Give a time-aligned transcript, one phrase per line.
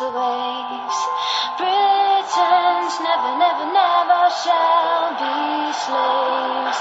[0.00, 0.98] The waves.
[1.60, 6.80] Britons never, never, never shall be slaves.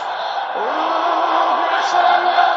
[0.56, 2.49] Britannia, Britannia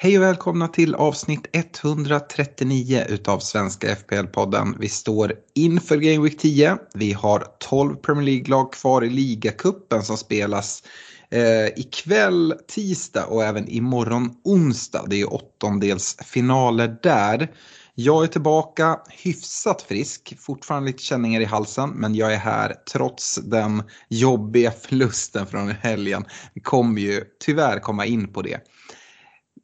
[0.00, 4.74] Hej och välkomna till avsnitt 139 utav Svenska FPL-podden.
[4.78, 6.78] Vi står inför Game Week 10.
[6.94, 10.82] Vi har 12 Premier League-lag kvar i ligacupen som spelas
[11.30, 15.04] eh, ikväll tisdag och även imorgon onsdag.
[15.08, 17.48] Det är åttondelsfinaler där.
[17.94, 23.36] Jag är tillbaka hyfsat frisk, fortfarande lite känningar i halsen, men jag är här trots
[23.36, 26.24] den jobbiga förlusten från helgen.
[26.54, 28.60] Vi kommer ju tyvärr komma in på det.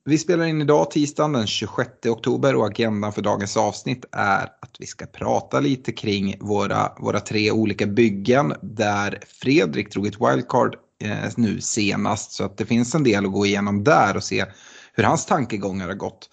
[0.06, 4.76] Vi spelar in idag tisdagen den 26 oktober och agendan för dagens avsnitt är att
[4.78, 10.76] vi ska prata lite kring våra, våra tre olika byggen där Fredrik drog ett wildcard
[11.04, 14.44] eh, nu senast så att det finns en del att gå igenom där och se
[14.92, 16.30] hur hans tankegångar har gått.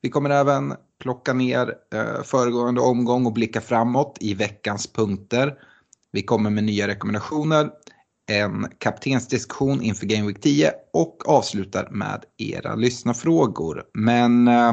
[0.00, 5.54] Vi kommer även plocka ner eh, föregående omgång och blicka framåt i veckans punkter.
[6.12, 7.70] Vi kommer med nya rekommendationer
[8.30, 13.84] en kaptensdiskussion inför Game Week 10 och avslutar med era lyssnarfrågor.
[13.94, 14.72] Men eh,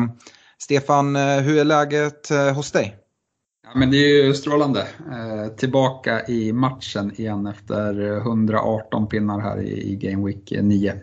[0.58, 2.96] Stefan, eh, hur är läget eh, hos dig?
[3.64, 4.88] Ja, men det är ju strålande.
[5.12, 10.94] Eh, tillbaka i matchen igen efter 118 pinnar här i, i Game Week 9.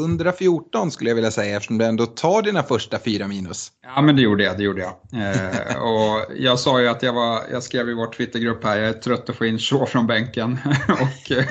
[0.00, 3.72] 114 skulle jag vilja säga eftersom du ändå tar dina första fyra minus.
[3.94, 4.92] Ja men det gjorde jag, det gjorde jag.
[5.22, 8.88] Eh, och jag sa ju att jag var, jag skrev i vår Twittergrupp här, jag
[8.88, 10.58] är trött att få in Shaw från bänken.
[10.88, 11.44] och eh,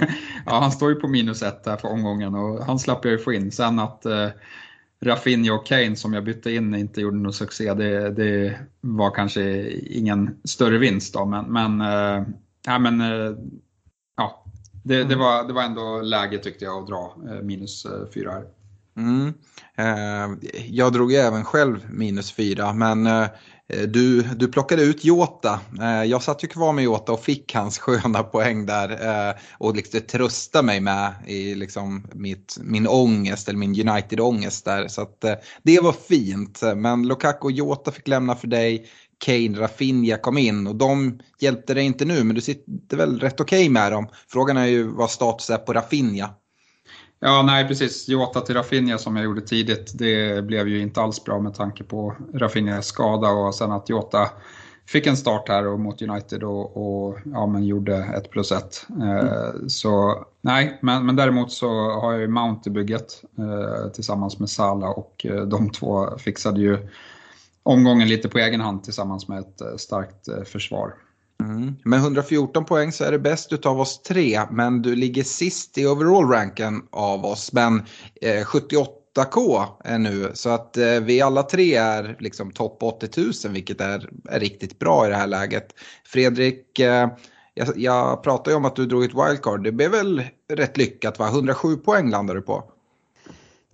[0.45, 3.17] ja, han står ju på minus ett här för omgången och han slapp jag ju
[3.17, 3.51] få in.
[3.51, 4.29] Sen att eh,
[5.03, 9.69] Rafinha och Kane som jag bytte in inte gjorde någon succé, det, det var kanske
[9.71, 11.25] ingen större vinst då.
[11.25, 12.27] Men, men, eh,
[12.65, 13.35] ja, men eh,
[14.89, 17.85] eh, ja, det, det, var, det var ändå läge tyckte jag att dra eh, minus
[17.85, 18.45] eh, fyra här.
[18.97, 19.33] Mm.
[19.77, 23.09] Eh, jag drog ju även själv minus fyra men
[23.88, 25.59] du, du plockade ut Jota.
[26.05, 30.61] Jag satt ju kvar med Jota och fick hans sköna poäng där och liksom trösta
[30.61, 34.88] mig med i liksom mitt, min ångest eller min United-ångest där.
[34.88, 35.25] Så att,
[35.63, 36.61] det var fint.
[36.75, 38.85] Men Lukaku och Jota fick lämna för dig.
[39.23, 43.39] Kane, Rafinha kom in och de hjälpte dig inte nu men du sitter väl rätt
[43.39, 44.07] okej okay med dem.
[44.28, 46.29] Frågan är ju vad status är på Rafinha.
[47.19, 48.09] Ja, nej precis.
[48.09, 51.84] Jota till Rafinha som jag gjorde tidigt, det blev ju inte alls bra med tanke
[51.84, 54.29] på Rafinhas skada och sen att Jota
[54.88, 58.88] fick en start här och mot United och, och ja, men gjorde ett plus ett.
[59.01, 59.69] Mm.
[59.69, 64.50] så nej, men, men däremot så har jag ju Mount i bygget eh, tillsammans med
[64.50, 66.78] Salah och eh, de två fixade ju
[67.63, 70.94] omgången lite på egen hand tillsammans med ett eh, starkt eh, försvar.
[71.44, 71.75] Mm.
[71.84, 75.85] Med 114 poäng så är det bäst utav oss tre, men du ligger sist i
[75.85, 77.53] overall-ranken av oss.
[77.53, 77.79] Men
[78.22, 83.53] eh, 78k är nu, så att eh, vi alla tre är liksom topp 80 000,
[83.53, 85.68] vilket är, är riktigt bra i det här läget.
[86.06, 87.07] Fredrik, eh,
[87.53, 90.23] jag, jag pratade ju om att du drog ett wildcard, det blev väl
[90.53, 91.28] rätt lyckat va?
[91.28, 92.72] 107 poäng landade du på.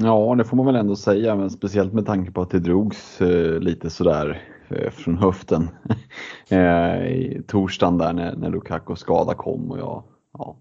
[0.04, 3.22] Ja, det får man väl ändå säga, men speciellt med tanke på att det drogs
[3.22, 5.70] eh, lite sådär eh, från höften
[6.50, 10.04] eh, i torsdagen där när, när Lukaku skada kom och jag
[10.38, 10.58] ja,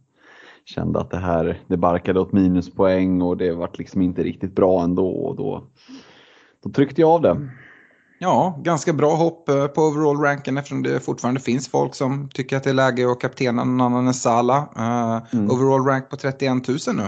[0.64, 4.82] kände att det här det barkade åt minuspoäng och det vart liksom inte riktigt bra
[4.82, 5.64] ändå och då,
[6.64, 7.50] då tryckte jag av det.
[8.19, 12.64] Ja, ganska bra hopp eh, på overall-ranken eftersom det fortfarande finns folk som tycker att
[12.64, 14.62] det är läge att kaptena någon annan än Salah.
[14.76, 15.50] Uh, mm.
[15.50, 17.02] Overall-rank på 31 000 nu.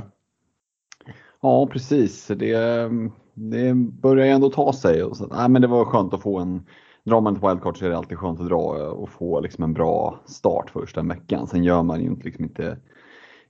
[1.43, 2.27] Ja, precis.
[2.27, 2.91] Det,
[3.35, 5.03] det börjar ju ändå ta sig.
[5.03, 6.67] Och så, nej, men det var skönt att få en...
[7.05, 9.73] Drar man ett wildcard så är det alltid skönt att dra och få liksom en
[9.73, 11.47] bra start första veckan.
[11.47, 12.79] Sen gör man ju inte, liksom inte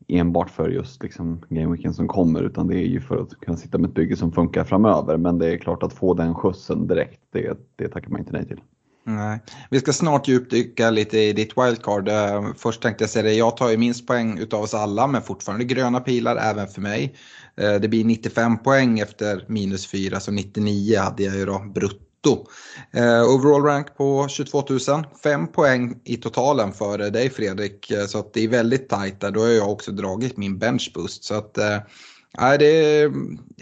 [0.09, 3.79] enbart för just liksom gameweeken som kommer utan det är ju för att kunna sitta
[3.79, 5.17] med ett bygge som funkar framöver.
[5.17, 8.47] Men det är klart att få den skjutsen direkt, det, det tackar man inte nej
[8.47, 8.61] till.
[9.05, 9.41] Nej.
[9.71, 12.09] Vi ska snart djupdyka lite i ditt wildcard.
[12.09, 15.23] Eh, först tänkte jag säga det, jag tar ju minst poäng utav oss alla men
[15.23, 17.15] fortfarande gröna pilar även för mig.
[17.57, 22.47] Eh, det blir 95 poäng efter minus 4 så 99 hade jag ju då brutto.
[22.93, 24.81] Eh, overall rank på 22 000,
[25.23, 27.91] 5 poäng i totalen före dig Fredrik.
[27.91, 29.31] Eh, så att det är väldigt tajt där.
[29.31, 31.25] Då har jag också dragit min bench boost.
[31.25, 33.01] Så att, uh, det,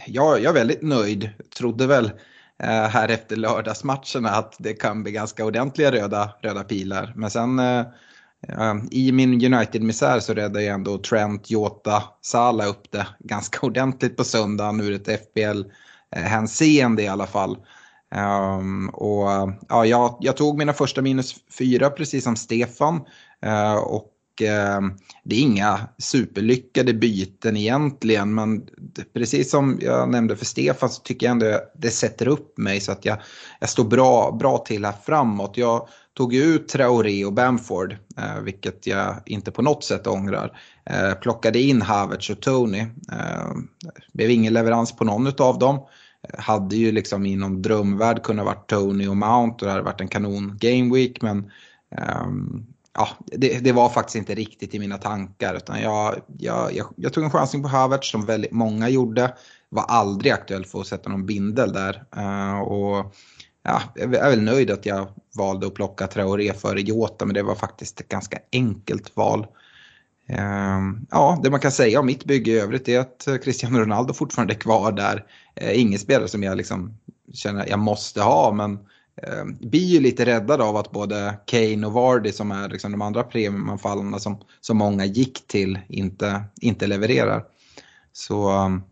[0.06, 1.30] jag, jag är väldigt nöjd.
[1.58, 2.10] Trodde väl
[2.60, 7.12] här efter lördagsmatcherna att det kan bli ganska ordentliga röda, röda pilar.
[7.16, 7.60] Men sen
[8.48, 14.16] Eh, i min United-misär så räddade jag ändå Trent, Jota, Salah upp det ganska ordentligt
[14.16, 17.58] på söndagen ur ett FBL-hänseende i alla fall.
[18.14, 19.28] Um, och
[19.68, 23.00] ja, jag, jag, tog mina första minus fyra precis som Stefan.
[23.46, 24.92] Uh, och ehm,
[25.24, 28.34] det är inga superlyckade byten egentligen.
[28.34, 28.66] Men
[29.14, 32.80] precis som jag nämnde för Stefan så tycker jag ändå att det sätter upp mig
[32.80, 33.18] så att jag,
[33.60, 35.56] jag står bra, bra till här framåt.
[35.56, 35.88] Jag
[36.18, 40.60] tog ut Traoré och Bamford, eh, vilket jag inte på något sätt ångrar.
[40.84, 42.80] Eh, plockade in Havertz och Tony.
[43.12, 43.52] Eh,
[44.12, 45.76] blev ingen leverans på någon av dem.
[45.76, 49.84] Eh, hade ju liksom i någon drömvärld kunnat vara Tony och Mount och det hade
[49.84, 51.50] varit en kanon game week men
[51.96, 55.54] ehm, ja, det, det, var faktiskt inte riktigt i mina tankar.
[55.54, 59.34] Utan jag, jag, jag, jag tog en chansning på Havertz som väldigt många gjorde.
[59.68, 62.04] Var aldrig aktuell för att sätta någon bindel där.
[62.16, 63.14] Eh, och
[63.68, 67.24] ja, jag är väl nöjd att jag valde att plocka Traoré före Jota.
[67.24, 69.46] Men det var faktiskt ett ganska enkelt val.
[70.28, 74.14] Ehm, ja, det man kan säga om mitt bygge i övrigt är att Cristiano Ronaldo
[74.14, 75.24] fortfarande är kvar där.
[75.54, 76.98] Eh, ingen spelare som jag liksom
[77.32, 78.52] känner att jag måste ha.
[78.52, 78.78] men
[79.22, 83.02] ehm, blir ju lite räddad av att både Kane och Vardy som är liksom de
[83.02, 87.44] andra premiumanfallarna som, som många gick till inte, inte levererar.
[88.12, 88.82] Så ehm,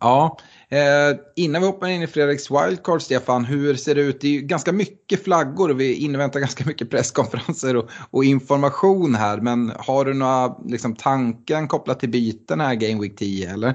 [0.00, 0.38] ja,
[0.68, 4.20] eh, innan vi hoppar in i Fredriks wildcard Stefan, hur ser det ut?
[4.20, 9.14] Det är ju ganska mycket flaggor och vi inväntar ganska mycket presskonferenser och, och information
[9.14, 9.40] här.
[9.40, 13.68] Men har du några liksom, tankar kopplat till byten här Game Week 10 eller?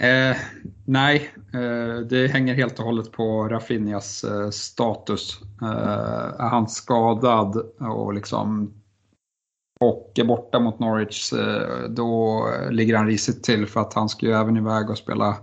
[0.00, 0.36] Eh,
[0.84, 5.40] nej, eh, det hänger helt och hållet på Rafinhas eh, status.
[5.62, 8.72] Eh, är han skadad och liksom
[9.80, 14.26] och är borta mot Norwich, eh, då ligger han risigt till för att han ska
[14.26, 15.36] ju även iväg och spela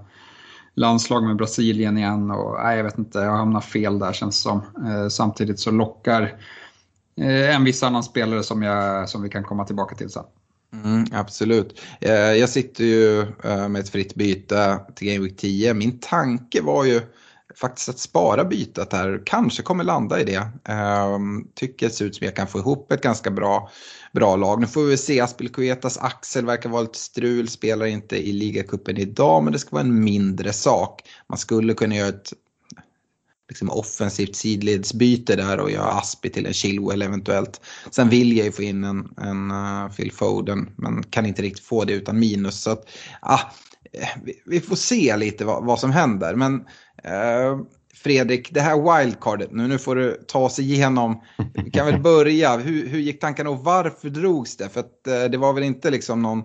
[0.76, 2.32] landslag med Brasilien igen.
[2.32, 4.62] Och, nej, jag vet inte, jag hamnar fel där känns det som.
[4.88, 6.22] Eh, samtidigt så lockar
[7.18, 10.24] eh, en viss annan spelare som, jag, som vi kan komma tillbaka till sen.
[10.74, 11.82] Mm, absolut.
[12.02, 15.74] Eh, jag sitter ju eh, med ett fritt byte till Game Week 10.
[15.74, 17.02] Min tanke var ju
[17.56, 19.22] faktiskt att spara bytet här.
[19.26, 20.48] Kanske kommer landa i det.
[20.64, 23.70] Ehm, tycker det ser ut som jag kan få ihop ett ganska bra,
[24.14, 24.62] bra lag.
[24.62, 25.20] Nu får vi se.
[25.20, 27.48] Aspelkuetas axel verkar vara lite strul.
[27.48, 31.02] Spelar inte i ligacupen idag men det ska vara en mindre sak.
[31.30, 32.34] Man skulle kunna göra ett
[33.50, 37.62] liksom offensivt sidledsbyte där och göra Aspi till en Chilwell eventuellt.
[37.92, 41.66] Sen vill jag ju få in en, en uh, Phil Foden men kan inte riktigt
[41.66, 42.62] få det utan minus.
[42.62, 42.90] Så att,
[43.30, 43.40] uh,
[44.24, 46.36] vi, vi får se lite vad, vad som händer.
[46.36, 47.66] Men uh,
[48.04, 51.22] Fredrik, det här wildcardet nu, nu får du ta oss igenom.
[51.54, 52.58] Vi kan väl börja.
[52.58, 54.70] Hur, hur gick tankarna och varför drogs det?
[54.70, 56.40] För att eh, det var väl inte liksom någon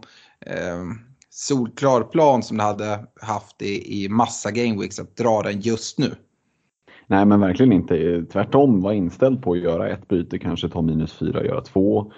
[0.46, 0.84] eh,
[1.30, 6.14] solklar plan som du hade haft i, i massa gameweeks att dra den just nu.
[7.06, 8.24] Nej men verkligen inte.
[8.32, 12.12] Tvärtom var inställd på att göra ett byte, kanske ta minus fyra, göra två.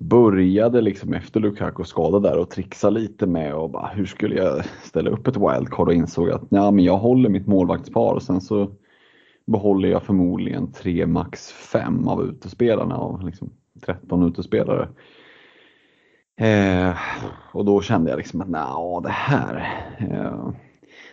[0.00, 4.64] Började liksom efter Lukaku skada där och trixa lite med och bara, hur skulle jag
[4.82, 5.88] ställa upp ett wildcard?
[5.88, 8.14] Och insåg att ja, men jag håller mitt målvaktspar.
[8.14, 8.70] Och sen så
[9.46, 13.50] behåller jag förmodligen tre max fem av utespelarna av liksom
[13.86, 14.88] 13 utespelare.
[16.36, 16.96] Eh,
[17.52, 20.50] och då kände jag liksom att nej, det här eh,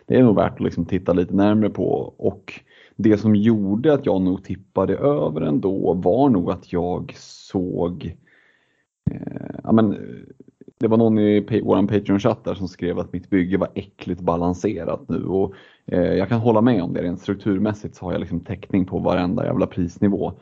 [0.06, 2.14] det är nog värt att liksom titta lite närmre på.
[2.18, 2.54] Och
[2.96, 8.27] det som gjorde att jag nog tippade över ändå var nog att jag såg eh,
[9.12, 10.00] Eh, ja, men, eh,
[10.80, 15.10] det var någon i vår Patreon-chatt där som skrev att mitt bygge var äckligt balanserat
[15.10, 15.54] nu och
[15.86, 17.02] eh, jag kan hålla med om det.
[17.02, 20.34] Rent strukturmässigt så har jag liksom täckning på varenda jävla prisnivå.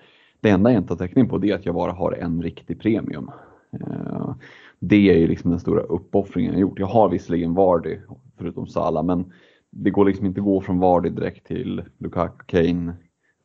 [0.42, 2.80] Det enda jag inte har täckning på det är att jag bara har en riktig
[2.80, 3.32] premium.
[3.72, 4.36] Eh,
[4.80, 6.80] det är ju liksom den stora uppoffringen jag gjort.
[6.80, 7.98] Jag har visserligen Vardy
[8.38, 9.32] förutom Sala men
[9.72, 12.94] det går liksom inte att gå från Vardy direkt till Lukaku, Kane,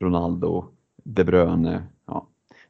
[0.01, 0.65] Ronaldo,
[1.05, 1.83] De Bruyne.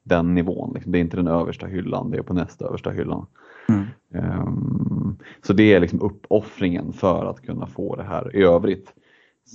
[0.02, 0.73] Den nivån.
[0.75, 0.92] Liksom.
[0.92, 3.26] Det är inte den översta hyllan, det är på nästa översta hyllan.
[3.69, 3.87] Mm.
[4.14, 8.92] Um, så det är liksom uppoffringen för att kunna få det här i övrigt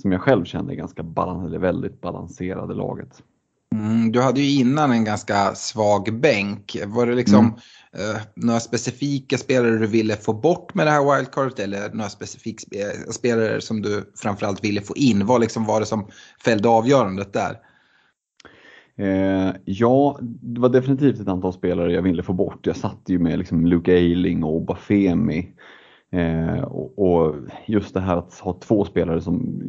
[0.02, 3.22] som jag själv känner är ganska balans, eller väldigt balanserade laget.
[3.74, 6.76] Mm, du hade ju innan en ganska svag bänk.
[6.86, 7.54] Var det liksom mm.
[8.10, 12.66] uh, några specifika spelare du ville få bort med det här wildcardet eller några specifika
[13.12, 15.26] spelare som du framförallt ville få in?
[15.26, 16.08] Vad liksom var det som
[16.44, 17.56] fällde avgörandet där?
[18.96, 22.66] Eh, ja, det var definitivt ett antal spelare jag ville få bort.
[22.66, 25.52] Jag satt ju med liksom Luke Eiling och Obafemi.
[26.10, 27.34] Eh, och, och,
[27.66, 29.60] just det här att ha två spelare som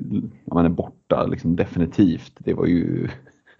[0.45, 3.07] man är borta liksom definitivt, det var ju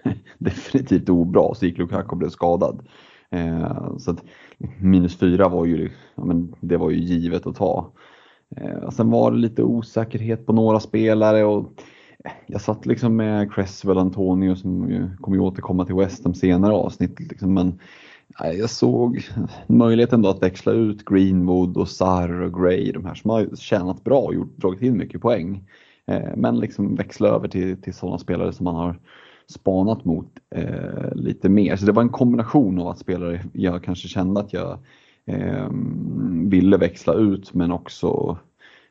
[0.37, 1.53] definitivt obra.
[1.55, 2.87] Så gick Lukaku och blev skadad.
[3.31, 4.23] Eh, så att
[4.79, 7.93] minus fyra var ju, ja, men det var ju givet att ta.
[8.55, 11.71] Eh, sen var det lite osäkerhet på några spelare och
[12.47, 16.73] jag satt liksom med Cresswell Antonio som ju kommer ju återkomma till West Ham senare
[16.73, 17.19] avsnitt.
[17.19, 17.79] Liksom, men
[18.37, 19.21] jag såg
[19.67, 24.03] möjligheten då att växla ut Greenwood och Sarr och Gray, de här som har tjänat
[24.03, 25.63] bra och gjort, dragit in mycket poäng.
[26.05, 28.99] Eh, men liksom växla över till, till sådana spelare som man har
[29.47, 31.75] spanat mot eh, lite mer.
[31.75, 34.79] Så det var en kombination av att spelare jag kanske kände att jag
[35.25, 35.67] eh,
[36.45, 38.37] ville växla ut men också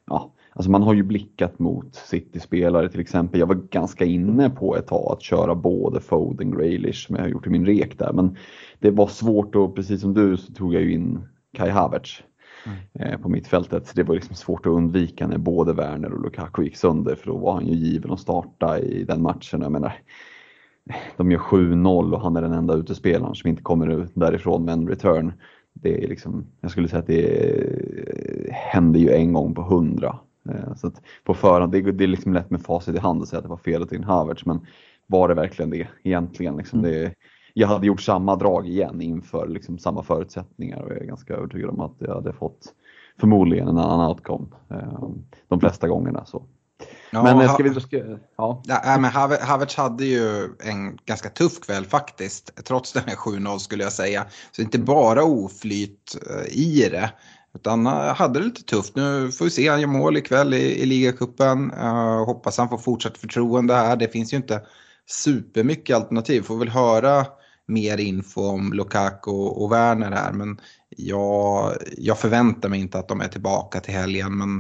[0.06, 3.40] ja, Alltså man har ju blickat mot City-spelare till exempel.
[3.40, 7.28] Jag var ganska inne på ett tag att köra både Foden Graylish som jag har
[7.28, 8.12] gjort i min rek där.
[8.12, 8.36] Men
[8.78, 11.18] det var svårt och precis som du så tog jag ju in
[11.52, 12.22] Kai Havertz
[12.66, 12.78] mm.
[13.12, 13.92] Eh, på mittfältet.
[13.94, 17.36] Det var liksom svårt att undvika när både Werner och Lukaku gick sönder för då
[17.36, 19.62] var han ju given att starta i den matchen.
[19.62, 19.92] Jag menar,
[21.16, 24.88] de gör 7-0 och han är den enda utespelaren som inte kommer därifrån med en
[24.88, 25.32] return.
[25.72, 30.25] Det är liksom, jag skulle säga att det händer ju en gång på hundra Eh,
[30.76, 33.38] så att på förhand, det, det är liksom lätt med facit i hand att säga
[33.38, 34.66] att det var fel till Havertz, men
[35.06, 36.56] var det verkligen det egentligen?
[36.56, 36.90] Liksom mm.
[36.90, 37.14] det,
[37.54, 41.70] jag hade gjort samma drag igen inför liksom samma förutsättningar och jag är ganska övertygad
[41.70, 42.74] om att jag hade fått
[43.20, 45.08] förmodligen en annan outcome eh,
[45.48, 46.24] de flesta gångerna.
[46.24, 46.42] Så.
[47.10, 47.80] Ja, men eh, ska vi...
[47.80, 47.96] Ska,
[48.36, 48.62] ja.
[48.64, 49.10] Ja, men
[49.40, 54.26] Havertz hade ju en ganska tuff kväll faktiskt, trots den här 7-0 skulle jag säga.
[54.52, 56.16] Så inte bara oflyt
[56.48, 57.10] i det.
[57.56, 58.96] Utan han hade det lite tufft.
[58.96, 61.72] Nu får vi se, han gör mål ikväll i, i ligacupen.
[61.72, 63.96] Uh, hoppas han får fortsatt förtroende här.
[63.96, 64.62] Det finns ju inte
[65.06, 66.42] supermycket alternativ.
[66.42, 67.26] Får väl höra
[67.66, 70.32] mer info om Lukaku och, och Werner här.
[70.32, 70.60] Men
[70.96, 74.38] jag, jag förväntar mig inte att de är tillbaka till helgen.
[74.38, 74.58] Men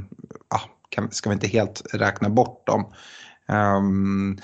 [0.54, 2.92] uh, kan, ska vi inte helt räkna bort dem.
[3.48, 4.38] Um,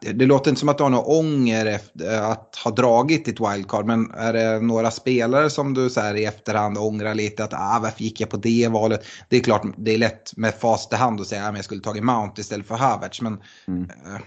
[0.00, 3.40] det, det, låter inte som att du har någon ånger efter att ha dragit ditt
[3.40, 7.54] wildcard, men är det några spelare som du så här i efterhand ångrar lite att
[7.54, 9.04] ah, varför gick jag på det valet?
[9.28, 11.64] Det är klart, det är lätt med fast i hand att säga att ah, jag
[11.64, 13.82] skulle tagit Mount istället för Havertz, men mm.
[13.82, 14.20] eh,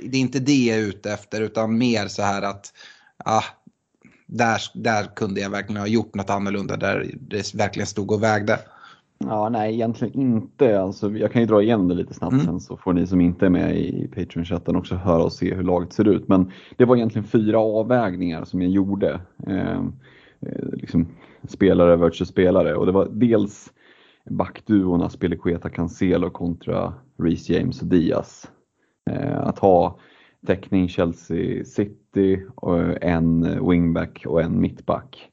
[0.00, 2.72] det är inte det jag är ute efter, utan mer så här att
[3.24, 3.44] ah,
[4.26, 8.58] där, där kunde jag verkligen ha gjort något annorlunda, där det verkligen stod och vägde.
[9.18, 10.80] Ja, nej egentligen inte.
[10.80, 12.44] Alltså, jag kan ju dra igen det lite snabbt mm.
[12.44, 15.62] sen så får ni som inte är med i Patreon-chatten också höra och se hur
[15.62, 16.28] laget ser ut.
[16.28, 19.20] Men det var egentligen fyra avvägningar som jag gjorde.
[19.46, 19.80] Eh,
[20.40, 21.06] eh liksom
[21.48, 23.72] spelare versus spelare och det var dels
[24.30, 28.50] backduorna Spelekueta Cancelo kontra Reece James och Diaz.
[29.10, 29.98] Eh, att ha
[30.46, 35.30] täckning Chelsea City, och en wingback och en mittback.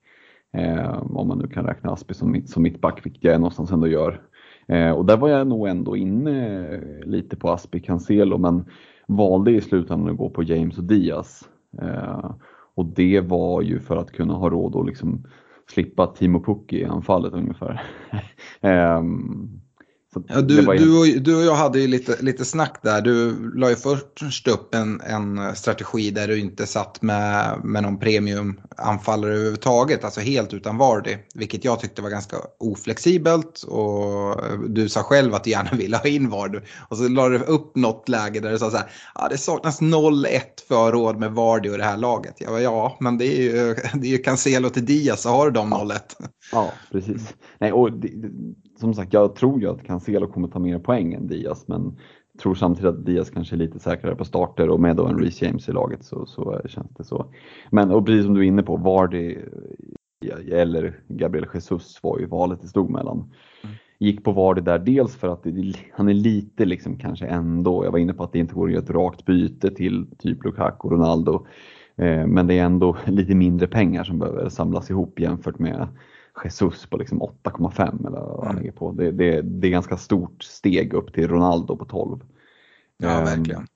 [0.53, 3.87] Eh, om man nu kan räkna Aspi som, mitt, som mittback, vilket jag någonstans ändå
[3.87, 4.21] gör.
[4.67, 8.65] Eh, och där var jag nog ändå inne eh, lite på Aspi Cancelo men
[9.07, 11.49] valde i slutändan att gå på James och Diaz.
[11.81, 12.31] Eh,
[12.75, 15.23] och det var ju för att kunna ha råd att liksom
[15.69, 17.81] slippa Timo Pukki i anfallet ungefär.
[18.61, 19.61] Ehm,
[20.27, 23.01] Ja, du, du, och, du och jag hade ju lite, lite snack där.
[23.01, 27.99] Du la ju först upp en, en strategi där du inte satt med, med någon
[27.99, 31.17] premiumanfallare överhuvudtaget, alltså helt utan Vardy.
[31.35, 36.07] Vilket jag tyckte var ganska oflexibelt och du sa själv att du gärna ville ha
[36.07, 36.59] in Vardy.
[36.89, 39.81] Och så la du upp något läge där du sa så här, ja det saknas
[39.81, 42.35] 0-1 för råd med Vardy och det här laget.
[42.37, 45.45] Jag bara, ja, men det är ju, det är ju Cancelo till Diaz så har
[45.45, 45.99] du de 0-1.
[46.51, 47.33] Ja, precis.
[47.59, 48.09] Nej, och det,
[48.83, 51.97] som sagt, jag tror ju att Cancelo kommer ta mer poäng än Diaz, men
[52.39, 55.41] tror samtidigt att Diaz kanske är lite säkrare på starter och med då en Reece
[55.41, 57.25] James i laget så, så känns det så.
[57.71, 59.37] Men och precis som du är inne på, Vardy
[60.51, 63.17] eller Gabriel Jesus var ju valet det stod mellan.
[63.63, 63.75] Mm.
[63.99, 67.91] Gick på Vardy där dels för att det, han är lite liksom kanske ändå, jag
[67.91, 70.87] var inne på att det inte går att göra ett rakt byte till typ Lukaku
[70.87, 71.45] och Ronaldo.
[71.95, 75.87] Eh, men det är ändå lite mindre pengar som behöver samlas ihop jämfört med
[76.43, 78.63] Jesus på liksom 8,5 eller vad han mm.
[78.63, 78.91] ligger på.
[78.91, 82.19] Det, det, det är ganska stort steg upp till Ronaldo på 12.
[82.97, 83.67] Ja, um, verkligen.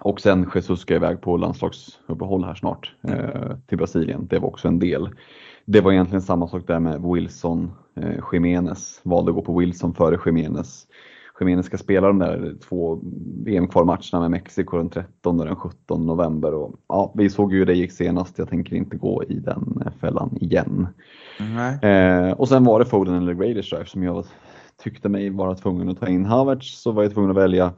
[0.00, 3.20] Och sen Jesus ska iväg på landslagsuppehåll här snart mm.
[3.20, 4.26] eh, till Brasilien.
[4.26, 5.10] Det var också en del.
[5.64, 9.00] Det var egentligen samma sak där med Wilson, eh, Jiménez.
[9.02, 10.86] Valde att gå på Wilson före Jiménez.
[11.40, 13.00] Jiménez ska spela de där två
[13.44, 16.54] VM-kvalmatcherna med Mexiko den 13 och den 17 november.
[16.54, 19.92] Och, ja, vi såg ju hur det gick senast, jag tänker inte gå i den
[20.00, 20.86] fällan igen.
[21.82, 24.24] Eh, och sen var det Foden eller Grealish eftersom jag
[24.82, 27.72] tyckte mig vara tvungen att ta in Havertz så var jag tvungen att välja.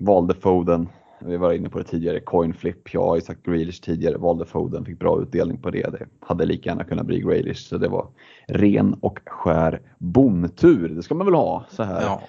[0.00, 0.88] Valde Foden.
[1.20, 2.94] Vi var inne på det tidigare, coin flip.
[2.94, 5.92] Jag har ju sagt Grealish tidigare, valde Foden, fick bra utdelning på det.
[5.92, 8.08] Det hade lika gärna kunnat bli Grealish, så det var
[8.46, 10.88] ren och skär bomtur.
[10.88, 12.02] Det ska man väl ha så här.
[12.02, 12.22] Ja.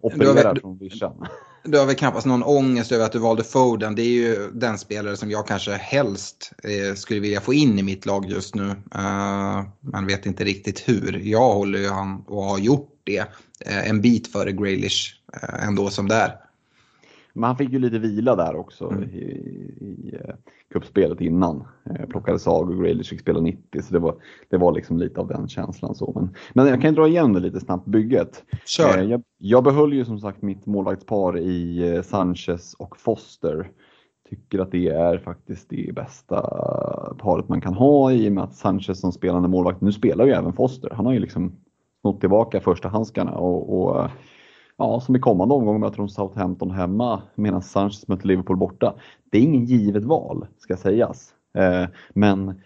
[0.00, 1.26] Operera från vischan.
[1.64, 3.94] Du har väl knappast någon ångest över att du valde Foden.
[3.94, 7.82] Det är ju den spelare som jag kanske helst eh, skulle vilja få in i
[7.82, 8.64] mitt lag just nu.
[8.64, 11.20] Uh, man vet inte riktigt hur.
[11.24, 15.90] Jag håller ju han och har gjort det uh, en bit före Graylish uh, ändå
[15.90, 16.36] som det är.
[17.32, 19.02] Men han fick ju lite vila där också mm.
[19.02, 19.16] i,
[19.80, 20.34] i uh,
[20.72, 21.64] kuppspelet innan.
[21.90, 24.14] Uh, plockades av och Graylish fick spela 90 så det var,
[24.48, 25.94] det var liksom lite av den känslan.
[25.94, 26.12] Så.
[26.14, 28.44] Men, men jag kan dra igen det lite snabbt, bygget.
[28.66, 28.98] Kör.
[28.98, 33.70] Uh, jag, jag behöll ju som sagt mitt målvaktspar i Sanchez och Foster.
[34.30, 36.40] Tycker att det är faktiskt det bästa
[37.18, 40.32] paret man kan ha i och med att Sanchez som spelande målvakt, nu spelar ju
[40.32, 40.90] även Foster.
[40.90, 41.52] Han har ju liksom
[42.00, 44.10] snott tillbaka första handskarna och, och
[44.82, 48.94] ja, som i kommande omgång möter de Southampton hemma medan Sanchez möter Liverpool borta.
[49.30, 51.28] Det är ingen givet val ska sägas.
[51.58, 52.60] Eh, men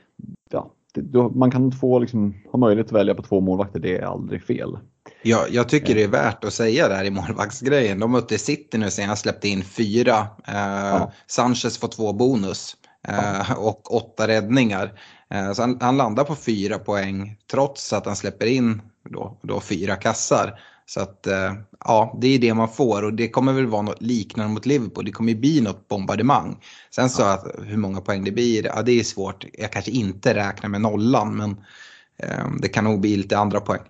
[0.51, 4.07] ja, det, man kan få liksom, ha möjlighet att välja på två målvakter, det är
[4.07, 4.79] aldrig fel.
[5.23, 8.01] Ja, jag tycker det är värt att säga det här i målvaktsgrejen.
[8.01, 10.19] De mötte City nu sen jag släppte in fyra.
[10.49, 11.13] Eh, ja.
[11.27, 12.77] Sanchez får två bonus
[13.09, 13.57] eh, ja.
[13.57, 14.93] och åtta räddningar.
[15.31, 19.61] Eh, så han, han, landar på fyra poäng trots att han släpper in då, då
[19.61, 20.59] fyra kassar.
[20.89, 24.03] Så att eh, ja, det är det man får och det kommer väl vara något
[24.03, 25.05] liknande mot Liverpool.
[25.05, 26.57] Det kommer ju bli något bombardemang.
[26.91, 29.45] Sen så att hur många poäng det blir, ja det är svårt.
[29.53, 31.51] Jag kanske inte räknar med nollan men
[32.17, 33.83] eh, det kan nog bli lite andra poäng.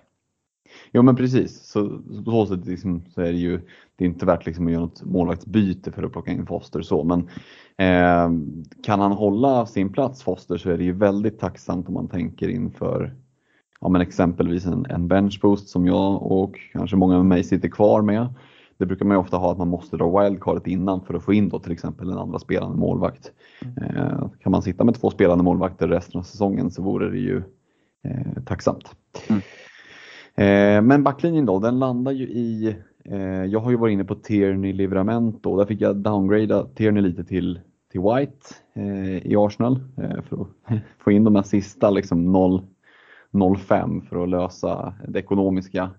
[0.90, 1.88] Ja men precis, så
[2.24, 3.60] på så sätt liksom, så är det ju
[3.96, 7.04] det är inte värt liksom att göra något målvaktsbyte för att plocka in Foster så
[7.04, 7.20] men
[7.76, 8.30] eh,
[8.82, 12.48] kan han hålla sin plats Foster så är det ju väldigt tacksamt om man tänker
[12.48, 13.14] inför
[13.80, 18.02] ja, men exempelvis en, en benchboost som jag och kanske många med mig sitter kvar
[18.02, 18.34] med.
[18.78, 21.32] Det brukar man ju ofta ha att man måste dra wildcardet innan för att få
[21.32, 23.32] in då till exempel en andra spelande målvakt.
[23.62, 23.96] Mm.
[23.96, 27.42] Eh, kan man sitta med två spelande målvakter resten av säsongen så vore det ju
[28.04, 28.94] eh, tacksamt.
[29.28, 29.42] Mm.
[30.36, 34.14] Eh, men backlinjen då, den landar ju i, eh, jag har ju varit inne på
[34.14, 37.60] Tierney Livramento, där fick jag downgrada Tierney lite till,
[37.92, 42.62] till White eh, i Arsenal eh, för att få in de här sista liksom 0
[43.36, 45.90] 0,5 för att lösa det ekonomiska.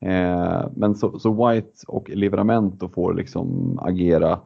[0.00, 4.40] Eh, men så, så, White och Livramento får liksom agera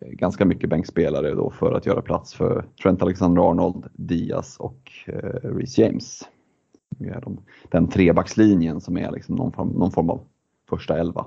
[0.00, 5.48] eh, ganska mycket bänkspelare då för att göra plats för Trent Alexander-Arnold, Diaz och eh,
[5.48, 6.28] Reece James.
[6.90, 10.20] Det är de, den trebackslinjen som är liksom någon, form, någon form av
[10.68, 11.24] första elva.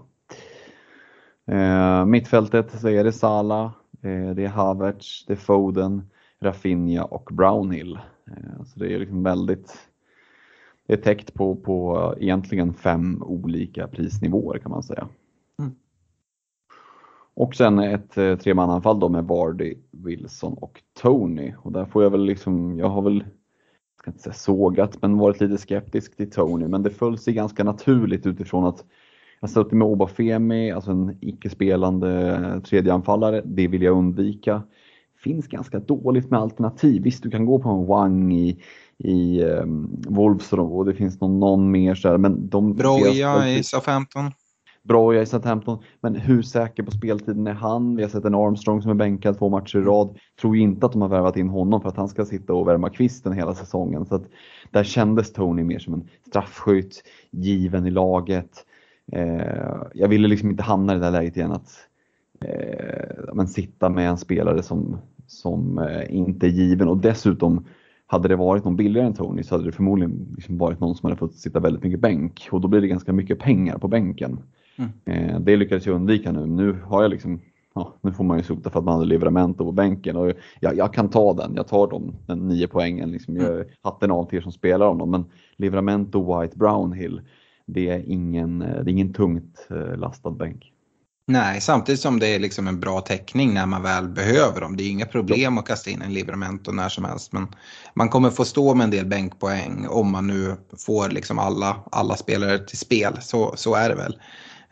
[1.47, 6.09] Eh, mittfältet så är det Sala, eh, det är Havertz, det är Foden,
[6.39, 7.99] Rafinha och Brownhill.
[8.27, 9.90] Eh, så det är liksom väldigt
[10.93, 15.07] är täckt på, på egentligen fem olika prisnivåer kan man säga.
[15.59, 15.71] Mm.
[17.33, 21.53] Och sen ett eh, tremananfall då med Vardy, Wilson och Tony.
[21.61, 25.17] Och där får jag väl liksom, jag har väl, jag ska inte säga sågat, men
[25.17, 26.67] varit lite skeptisk till Tony.
[26.67, 28.85] Men det föll sig ganska naturligt utifrån att
[29.39, 33.41] jag suttit med Obafemi, alltså en icke-spelande tredjeanfallare.
[33.45, 34.63] Det vill jag undvika.
[35.17, 37.03] Finns ganska dåligt med alternativ.
[37.03, 38.63] Visst, du kan gå på en Wang i,
[39.03, 42.73] i um, Wolves och det finns någon, någon mer så här, men de...
[42.73, 44.31] Broja i Southampton.
[44.83, 47.95] Broja i Southampton, men hur säker på speltiden är han?
[47.95, 50.17] Vi har sett en Armstrong som är bänkad två matcher i rad.
[50.41, 52.67] Tror ju inte att de har värvat in honom för att han ska sitta och
[52.67, 54.05] värma kvisten hela säsongen.
[54.05, 54.23] Så att
[54.71, 58.65] där kändes Tony mer som en straffskytt, given i laget.
[59.11, 61.69] Eh, jag ville liksom inte hamna i det där läget igen att
[62.45, 67.65] eh, men sitta med en spelare som, som eh, inte är given och dessutom
[68.11, 71.07] hade det varit någon billigare än Tony så hade det förmodligen liksom varit någon som
[71.07, 74.39] hade fått sitta väldigt mycket bänk och då blir det ganska mycket pengar på bänken.
[74.75, 74.91] Mm.
[75.05, 76.45] Eh, det lyckades jag undvika nu.
[76.45, 77.39] Nu har jag liksom
[77.73, 80.77] Ja, nu får man ju sota för att man hade Livramento på bänken och jag,
[80.77, 81.55] jag kan ta den.
[81.55, 83.11] Jag tar dem, den nio poängen.
[83.11, 83.67] Liksom, jag mm.
[83.81, 85.11] hatten av till er som spelar om dem.
[85.11, 87.21] Men Livramento, White, Brownhill,
[87.65, 90.70] det är ingen, det är ingen tungt eh, lastad bänk.
[91.31, 94.77] Nej, samtidigt som det är liksom en bra täckning när man väl behöver dem.
[94.77, 97.33] Det är inga problem att kasta in en Livramento när som helst.
[97.33, 97.47] Men
[97.93, 102.15] man kommer få stå med en del bänkpoäng om man nu får liksom alla, alla
[102.15, 103.17] spelare till spel.
[103.21, 104.17] Så, så är det väl.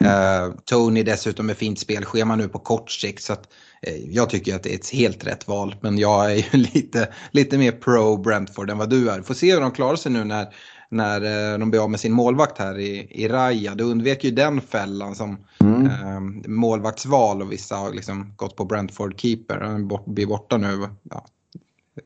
[0.04, 3.24] Uh, Tony dessutom med fint spelschema nu på kort sikt.
[3.24, 3.48] Så att,
[3.88, 5.76] uh, jag tycker att det är ett helt rätt val.
[5.82, 6.44] Men jag är ju
[6.74, 9.22] lite, lite mer pro Brentford än vad du är.
[9.22, 10.48] Får se hur de klarar sig nu när
[10.90, 13.76] när de blev av med sin målvakt här i, i Raja.
[13.76, 15.86] Du undvek ju den fällan som mm.
[15.86, 19.60] eh, målvaktsval och vissa har liksom gått på Brentford keeper.
[19.60, 21.26] Han bort, blir borta nu ja,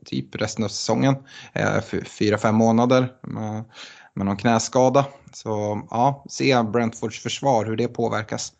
[0.04, 1.14] typ resten av säsongen.
[1.52, 3.64] Eh, fyra, fem månader med,
[4.14, 5.06] med någon knäskada.
[5.32, 8.52] Så ja, se Brentfords försvar, hur det påverkas.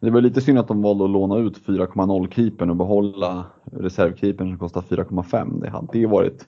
[0.00, 4.48] Det var lite synd att de valde att låna ut 4,0 keepern och behålla reservkeepern
[4.48, 5.60] som kostar 4,5.
[5.60, 6.46] Det hade ju varit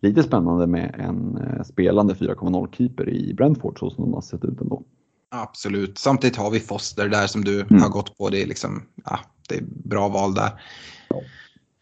[0.00, 4.44] lite spännande med en eh, spelande 4,0 keeper i Brentford så som de har sett
[4.44, 4.82] ut ändå.
[5.30, 7.82] Absolut, samtidigt har vi Foster där som du mm.
[7.82, 8.28] har gått på.
[8.28, 10.50] Det är, liksom, ja, det är bra val där.
[11.08, 11.20] Ja.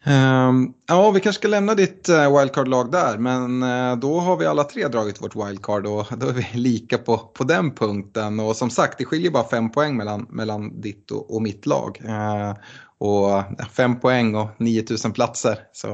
[0.07, 4.45] Um, ja, vi kanske ska lämna ditt uh, wildcard-lag där, men uh, då har vi
[4.45, 8.39] alla tre dragit vårt wildcard och då är vi lika på, på den punkten.
[8.39, 12.01] Och som sagt, det skiljer bara fem poäng mellan, mellan ditt och, och mitt lag.
[12.05, 12.53] Uh,
[12.97, 15.87] och fem poäng och 9000 platser, så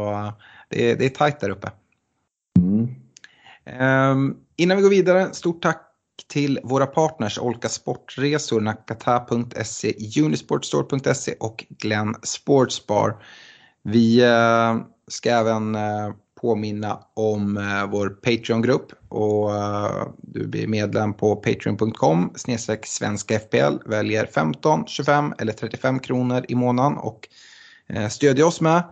[0.69, 1.71] det, är, det är tajt där uppe.
[2.59, 2.95] Mm.
[3.65, 5.89] Ehm, innan vi går vidare, stort tack
[6.27, 13.23] till våra partners Olka Sportresor, Nakata.se, Unisportstore.se och Glenn Sportsbar.
[13.83, 14.75] Vi eh,
[15.07, 19.51] ska även eh, påminna om eh, vår Patreon-grupp och
[20.17, 26.55] du blir medlem på patreon.com snedstreck svenska FPL, väljer 15, 25 eller 35 kronor i
[26.55, 27.27] månaden och
[28.09, 28.83] stödjer oss med.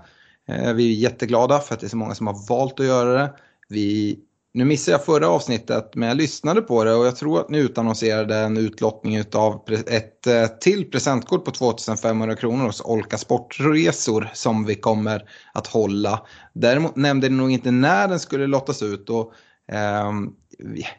[0.48, 3.34] Vi är jätteglada för att det är så många som har valt att göra det.
[3.72, 4.20] Vi
[4.54, 7.58] nu missade jag förra avsnittet men jag lyssnade på det och jag tror att ni
[7.58, 14.66] utannonserade en utlottning av ett eh, till presentkort på 2500 kronor hos Olka Sportresor som
[14.66, 16.26] vi kommer att hålla.
[16.54, 19.34] Däremot nämnde ni nog inte när den skulle lottas ut och
[19.72, 20.12] eh,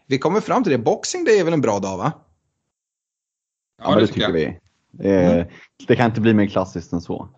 [0.07, 0.79] vi kommer fram till det.
[0.79, 2.13] Boxing Day är väl en bra dag va?
[3.83, 4.45] Ja, det tycker vi.
[5.01, 5.47] Eh, mm.
[5.87, 7.29] Det kan inte bli mer klassiskt än så.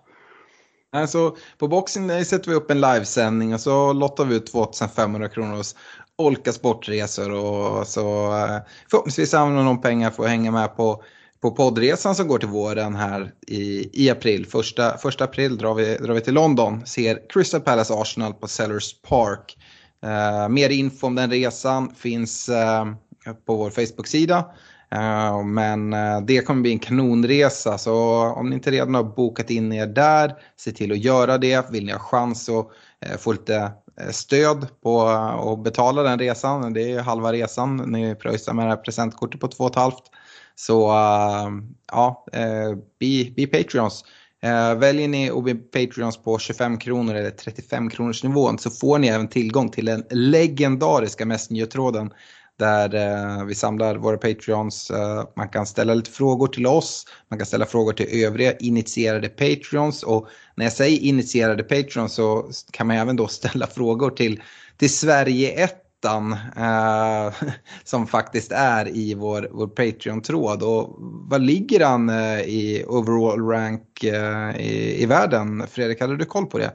[0.95, 5.29] Alltså, på Boxing Day sätter vi upp en livesändning och så lottar vi ut 2500
[5.29, 5.77] kronor hos
[6.17, 8.59] Olka Sportresor och så eh,
[8.91, 11.03] förhoppningsvis samlar de pengar för att hänga med på,
[11.41, 14.47] på poddresan som går till våren här i, i april.
[14.47, 19.01] Första, första april drar vi, drar vi till London, ser Crystal Palace Arsenal på Sellers
[19.03, 19.57] Park.
[20.05, 24.45] Uh, mer info om den resan finns uh, på vår Facebook-sida.
[24.95, 27.95] Eh, men eh, det kommer bli en kanonresa så
[28.37, 31.71] om ni inte redan har bokat in er där, se till att göra det.
[31.71, 32.67] Vill ni ha chans att
[33.01, 33.73] eh, få lite
[34.11, 36.73] stöd på att betala den resan.
[36.73, 37.77] Det är halva resan.
[37.77, 39.93] Ni pröjsar med det här presentkortet på 2,5.
[40.55, 40.93] Så
[41.93, 44.05] ja, be bli, bli Patreons.
[44.77, 49.09] Väljer ni att bli Patreons på 25 kronor eller 35 kronors nivån så får ni
[49.09, 52.11] även tillgång till den legendariska Messenger-tråden
[52.59, 54.91] där eh, vi samlar våra Patreons.
[54.91, 59.29] Eh, man kan ställa lite frågor till oss, man kan ställa frågor till övriga initierade
[59.29, 64.43] Patreons och när jag säger initierade Patreons så kan man även då ställa frågor till,
[64.77, 66.33] till Sverige 1 Uh,
[66.65, 67.33] eh,
[67.85, 70.63] som faktiskt är i vår, vår Patreon-tråd.
[70.63, 70.97] Och
[71.31, 75.67] vad ligger han uh, i overall rank uh, i, i världen?
[75.71, 76.73] Fredrik, hade du koll på det?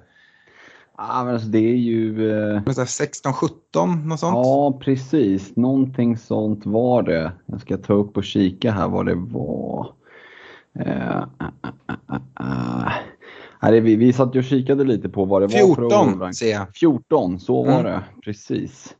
[1.01, 2.31] Ja, men alltså det är ju...
[2.31, 2.61] Eh...
[2.61, 4.35] 16-17 något sånt?
[4.35, 5.55] Ja, precis.
[5.55, 7.31] Någonting sånt var det.
[7.45, 9.93] Jag ska ta upp och kika här vad det var.
[10.79, 11.25] Eh, äh,
[13.61, 16.33] äh, äh, vi, vi satt ju och kikade lite på vad det 14, var 14
[16.33, 16.75] ser jag.
[16.75, 17.83] 14, så var mm.
[17.83, 18.03] det.
[18.23, 18.95] Precis.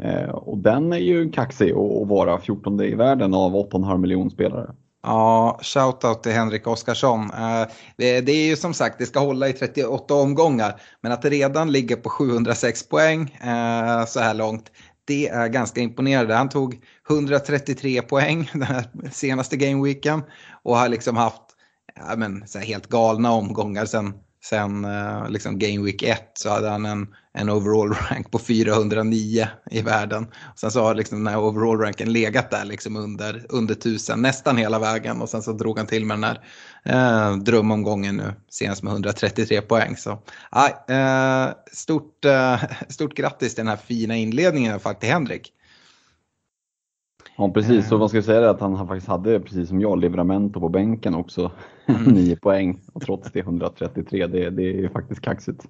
[0.00, 4.74] Eh, och den är ju kaxig att vara 14 i världen av 8,5 miljoner spelare.
[5.02, 7.30] Ja, shoutout till Henrik Oskarsson.
[7.30, 10.80] Eh, det är ju som sagt, det ska hålla i 38 omgångar.
[11.00, 14.70] Men att det redan ligger på 706 poäng eh, så här långt,
[15.04, 16.34] det är ganska imponerande.
[16.34, 20.22] Han tog 133 poäng den här senaste gameweeken
[20.62, 21.42] och har liksom haft
[21.94, 26.68] ja, men, så helt galna omgångar sen Sen eh, liksom Game Week 1 så hade
[26.68, 30.26] han en, en overall rank på 409 i världen.
[30.56, 34.56] Sen så har liksom den här overall ranken legat där liksom under, under 1000 nästan
[34.56, 36.40] hela vägen och sen så drog han till med den här
[36.84, 39.96] eh, drömomgången nu senast med 133 poäng.
[39.96, 40.10] Så
[40.88, 45.52] eh, stort, eh, stort grattis till den här fina inledningen faktiskt till Henrik.
[47.40, 50.68] Ja precis, så man ska säga att han faktiskt hade, precis som jag, Livramento på
[50.68, 51.50] bänken också.
[51.86, 52.12] Mm.
[52.12, 55.64] 9 poäng och trots det 133, det, det är faktiskt kaxigt.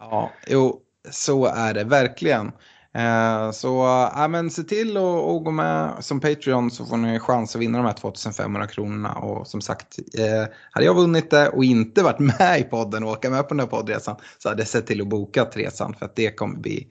[0.00, 0.80] Ja, jo,
[1.10, 2.46] så är det verkligen.
[2.94, 3.68] Eh, så
[4.14, 7.78] ja, men se till att gå med som Patreon så får ni chans att vinna
[7.78, 9.12] de här 2500 kronorna.
[9.12, 13.10] Och som sagt, eh, hade jag vunnit det och inte varit med i podden och
[13.10, 16.06] åka med på den här poddresan så hade jag sett till att boka resan för
[16.06, 16.86] att det kommer bli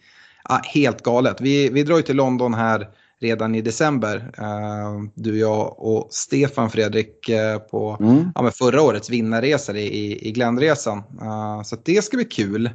[0.49, 1.41] ja, helt galet.
[1.41, 2.87] Vi, vi drar ju till London här
[3.21, 4.17] redan i december.
[4.17, 8.31] Uh, du, jag och Stefan Fredrik uh, på mm.
[8.35, 10.97] ja, förra årets vinnarresa i, i Glänresan.
[10.97, 12.69] Uh, så det ska bli kul.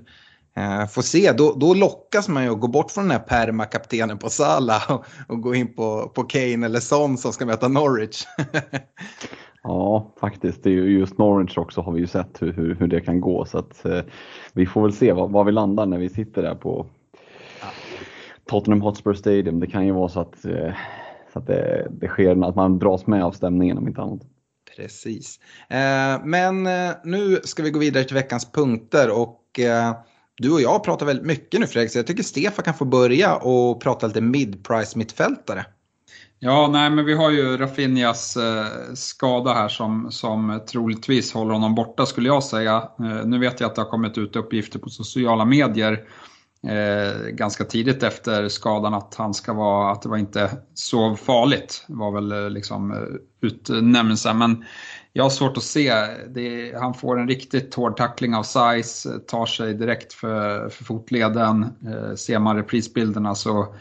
[0.56, 4.18] Eh, får se, då, då lockas man ju att gå bort från den här permakaptenen
[4.18, 8.24] på Salah och, och, gå in på, på Kane eller Son som ska möta Norwich.
[9.62, 10.62] ja, faktiskt.
[10.62, 13.20] Det är ju just Norwich också har vi ju sett hur, hur, hur det kan
[13.20, 13.44] gå.
[13.44, 14.00] Så att, eh,
[14.52, 16.86] vi får väl se var, var, vi landar när vi sitter där på
[18.46, 19.60] Tottenham Hotspur Stadium.
[19.60, 20.74] Det kan ju vara så att, eh,
[21.32, 24.20] så att det, det sker att man dras med av stämningen om inte annat.
[24.76, 25.40] Precis.
[25.68, 29.40] Eh, men eh, nu ska vi gå vidare till veckans punkter och
[30.36, 33.36] du och jag pratar väldigt mycket nu Fredrik, så jag tycker Stefan kan få börja
[33.36, 35.66] och prata lite mid-price mittfältare.
[36.38, 38.38] Ja, nej, men vi har ju Rafinhas
[38.94, 42.88] skada här som, som troligtvis håller honom borta skulle jag säga.
[43.24, 46.04] Nu vet jag att det har kommit ut uppgifter på sociala medier
[46.68, 51.84] eh, ganska tidigt efter skadan att han ska vara, att det var inte så farligt
[51.88, 52.98] var väl eh, liksom eh,
[53.40, 54.38] utnämnelsen.
[54.38, 54.64] Men
[55.12, 55.94] jag har svårt att se,
[56.28, 60.84] det, han får en riktigt hård tackling av size, eh, tar sig direkt för, för
[60.84, 61.62] fotleden.
[61.62, 63.74] Eh, ser man reprisbilderna så,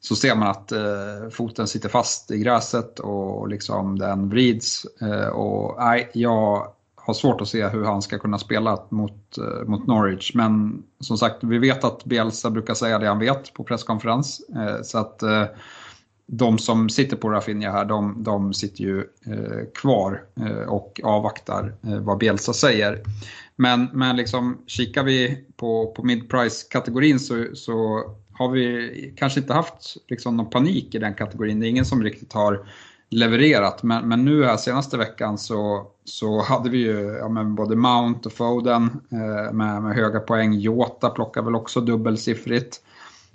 [0.00, 4.86] så ser man att eh, foten sitter fast i gräset och liksom den vrids.
[5.00, 6.72] Eh, och nej, jag
[7.08, 10.34] har svårt att se hur han ska kunna spela mot, eh, mot Norwich.
[10.34, 14.40] Men som sagt, vi vet att Bielsa brukar säga det han vet på presskonferens.
[14.56, 15.44] Eh, så att eh,
[16.26, 21.74] de som sitter på Rafinha här, de, de sitter ju eh, kvar eh, och avvaktar
[21.82, 23.02] eh, vad Bielsa säger.
[23.56, 29.96] Men, men liksom, kikar vi på, på mid-price-kategorin så, så har vi kanske inte haft
[30.08, 31.60] liksom, någon panik i den kategorin.
[31.60, 32.66] Det är ingen som riktigt har
[33.10, 33.82] levererat.
[33.82, 38.28] Men, men nu här senaste veckan så, så hade vi ju ja, men både Mount
[38.28, 40.52] och Foden eh, med, med höga poäng.
[40.54, 42.80] Jota plockar väl också dubbelsiffrigt.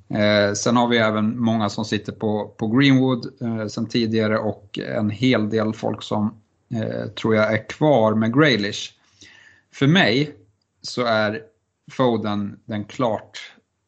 [0.09, 4.79] Eh, sen har vi även många som sitter på, på Greenwood eh, sen tidigare och
[4.79, 6.33] en hel del folk som
[6.75, 8.91] eh, tror jag är kvar med Graylish.
[9.73, 10.35] För mig
[10.81, 11.41] så är
[11.91, 13.39] Foden den klart,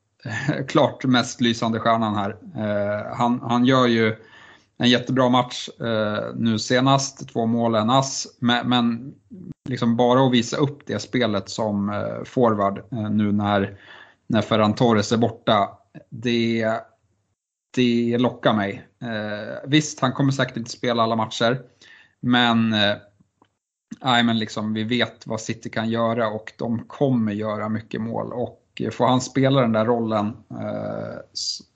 [0.67, 2.37] klart mest lysande stjärnan här.
[2.55, 4.15] Eh, han, han gör ju
[4.77, 8.27] en jättebra match eh, nu senast, två mål, en ass.
[8.39, 9.13] Men, men
[9.69, 13.79] liksom bara att visa upp det spelet som eh, forward eh, nu när,
[14.27, 15.69] när Ferran Torres är borta,
[16.09, 16.71] det,
[17.75, 18.87] det lockar mig.
[19.01, 21.61] Eh, visst, han kommer säkert inte spela alla matcher,
[22.19, 22.95] men eh,
[24.03, 28.33] Nej, men liksom, vi vet vad City kan göra och de kommer göra mycket mål.
[28.33, 31.19] Och får han spela den där rollen eh,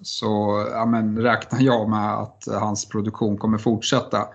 [0.02, 4.28] så ja, men, räknar jag med att hans produktion kommer fortsätta.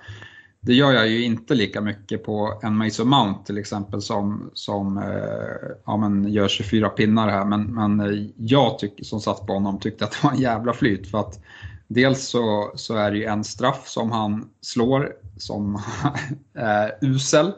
[0.60, 4.98] Det gör jag ju inte lika mycket på en Mason Mount till exempel som, som
[4.98, 7.44] eh, ja, men gör 24 pinnar här.
[7.44, 11.10] Men, men jag tyck, som satt på honom tyckte att det var en jävla flyt.
[11.10, 11.40] För att
[11.88, 15.82] dels så, så är det ju en straff som han slår som
[16.54, 17.52] är usel.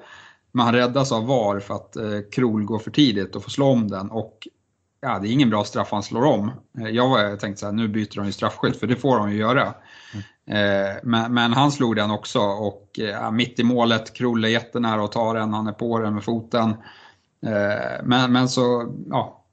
[0.52, 3.66] Men han räddas av VAR för att eh, Krol går för tidigt och får slå
[3.66, 4.10] om den.
[4.10, 4.48] Och
[5.00, 6.50] ja, det är ingen bra straff han slår om.
[6.78, 9.36] Eh, jag tänkte så här, nu byter de ju straffskytt för det får de ju
[9.36, 9.74] göra.
[10.14, 10.96] Mm.
[11.02, 15.12] Men, men, han slog den också och ja, mitt i målet, Krull är jättenära att
[15.12, 16.70] ta den, han är på den med foten.
[17.46, 19.44] Eh, men, men så, ja,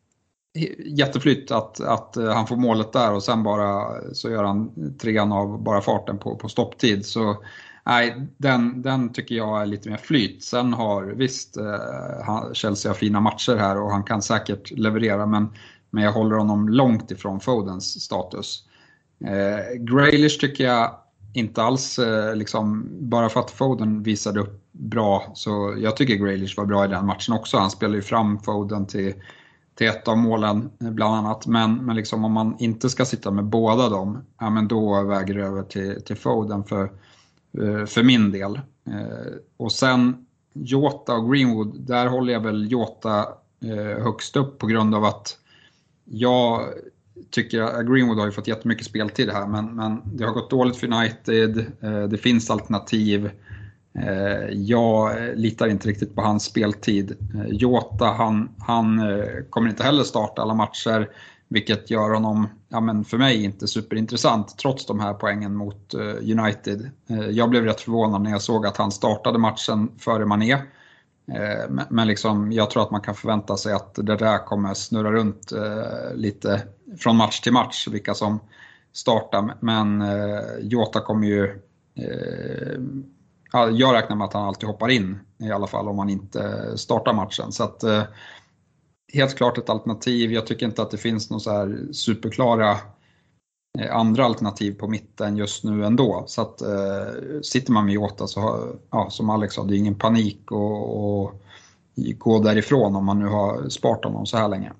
[0.86, 5.64] jätteflytt att, att han får målet där och sen bara så gör han trean av
[5.64, 7.06] bara farten på, på stopptid.
[7.06, 7.38] Så
[7.86, 10.43] nej, den, den tycker jag är lite mer flyt.
[10.43, 15.50] Sen har visst eh, Chelsea har fina matcher här och han kan säkert leverera men,
[15.89, 18.63] men jag håller honom långt ifrån Fodens status.
[19.26, 20.96] Eh, Graylish tycker jag
[21.34, 26.58] inte alls, eh, liksom, bara för att Foden visade upp bra, så jag tycker Graylish
[26.58, 27.58] var bra i den matchen också.
[27.58, 29.13] Han spelade ju fram Foden till,
[29.76, 31.48] till ett av målen eh, bland annat.
[31.48, 35.34] Men, men liksom, om man inte ska sitta med båda dem, ja, men då väger
[35.34, 36.63] det över till, till Foden.
[36.63, 36.89] För
[37.62, 38.56] Eh, för min del.
[38.88, 43.28] Eh, och sen Jota och Greenwood, där håller jag väl Jota
[43.63, 45.38] eh, högst upp på grund av att
[46.06, 46.62] jag
[47.30, 50.78] tycker att Greenwood har ju fått jättemycket speltid här men, men det har gått dåligt
[50.78, 51.66] för United,
[52.10, 53.32] det finns alternativ.
[54.52, 57.16] Jag litar inte riktigt på hans speltid.
[57.48, 59.02] Jota, han, han
[59.50, 61.10] kommer inte heller starta alla matcher.
[61.48, 66.40] Vilket gör honom, ja, men för mig, inte superintressant trots de här poängen mot eh,
[66.40, 66.92] United.
[67.10, 70.52] Eh, jag blev rätt förvånad när jag såg att han startade matchen före Mané.
[70.52, 74.74] Eh, men, men liksom, jag tror att man kan förvänta sig att det där kommer
[74.74, 75.54] snurra runt
[76.14, 76.62] lite
[76.98, 78.40] från match till match, vilka som
[78.94, 79.56] startar.
[79.60, 80.04] Men
[80.62, 81.60] Jota kommer ju
[83.72, 87.14] jag räknar med att han alltid hoppar in i alla fall om han inte startar
[87.14, 87.52] matchen.
[87.52, 87.84] Så att,
[89.13, 90.32] helt klart ett alternativ.
[90.32, 92.71] Jag tycker inte att det finns några så här superklara
[93.80, 96.23] eh, andra alternativ på mitten just nu ändå.
[96.28, 99.95] Så att eh, sitter man med Jota så, ja, som Alex sa, det är ingen
[99.95, 104.71] panik att gå därifrån om man nu har sparat honom så här länge.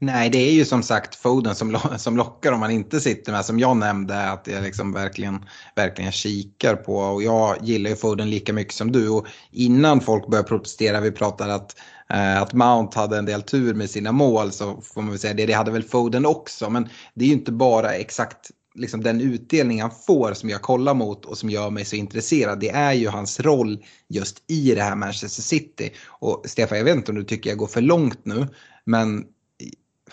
[0.00, 3.44] Nej, det är ju som sagt Foden som, som lockar om man inte sitter med.
[3.44, 6.96] Som jag nämnde att jag liksom verkligen, verkligen kikar på.
[6.96, 9.08] Och jag gillar ju Foden lika mycket som du.
[9.08, 11.76] Och innan folk började protestera, vi pratade att,
[12.10, 14.52] eh, att Mount hade en del tur med sina mål.
[14.52, 16.70] Så får man väl säga det, det hade väl Foden också.
[16.70, 20.94] Men det är ju inte bara exakt liksom den utdelning han får som jag kollar
[20.94, 22.60] mot och som gör mig så intresserad.
[22.60, 25.92] Det är ju hans roll just i det här Manchester City.
[26.06, 28.46] Och Stefan, jag vet inte om du tycker jag går för långt nu.
[28.84, 29.24] Men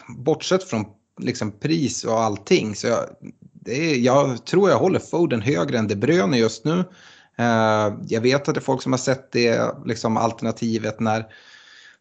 [0.08, 0.86] bortsett från
[1.21, 3.05] liksom pris och allting så jag,
[3.65, 6.84] är, jag tror jag håller Foden högre än De Bruyne just nu.
[7.39, 11.25] Uh, jag vet att det är folk som har sett det liksom alternativet när,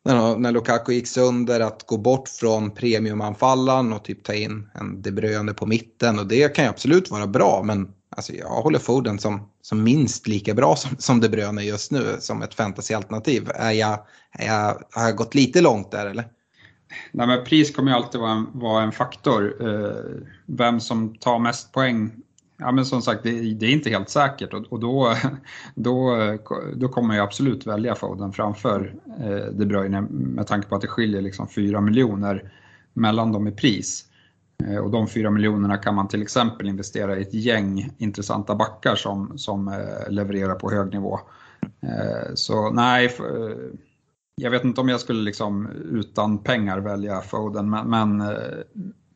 [0.05, 5.03] när, när Lukaku gick sönder att gå bort från premiumanfallaren och typ ta in en
[5.03, 8.79] De Bruyne på mitten och det kan ju absolut vara bra men alltså, jag håller
[8.79, 13.51] Foden som, som minst lika bra som, som De Bruyne just nu som ett fantasyalternativ.
[13.55, 13.99] Är jag,
[14.33, 16.25] är jag, har jag gått lite långt där eller?
[17.13, 19.55] Nej, men pris kommer ju alltid vara en, vara en faktor.
[19.61, 22.11] Eh, vem som tar mest poäng,
[22.57, 25.15] ja men som sagt det, det är inte helt säkert och, och, då,
[25.75, 26.17] då,
[26.77, 30.89] då kommer jag absolut välja Foden framför eh, De Bruyne med tanke på att det
[30.89, 32.53] skiljer liksom 4 miljoner
[32.93, 34.05] mellan dem i pris.
[34.65, 38.95] Eh, och de 4 miljonerna kan man till exempel investera i ett gäng intressanta backar
[38.95, 41.21] som, som eh, levererar på hög nivå.
[41.81, 43.57] Eh, så nej, för, eh,
[44.37, 48.37] jag vet inte om jag skulle liksom utan pengar välja Foden, men, men eh,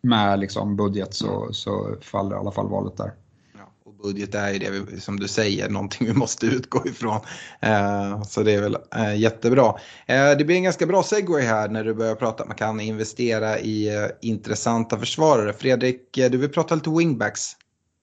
[0.03, 3.13] med liksom budget så, så faller i alla fall valet där.
[3.59, 7.21] Ja, och budget är ju det, vi, som du säger, någonting vi måste utgå ifrån.
[7.61, 9.75] Eh, så det är väl eh, jättebra.
[10.07, 12.81] Eh, det blir en ganska bra segway här när du börjar prata att man kan
[12.81, 15.53] investera i eh, intressanta försvarare.
[15.53, 17.53] Fredrik, eh, du vill prata lite wingbacks.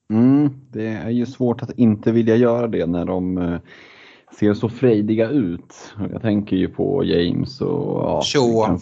[0.10, 3.60] Mm, det är ju svårt att inte vilja göra det när de
[4.39, 5.95] ser så frejdiga ut.
[6.12, 8.04] Jag tänker ju på James och...
[8.04, 8.80] Ja, Shaw.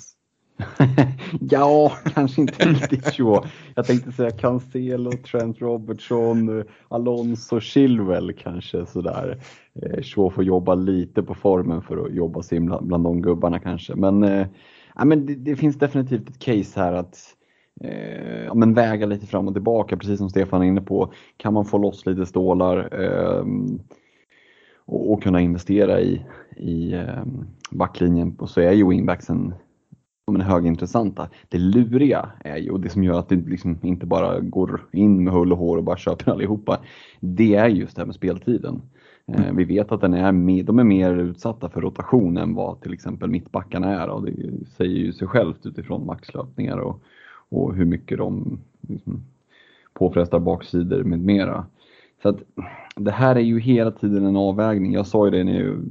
[1.40, 3.48] ja, kanske inte riktigt Shaw.
[3.76, 9.38] Jag tänkte säga Cancelo, Trent Robertson, Alonso, Chilwell kanske sådär.
[9.82, 13.60] Eh, Shaw får jobba lite på formen för att jobba sig bland, bland de gubbarna
[13.60, 13.96] kanske.
[13.96, 14.48] Men, eh,
[14.96, 17.18] ja, men det, det, finns definitivt ett case här att
[17.82, 21.14] eh, ja, men väga lite fram och tillbaka, precis som Stefan är inne på.
[21.38, 23.02] Kan man få loss lite stålar?
[23.02, 23.46] Eh,
[24.86, 26.26] och, och kunna investera i,
[26.58, 29.54] i ehm, backlinjen så är ju wingbacksen
[30.26, 31.30] de är högintressanta.
[31.50, 35.24] Det luriga är ju, och det som gör att det liksom inte bara går in
[35.24, 36.80] med hull och hår och bara köper allihopa,
[37.20, 38.82] det är just det här med speltiden.
[39.28, 39.56] Eh, mm.
[39.56, 42.94] Vi vet att den är med, de är mer utsatta för rotation än vad till
[42.94, 44.34] exempel mittbackarna är och det
[44.78, 47.02] säger ju sig självt utifrån maxlöpningar och,
[47.50, 49.24] och hur mycket de liksom
[49.94, 51.66] påfrestar baksidor med mera.
[52.24, 52.44] Så att
[52.96, 54.94] det här är ju hela tiden en avvägning.
[54.94, 55.84] Jag sa ju det när jag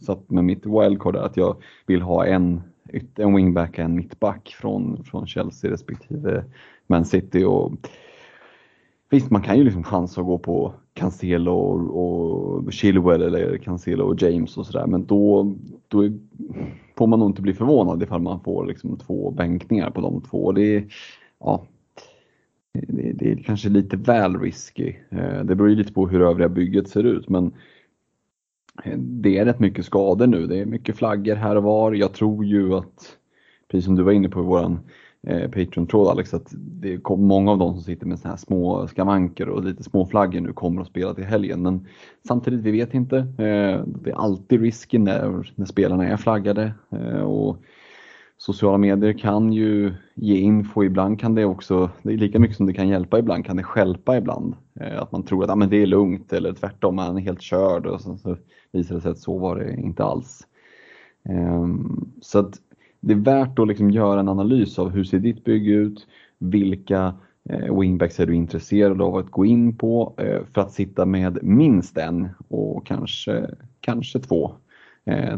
[0.00, 2.60] satt med mitt wildcard att jag vill ha en,
[3.16, 6.44] en wingback, en mittback från, från Chelsea respektive
[6.86, 7.44] Man City.
[7.44, 7.72] Och
[9.10, 14.04] visst, man kan ju liksom chansa att gå på Cancelo och, och Chilwell eller Cancelo
[14.04, 15.54] och James och sådär, men då,
[15.88, 16.08] då
[16.98, 20.52] får man nog inte bli förvånad ifall man får liksom två bänkningar på de två.
[20.52, 20.84] Det,
[21.40, 21.62] ja,
[22.72, 24.94] det, det, är kanske lite väl risky.
[25.10, 27.52] Eh, det beror ju lite på hur övriga bygget ser ut men
[28.84, 30.46] eh, det är rätt mycket skador nu.
[30.46, 31.92] Det är mycket flaggor här och var.
[31.92, 33.16] Jag tror ju att,
[33.70, 34.80] precis som du var inne på i våran
[35.26, 38.88] eh, Patreon-tråd Alex, att det kom, många av de som sitter med så här små
[38.88, 41.62] skavanker och lite små flaggor nu kommer att spela till helgen.
[41.62, 41.86] Men
[42.28, 43.26] samtidigt, vi vet inte.
[43.86, 46.72] det är alltid risky när, när spelarna är flaggade.
[47.24, 47.62] och
[48.42, 52.66] sociala medier kan ju ge info, ibland kan det också, det är lika mycket som
[52.66, 54.54] det kan hjälpa ibland, kan det skälpa ibland.
[54.80, 57.42] Eh, att man tror att ah, men det är lugnt eller tvärtom, man är helt
[57.42, 58.36] körd och så, så
[58.72, 60.46] visar det sig att så var det inte alls.
[61.28, 62.54] Um, så att
[63.00, 66.06] det är värt att liksom göra en analys av hur ser ditt bygge ut,
[66.38, 67.14] vilka
[67.50, 71.38] eh, wingbacks är du intresserad av att gå in på eh, för att sitta med
[71.42, 73.50] minst en och kanske,
[73.80, 74.52] kanske två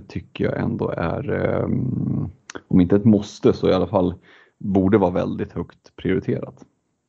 [0.08, 2.30] tycker jag ändå är um,
[2.68, 4.14] om inte ett måste så i alla fall
[4.58, 6.64] borde vara väldigt högt prioriterat.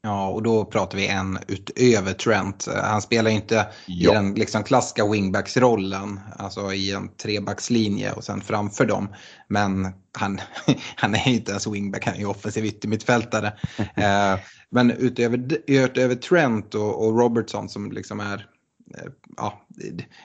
[0.06, 2.68] Ja, och då pratar vi en utöver Trent.
[2.84, 4.12] Han spelar inte ja.
[4.12, 9.08] i den liksom klassiska wingbacksrollen, alltså i en trebackslinje och sen framför dem.
[9.48, 9.88] Men
[10.18, 10.40] han,
[10.96, 13.48] han är inte ens wingback, han är ju offensiv yttermittfältare.
[13.78, 18.48] eh, men utöver, utöver Trent och, och, Robertson som liksom är
[19.38, 19.62] ja,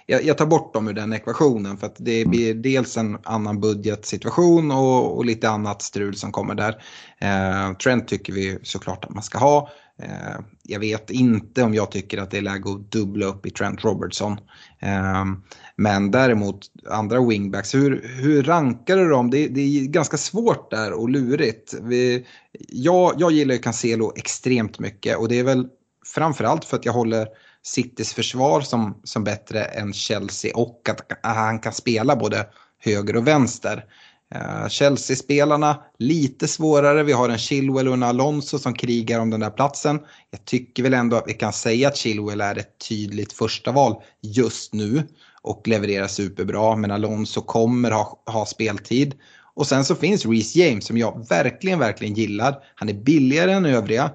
[0.06, 2.30] jag, tar bort dem ur den ekvationen för att det mm.
[2.30, 6.82] blir dels en annan budgetsituation och, och lite annat strul som kommer där.
[7.18, 9.70] Eh, Trent tycker vi såklart att man ska ha.
[10.02, 13.50] Eh, jag vet inte om jag tycker att det är läge att dubbla upp i
[13.50, 14.32] Trent Robertson.
[14.78, 15.24] Eh,
[15.76, 19.30] men däremot andra wingbacks, hur, hur rankar du dem?
[19.30, 21.74] Det, det är ganska svårt där och lurigt.
[21.82, 22.26] Vi,
[22.68, 25.68] jag, jag gillar ju Cancelo extremt mycket och det är väl
[26.14, 27.28] framförallt för att jag håller
[27.70, 32.46] Citys försvar som, som bättre än Chelsea och att han kan spela både
[32.78, 33.84] höger och vänster.
[34.34, 37.02] Eh, Chelsea-spelarna lite svårare.
[37.02, 40.00] Vi har en Chilwell och en Alonso som krigar om den där platsen.
[40.30, 44.02] Jag tycker väl ändå att vi kan säga att Chilwell är ett tydligt första val
[44.20, 45.02] just nu
[45.42, 46.76] och levererar superbra.
[46.76, 49.14] Men Alonso kommer ha, ha speltid.
[49.54, 52.54] Och sen så finns Reece James som jag verkligen, verkligen gillar.
[52.74, 54.10] Han är billigare än övriga.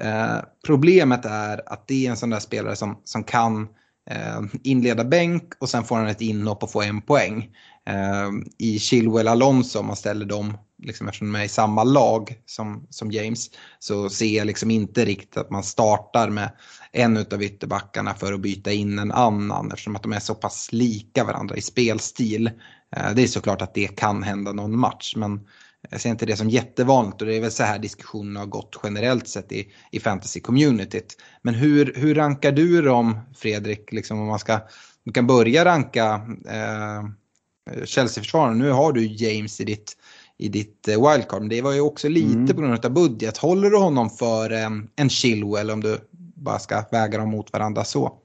[0.00, 3.68] Eh, problemet är att det är en sån där spelare som, som kan
[4.10, 7.50] eh, inleda bänk och sen får han ett inhopp och får en poäng.
[7.88, 12.34] Eh, I Chilwell Alonso, om man ställer dem, liksom, eftersom de är i samma lag
[12.46, 16.50] som, som James, så ser jag liksom inte riktigt att man startar med
[16.92, 20.68] en av ytterbackarna för att byta in en annan eftersom att de är så pass
[20.72, 22.50] lika varandra i spelstil.
[22.96, 25.40] Eh, det är såklart att det kan hända någon match men
[25.88, 28.80] jag ser inte det som jättevanligt och det är väl så här diskussionen har gått
[28.82, 31.16] generellt sett i, i fantasy-communityt.
[31.42, 34.60] Men hur, hur rankar du dem, Fredrik, liksom om man ska,
[35.04, 37.04] du kan börja ranka eh,
[37.84, 38.58] Chelsea-försvararen.
[38.58, 39.96] Nu har du James i ditt,
[40.38, 42.46] i ditt eh, wildcard, men det var ju också lite mm.
[42.46, 43.36] på grund av budget.
[43.36, 45.98] Håller du honom för eh, en Chilwell om du
[46.34, 48.19] bara ska väga dem mot varandra så?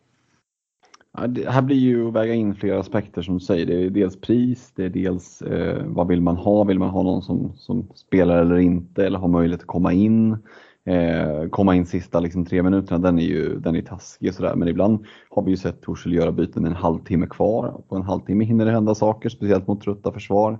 [1.18, 3.66] Ja, det här blir ju att väga in flera aspekter som du säger.
[3.66, 6.64] Det är dels pris, det är dels eh, vad vill man ha?
[6.64, 10.38] Vill man ha någon som, som spelar eller inte eller har möjlighet att komma in?
[10.86, 14.56] Eh, komma in sista liksom, tre minuterna, den är ju den är taskig och sådär.
[14.56, 17.82] Men ibland har vi ju sett Torshäll göra byten med en halvtimme kvar.
[17.90, 20.60] På en halvtimme hinner det hända saker, speciellt mot trötta försvar.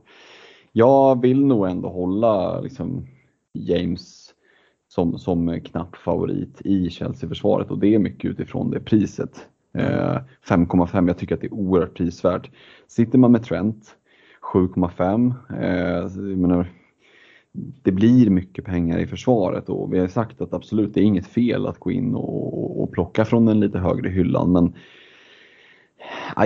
[0.72, 3.08] Jag vill nog ändå hålla liksom,
[3.54, 4.34] James
[4.88, 9.48] som, som knapp favorit i Chelsea-försvaret och det är mycket utifrån det priset.
[9.78, 10.18] Eh,
[10.48, 12.52] 5,5, jag tycker att det är oerhört prisvärt.
[12.88, 13.96] Sitter man med Trent
[14.54, 16.66] 7,5, eh,
[17.84, 21.28] det blir mycket pengar i försvaret och vi har sagt att absolut, det är inget
[21.28, 24.74] fel att gå in och, och plocka från den lite högre hyllan men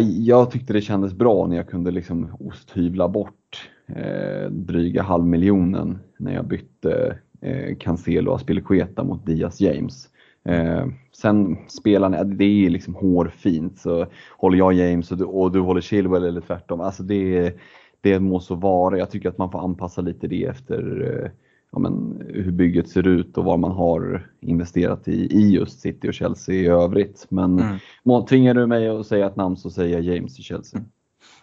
[0.01, 6.33] jag tyckte det kändes bra när jag kunde liksom osthyvla bort eh, dryga halvmiljonen när
[6.33, 10.09] jag bytte eh, Cancelo och Aspilicueta mot Diaz James.
[10.43, 13.79] Eh, sen spelarna, det är liksom hårfint.
[13.79, 14.05] Så
[14.37, 16.81] håller jag James och du, och du håller Chilwell eller tvärtom.
[16.81, 17.53] Alltså det,
[18.01, 18.97] det må så vara.
[18.97, 21.31] Jag tycker att man får anpassa lite det efter eh,
[21.71, 26.09] ja, men, hur bygget ser ut och vad man har investerat i, i just City
[26.09, 27.25] och Chelsea i övrigt.
[27.29, 27.59] Men
[28.05, 28.25] mm.
[28.25, 30.77] tvingar du mig att säga ett namn så säger jag James i Chelsea.
[30.79, 30.91] Mm.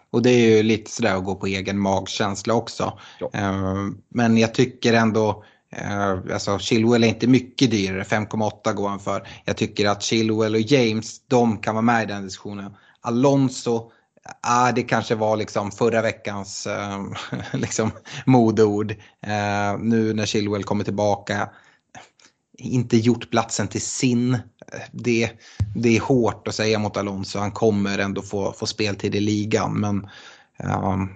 [0.09, 2.93] Och det är ju lite sådär att gå på egen magkänsla också.
[3.19, 3.29] Ja.
[3.33, 3.75] Eh,
[4.09, 5.43] men jag tycker ändå
[5.75, 9.27] Uh, alltså Chilwell är inte mycket dyrare, 5,8 går han för.
[9.45, 12.75] Jag tycker att Chilwell och James, de kan vara med i den diskussionen.
[13.01, 13.91] Alonso,
[14.41, 17.05] ah, det kanske var liksom förra veckans uh,
[17.53, 17.91] liksom
[18.25, 18.91] modeord.
[18.91, 21.49] Uh, nu när Chilwell kommer tillbaka,
[22.57, 24.37] inte gjort platsen till sin.
[24.91, 25.31] Det,
[25.75, 29.79] det är hårt att säga mot Alonso, han kommer ändå få, få speltid i ligan.
[29.79, 30.09] Men
[30.59, 31.09] ehm,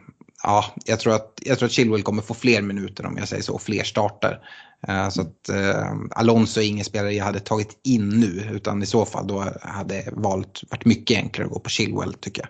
[0.44, 3.44] ja, jag tror, att, jag tror att Chilwell kommer få fler minuter om jag säger
[3.44, 4.40] så, fler starter.
[4.88, 8.86] Eh, så att eh, Alonso är ingen spelare jag hade tagit in nu utan i
[8.86, 12.50] så fall då hade valet varit mycket enklare att gå på Chilwell tycker jag.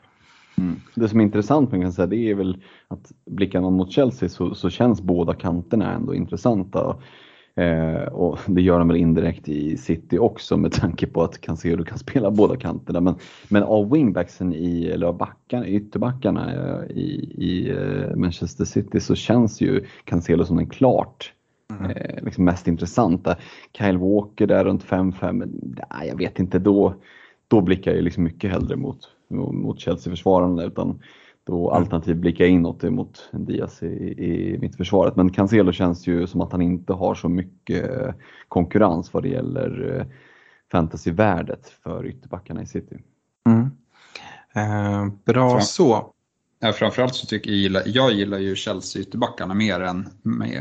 [0.66, 0.82] Mm.
[0.96, 4.30] Det som är intressant man kan säga det är väl att blickar man mot Chelsea
[4.30, 6.96] så, så känns båda kanterna ändå intressanta.
[7.56, 11.84] Eh, och det gör de väl indirekt i City också med tanke på att Cancelo
[11.84, 13.02] kan spela båda kanterna.
[13.02, 13.16] Men,
[13.50, 19.16] men av wingbacksen i, eller av backarna, ytterbackarna eh, i, i eh, Manchester City så
[19.16, 21.34] känns ju Cancelo som den klart
[21.80, 21.92] mm.
[21.92, 23.36] eh, liksom mest intressanta.
[23.78, 25.52] Kyle Walker där runt 5-5,
[26.08, 26.96] jag vet inte, då,
[27.48, 29.00] då blickar jag liksom mycket hellre mot,
[29.30, 31.00] mot Chelsea-försvararna utan
[31.44, 31.82] då mm.
[31.82, 33.86] alternativt blicka inåt mot Diaz i,
[34.18, 35.16] i mittförsvaret.
[35.16, 38.16] Men Cancelo känns ju som att han inte har så mycket
[38.48, 40.06] konkurrens vad det gäller eh,
[40.72, 42.98] fantasyvärdet för ytterbackarna i City.
[43.46, 43.72] Mm.
[44.54, 46.14] Eh, bra Fram, så.
[46.60, 50.10] Ja, framförallt så tycker jag, gillar, jag gillar ju Chelsea ytterbackarna mer än,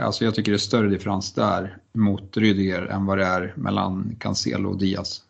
[0.01, 4.17] alltså jag tycker det är större differens där mot Rydiger än vad det är mellan
[4.21, 5.23] Cancelo och Diaz.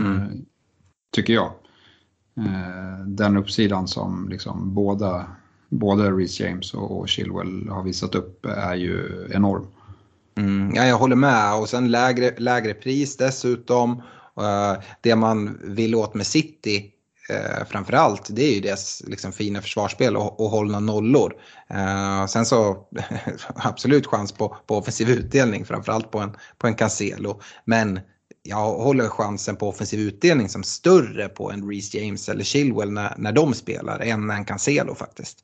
[0.00, 0.16] Mm.
[0.16, 0.28] Eh,
[1.12, 1.52] tycker jag.
[2.36, 5.26] Eh, den uppsidan som liksom båda,
[5.68, 9.66] både Reece James och Chilwell har visat upp är ju enorm.
[10.36, 14.02] Mm, ja, jag håller med och sen lägre, lägre pris dessutom.
[14.40, 16.92] Eh, det man vill åt med City
[17.30, 21.34] eh, framförallt det är ju deras liksom, fina försvarsspel och, och hållna nollor.
[21.70, 22.86] Eh, sen så
[23.54, 27.40] absolut chans på, på offensiv utdelning framförallt på en, på en Cancelo.
[27.64, 28.00] Men
[28.48, 33.14] jag håller chansen på offensiv utdelning som större på en Reece James eller Chilwell när,
[33.18, 35.38] när de spelar än en Cancelo faktiskt.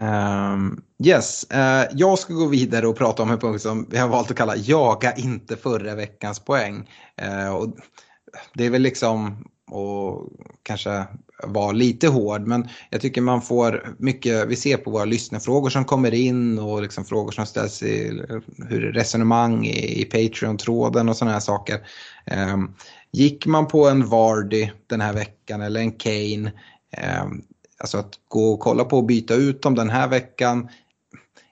[0.00, 4.08] Um, yes, uh, jag ska gå vidare och prata om en punkt som vi har
[4.08, 6.90] valt att kalla jaga inte förra veckans poäng.
[7.22, 7.76] Uh, och
[8.54, 10.28] det är väl liksom och
[10.62, 11.06] kanske
[11.46, 15.84] vara lite hård men jag tycker man får mycket, vi ser på våra lyssnarfrågor som
[15.84, 18.22] kommer in och liksom frågor som ställs i
[18.68, 21.80] hur resonemang i, i Patreon-tråden och sådana här saker.
[22.54, 22.74] Um,
[23.12, 26.52] gick man på en Vardy den här veckan eller en Kane,
[27.22, 27.42] um,
[27.78, 30.68] alltså att gå och kolla på och byta ut dem den här veckan,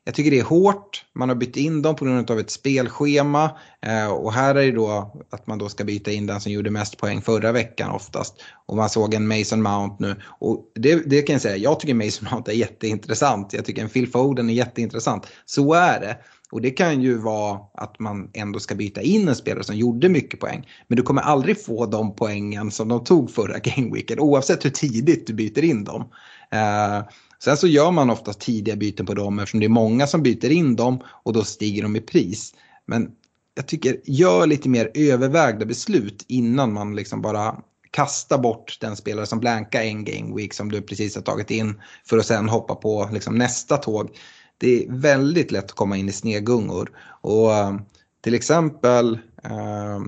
[0.04, 1.04] jag tycker det är hårt.
[1.14, 3.50] Man har bytt in dem på grund av ett spelschema.
[3.86, 6.70] Eh, och här är det då att man då ska byta in den som gjorde
[6.70, 8.34] mest poäng förra veckan oftast.
[8.66, 10.16] Och man såg en Mason Mount nu.
[10.24, 13.52] Och det, det kan jag säga, jag tycker Mason Mount är jätteintressant.
[13.52, 15.26] Jag tycker en Phil Foden är jätteintressant.
[15.44, 16.18] Så är det.
[16.52, 20.08] Och det kan ju vara att man ändå ska byta in en spelare som gjorde
[20.08, 20.68] mycket poäng.
[20.88, 25.26] Men du kommer aldrig få de poängen som de tog förra gameweeken oavsett hur tidigt
[25.26, 26.04] du byter in dem.
[26.50, 27.02] Eh,
[27.44, 30.50] Sen så gör man oftast tidiga byten på dem eftersom det är många som byter
[30.50, 32.54] in dem och då stiger de i pris.
[32.86, 33.10] Men
[33.54, 37.56] jag tycker gör lite mer övervägda beslut innan man liksom bara
[37.90, 41.80] kastar bort den spelare som blankar en game week som du precis har tagit in
[42.06, 44.16] för att sen hoppa på liksom nästa tåg.
[44.58, 46.90] Det är väldigt lätt att komma in i snedgungor.
[47.20, 47.76] Och eh,
[48.20, 50.00] till exempel eh,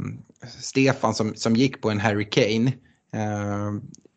[0.60, 2.72] Stefan som, som gick på en Harry Kane.
[3.12, 3.72] Eh,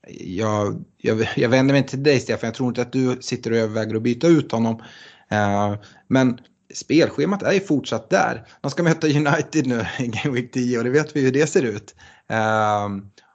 [0.10, 3.58] jag, jag, jag vänder mig till dig Stefan, jag tror inte att du sitter och
[3.58, 4.82] överväger att byta ut honom.
[5.30, 5.76] Eh,
[6.08, 6.40] men
[6.74, 8.48] spelschemat är ju fortsatt där.
[8.62, 11.48] De ska möta United nu i Game Week 10 och det vet vi hur det
[11.48, 11.96] ser ut.
[12.30, 12.88] Eh,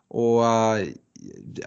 [0.09, 0.87] och eh,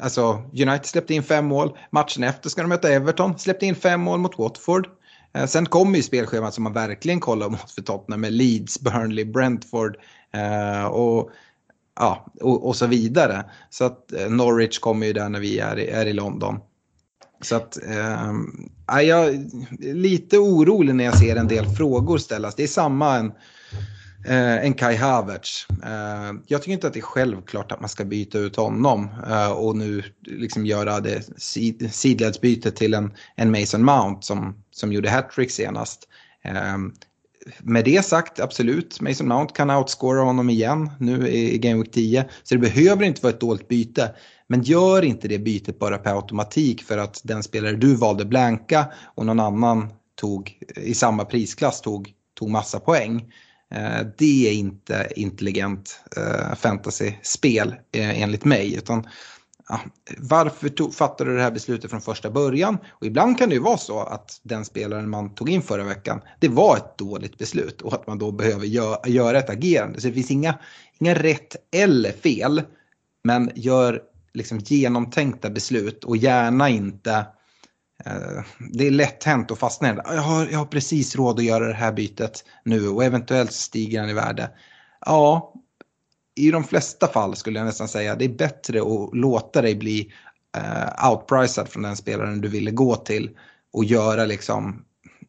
[0.01, 4.01] alltså United släppte in fem mål, matchen efter ska de möta Everton, släppte in fem
[4.01, 4.87] mål mot Watford.
[5.47, 9.97] Sen kommer ju spelschemat som man verkligen kollar mot för Tottenham med Leeds, Burnley, Brentford.
[10.91, 11.31] och
[11.95, 13.45] ja, och, och, så vidare.
[13.69, 16.59] Så att eh, Norwich kommer ju där när vi är, är i London.
[17.41, 22.55] Så att eh, jag är lite orolig när jag ser en del frågor ställas.
[22.55, 23.31] Det är samma en,
[24.27, 25.67] eh, en Kai Havertz.
[25.83, 29.51] Eh, jag tycker inte att det är självklart att man ska byta ut honom eh,
[29.51, 35.09] och nu liksom göra det sid, sidledsbytet till en, en Mason Mount som, som gjorde
[35.09, 36.07] hattrick senast.
[36.43, 36.93] Ehm,
[37.59, 42.25] med det sagt, absolut, Mason Mount kan outscora honom igen nu i Game Week 10.
[42.43, 44.15] Så det behöver inte vara ett dåligt byte.
[44.47, 48.85] Men gör inte det bytet bara per automatik för att den spelare du valde blanka
[49.15, 53.31] och någon annan tog i samma prisklass tog, tog massa poäng.
[53.71, 58.75] Eh, det är inte intelligent eh, fantasyspel fantasy-spel enligt mig.
[58.75, 59.07] Utan
[59.69, 59.79] ja,
[60.17, 62.77] varför tog, fattade du det här beslutet från första början?
[62.91, 66.21] Och ibland kan det ju vara så att den spelaren man tog in förra veckan,
[66.39, 70.01] det var ett dåligt beslut och att man då behöver gö göra ett agerande.
[70.01, 70.59] Så det finns inga,
[70.99, 72.61] inga rätt eller fel,
[73.23, 74.01] men gör
[74.33, 77.13] liksom genomtänkta beslut och gärna inte
[78.05, 78.43] eh,
[78.73, 81.67] det är lätt hänt att fastna i jag har, jag har precis råd att göra
[81.67, 84.49] det här bytet nu och eventuellt stiger den i värde.
[85.05, 85.53] Ja,
[86.35, 90.11] i de flesta fall skulle jag nästan säga det är bättre att låta dig bli
[90.57, 93.29] eh, outpriced från den spelaren du ville gå till
[93.73, 94.85] och göra liksom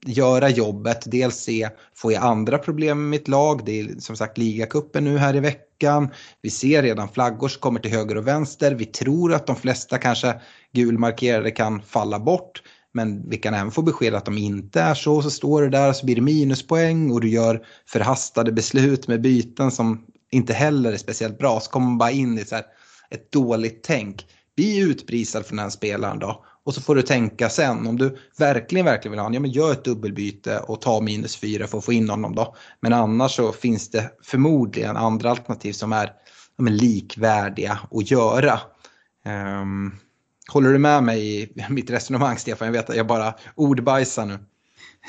[0.07, 3.63] göra jobbet, dels se, får jag andra problem med mitt lag?
[3.65, 6.09] Det är som sagt ligacupen nu här i veckan.
[6.43, 8.75] Vi ser redan flaggor som kommer till höger och vänster.
[8.75, 10.41] Vi tror att de flesta kanske
[10.73, 12.63] gulmarkerade kan falla bort.
[12.93, 15.23] Men vi kan även få besked att de inte är så.
[15.23, 19.71] Så står det där så blir det minuspoäng och du gör förhastade beslut med byten
[19.71, 22.57] som inte heller är speciellt bra så kommer man bara in i så
[23.11, 24.27] ett dåligt tänk.
[24.57, 26.45] Bli utprisad från den spelaren då.
[26.65, 29.51] Och så får du tänka sen om du verkligen, verkligen vill ha honom, ja men
[29.51, 32.57] gör ett dubbelbyte och ta minus fyra för att få in honom då.
[32.81, 36.13] Men annars så finns det förmodligen andra alternativ som är,
[36.59, 38.61] är likvärdiga att göra.
[39.63, 39.99] Um,
[40.53, 42.67] håller du med mig i mitt resonemang Stefan?
[42.67, 44.39] Jag vet att jag bara ordbajsar nu.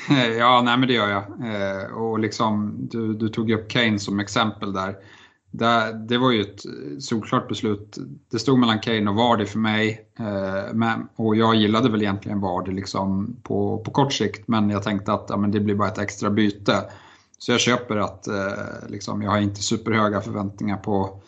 [0.38, 1.22] Ja, nej men det gör jag.
[1.22, 4.96] Eh, och liksom, du, du tog upp Kane som exempel där.
[5.50, 6.62] Det, det, var ju ett
[6.98, 7.98] solklart beslut.
[8.30, 10.08] Det stod mellan Kane och Vardy för mig.
[10.18, 14.82] Eh, men, och jag gillade väl egentligen Vardy liksom på, på kort sikt, men jag
[14.82, 16.84] tänkte att ja, men det blir bara ett extra byte.
[17.38, 21.22] Så jag köper att eh, liksom, jag har inte superhöga förväntningar på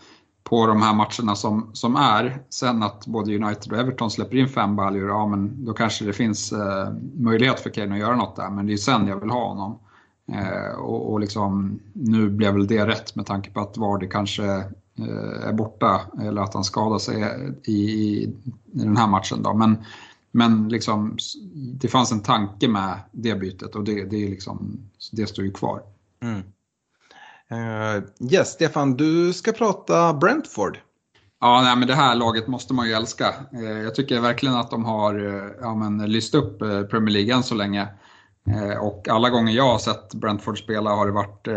[0.45, 2.43] på de här matcherna som, som är.
[2.51, 6.13] Sen att både United och Everton släpper in fem baljor, ja men då kanske det
[6.13, 8.51] finns eh, möjlighet för Kane att göra något där.
[8.51, 9.79] Men det är sen jag vill ha honom.
[10.33, 14.45] Eh, och, och liksom, nu blev väl det rätt med tanke på att Vardy kanske
[14.99, 18.23] eh, är borta eller att han skadar sig eh, i, i,
[18.73, 19.43] i den här matchen.
[19.43, 19.55] Då.
[19.55, 19.77] Men,
[20.31, 21.17] men liksom,
[21.55, 24.79] det fanns en tanke med det bytet och det, det, är liksom,
[25.13, 25.83] det står ju kvar.
[26.23, 26.43] Mm.
[27.53, 30.79] Uh, yes, Stefan, du ska prata Brentford.
[31.41, 33.35] Ja, nej, men det här laget måste man ju älska.
[33.55, 37.43] Uh, jag tycker verkligen att de har uh, ja, men, lyst upp Premier League än
[37.43, 37.89] så länge.
[38.81, 41.49] Och alla gånger jag har sett Brentford spela har det varit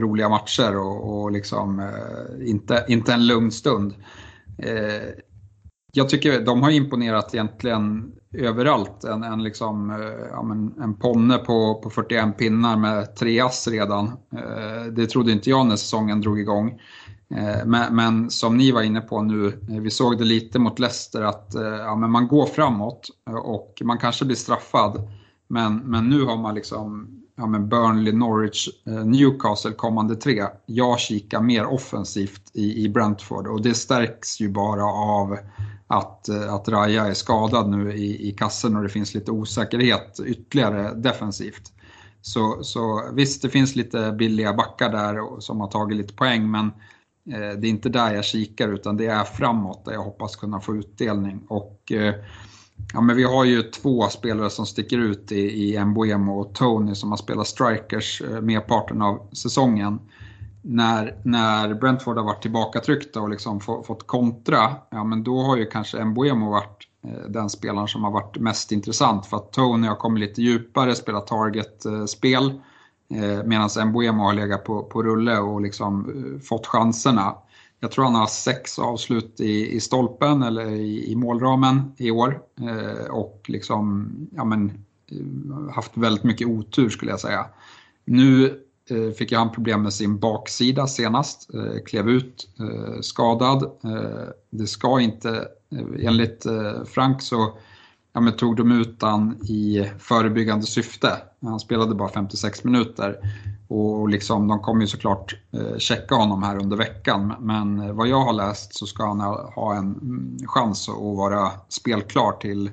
[0.00, 1.90] roliga matcher och, och liksom
[2.40, 3.94] inte, inte en lugn stund.
[5.92, 9.04] Jag tycker de har imponerat egentligen överallt.
[9.04, 13.68] En, en, liksom, eh, ja, men en ponne på, på 41 pinnar med tre ass
[13.68, 14.06] redan.
[14.06, 16.80] Eh, det trodde inte jag när säsongen drog igång.
[17.34, 21.22] Eh, men, men, som ni var inne på nu, vi såg det lite mot Leicester
[21.22, 23.08] att ja, men man går framåt
[23.44, 25.08] och man kanske blir straffad.
[25.48, 28.68] Men, men nu har man liksom ja, men Burnley, Norwich,
[29.04, 30.44] Newcastle kommande tre.
[30.66, 35.38] Jag kikar mer offensivt i, i Brentford och det stärks ju bara av
[35.92, 40.20] att, eh, att Raja är skadad nu i, i kassen och det finns lite osäkerhet
[40.26, 41.72] ytterligare defensivt.
[42.20, 46.66] Så, så visst, det finns lite billiga backar där som har tagit lite poäng, men
[47.30, 50.60] eh, det är inte där jag kikar utan det är framåt där jag hoppas kunna
[50.60, 51.42] få utdelning.
[51.48, 52.14] Och, eh,
[52.92, 56.94] ja, men vi har ju två spelare som sticker ut i, i Mbuemo och Tony
[56.94, 59.98] som har spelat strikers eh, merparten av säsongen
[60.62, 65.56] när, när Brentford har varit tillbakatryckta och liksom få, fått kontra, ja men då har
[65.56, 69.86] ju kanske Mbuemo varit eh, den spelaren som har varit mest intressant för att Tony
[69.86, 72.60] har kommit lite djupare, spelat target-spel
[73.14, 77.34] eh, medan Mbuemo har legat på, på rulle och liksom eh, fått chanserna.
[77.80, 82.40] Jag tror han har sex avslut i, i stolpen eller i, i målramen i år
[82.60, 84.70] eh, och liksom, ja men,
[85.10, 87.46] eh, haft väldigt mycket otur skulle jag säga.
[88.04, 88.58] Nu
[88.90, 93.70] Eh, fick han problem med sin baksida senast, eh, klev ut eh, skadad.
[94.50, 95.48] Det ska inte,
[95.98, 96.46] enligt
[96.86, 97.58] Frank så
[98.12, 101.08] ja, men tog de ut han i förebyggande syfte.
[101.42, 103.16] Han spelade bara 56 minuter
[103.68, 105.34] och liksom, de kommer ju såklart
[105.78, 107.34] checka honom här under veckan.
[107.40, 109.20] Men vad jag har läst så ska han
[109.54, 112.70] ha en mm, chans att vara spelklar till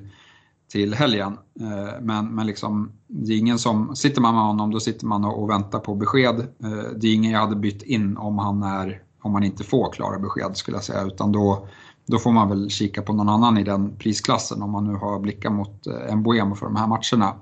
[0.70, 1.38] till helgen.
[1.60, 5.24] Eh, men, men liksom, det är ingen som, sitter man med honom då sitter man
[5.24, 6.40] och, väntar på besked.
[6.40, 9.92] Eh, det är ingen jag hade bytt in om han, är, om han inte får
[9.92, 11.02] klara besked skulle jag säga.
[11.02, 11.66] Utan då,
[12.06, 15.18] då får man väl kika på någon annan i den prisklassen om man nu har
[15.18, 17.34] blickar mot eh, Mbuemo för de här matcherna.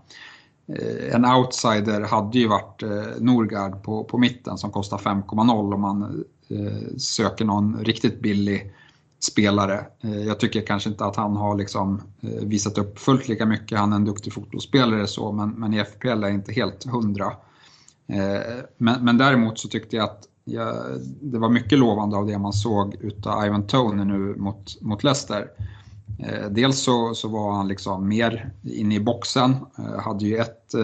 [0.69, 2.83] Eh, en outsider hade ju varit
[3.21, 6.25] Norgard på, på mitten som kostar 5,0 om man
[6.97, 8.73] söker någon riktigt billig
[9.21, 9.87] spelare.
[10.01, 13.79] Eh, jag tycker kanske inte att han har liksom eh, visat upp fullt lika mycket.
[13.79, 17.27] Han är en duktig fotbollsspelare så, men, men i FPL är inte helt hundra.
[18.07, 20.77] Eh, men, men däremot så tyckte jag att jag,
[21.21, 25.49] det var mycket lovande av det man såg utav Ivan Tony nu mot, mot Leicester.
[26.51, 29.57] Dels så, så var han liksom mer inne i boxen,
[29.99, 30.75] hade ju ett,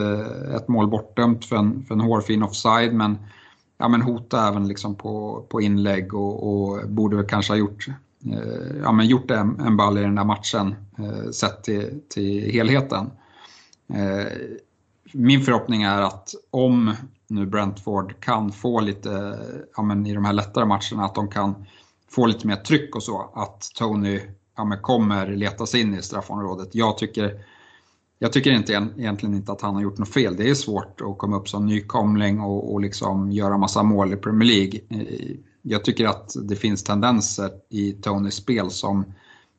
[0.57, 3.18] ett mål bortdömt för en, för en hårfin offside men,
[3.78, 7.89] ja, men hotade även liksom på, på inlägg och, och borde väl kanske ha gjort
[8.33, 12.51] Eh, ja, men gjort en, en ball i den där matchen eh, sett till, till
[12.53, 13.11] helheten.
[13.89, 14.27] Eh,
[15.12, 16.95] min förhoppning är att om
[17.29, 19.39] nu Brentford kan få lite,
[19.77, 21.66] ja, men i de här lättare matcherna, att de kan
[22.11, 24.20] få lite mer tryck och så, att Tony
[24.57, 26.75] ja, men kommer leta sig in i straffområdet.
[26.75, 27.45] Jag tycker,
[28.18, 30.37] jag tycker inte, egentligen inte att han har gjort något fel.
[30.37, 34.16] Det är svårt att komma upp som nykomling och, och liksom göra massa mål i
[34.16, 34.81] Premier League
[35.67, 39.05] jag tycker att det finns tendenser i Tonys spel som,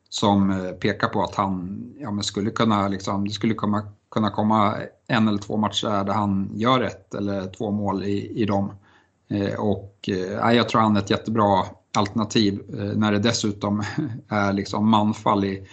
[0.09, 4.75] som eh, pekar på att han ja, skulle kunna, liksom, det skulle komma, kunna komma
[5.07, 8.71] en eller två matcher där han gör ett eller två mål i, i dem.
[9.29, 11.65] Eh, och eh, jag tror han är ett jättebra
[11.97, 13.83] alternativ eh, när det dessutom
[14.29, 15.67] är liksom manfall i,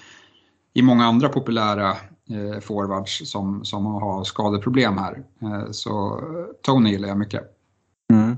[0.72, 1.90] i många andra populära
[2.30, 5.22] eh, forwards som, som har skadeproblem här.
[5.42, 6.20] Eh, så
[6.62, 7.42] Tony gillar jag mycket.
[8.10, 8.36] Mm.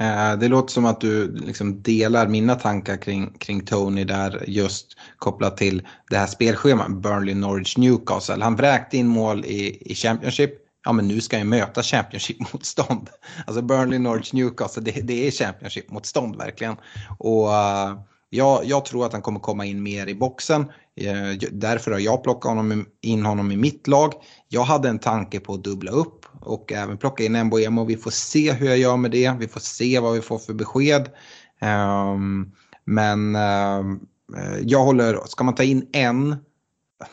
[0.00, 4.96] Eh, det låter som att du liksom delar mina tankar kring, kring Tony där just
[5.16, 8.44] kopplat till det här spelschemat, Burnley, Norwich, Newcastle.
[8.44, 10.50] Han vräkte in mål i, i Championship.
[10.84, 13.08] Ja men nu ska han möta Championship-motstånd.
[13.46, 16.76] Alltså Burnley, Norwich, Newcastle, det, det är Championship-motstånd verkligen.
[17.18, 17.98] Och eh,
[18.30, 20.72] jag, jag, tror att han kommer komma in mer i boxen.
[20.96, 24.12] Eh, därför har jag plockat honom, in honom i mitt lag.
[24.48, 27.84] Jag hade en tanke på att dubbla upp och även plocka in Mbuemo.
[27.84, 29.36] Vi får se hur jag gör med det.
[29.38, 31.10] Vi får se vad vi får för besked.
[31.60, 32.52] Ehm,
[32.84, 34.00] men ehm,
[34.36, 36.36] eh, jag håller, ska man ta in en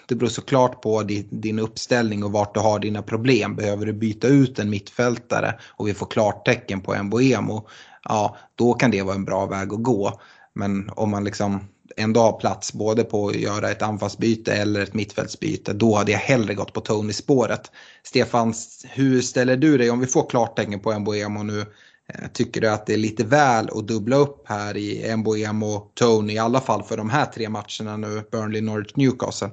[0.08, 3.56] det beror såklart på din, din uppställning och vart du har dina problem.
[3.56, 7.68] Behöver du byta ut en mittfältare och vi får klartecken på en Boemo,
[8.04, 10.20] ja då kan det vara en bra väg att gå.
[10.54, 11.60] Men om man liksom
[11.98, 16.20] ändå dag plats både på att göra ett anfallsbyte eller ett mittfältsbyte, då hade jag
[16.20, 17.72] hellre gått på Tony-spåret.
[18.04, 18.54] Stefan,
[18.90, 21.60] hur ställer du dig om vi får klartecken på Mbuemo nu?
[21.60, 25.92] Eh, tycker du att det är lite väl att dubbla upp här i Mboem och
[25.96, 29.50] Tony, i alla fall för de här tre matcherna nu, Burnley, Norwich, Newcastle?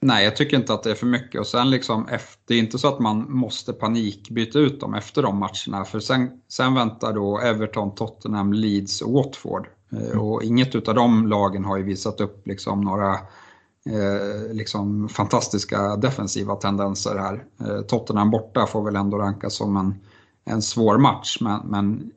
[0.00, 1.40] Nej, jag tycker inte att det är för mycket.
[1.40, 2.08] Och sen liksom,
[2.46, 5.84] det är inte så att man måste panikbyta ut dem efter de matcherna.
[5.84, 9.68] För sen, sen väntar då Everton, Tottenham, Leeds och Watford.
[9.92, 13.12] Eh, och inget av de lagen har ju visat upp liksom några
[13.86, 17.44] eh, liksom fantastiska defensiva tendenser här.
[17.60, 19.94] Eh, Tottenham borta får väl ändå rankas som en,
[20.44, 22.10] en svår match, men, men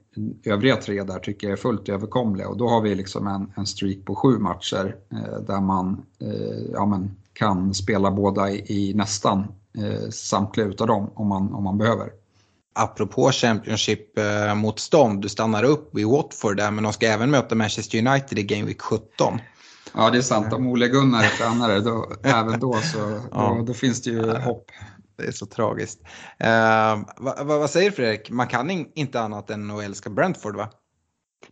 [0.43, 2.49] övriga tre där tycker jag är fullt överkomliga.
[2.49, 6.71] Och då har vi liksom en, en streak på sju matcher eh, där man eh,
[6.73, 9.39] ja, men, kan spela båda i, i nästan
[9.77, 12.09] eh, samtliga utav dem om man, om man behöver.
[12.79, 18.39] Apropå Championship-motstånd, du stannar upp i Watford där men de ska även möta Manchester United
[18.39, 19.39] i Game Week 17.
[19.93, 22.97] Ja det är sant, om Ole Gunnar är tränare, då, även då så
[23.31, 23.55] ja.
[23.57, 24.65] då, då, finns det ju hopp.
[25.17, 26.01] Det är så tragiskt.
[26.39, 30.69] Eh, vad, vad, säger Fredrik, man kan in, inte annat än att älska Brentford va?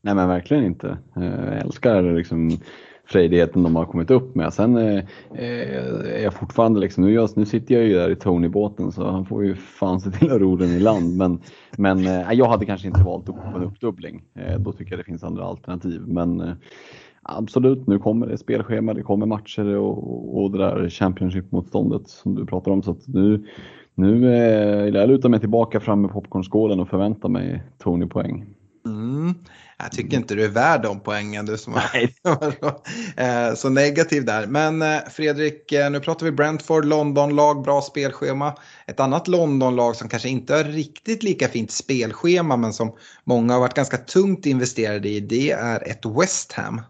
[0.02, 0.98] Nej men verkligen inte.
[1.16, 2.60] Jag älskar liksom
[3.08, 4.54] frejdigheten de har kommit upp med.
[4.54, 5.04] Sen eh,
[5.34, 9.10] eh är jag fortfarande liksom, nu, jag, nu sitter jag ju där i Tony-båten så
[9.10, 11.18] han får ju fan se till att ro den i land.
[11.18, 11.40] Men,
[11.78, 14.24] men eh, jag hade kanske inte valt upp en uppdubbling.
[14.36, 16.02] Eh, då tycker jag det finns andra alternativ.
[16.08, 16.54] Men eh,
[17.22, 22.46] absolut, nu kommer det spelschema, det kommer matcher och, och det där Championship-motståndet som du
[22.46, 22.84] pratar om.
[22.84, 23.46] Så nu,
[23.96, 28.46] nu eh, jag lutar mig tillbaka fram med popcornskålen och förväntar mig Tony-poäng.
[29.28, 29.40] Mm.
[29.80, 34.48] Jag tycker inte du är värd de poängen du som var så negativ där.
[34.48, 38.54] Men eh, Fredrik, eh, nu pratar vi Brentford, London-lag, bra spelschema.
[38.88, 43.60] Ett annat London-lag som kanske inte har riktigt lika fint spelschema men som många har
[43.60, 46.82] varit ganska tungt investerade i, det är ett West Ham.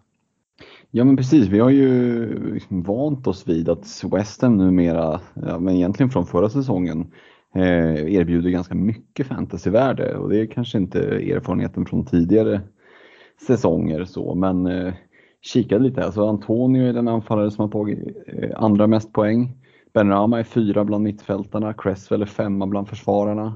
[0.91, 5.59] Ja men precis, vi har ju liksom vant oss vid att West Ham numera, ja,
[5.59, 7.07] men egentligen från förra säsongen, eh,
[7.57, 12.61] Eh, erbjuder ganska mycket fantasyvärde och det är kanske inte erfarenheten från tidigare
[13.47, 14.93] säsonger så, men eh,
[15.41, 16.05] kikade lite.
[16.05, 19.51] Alltså Antonio är den anfallare som har tagit eh, andra mest poäng.
[19.93, 23.55] Benrahma är fyra bland mittfältarna, Cresswell är femma bland försvararna.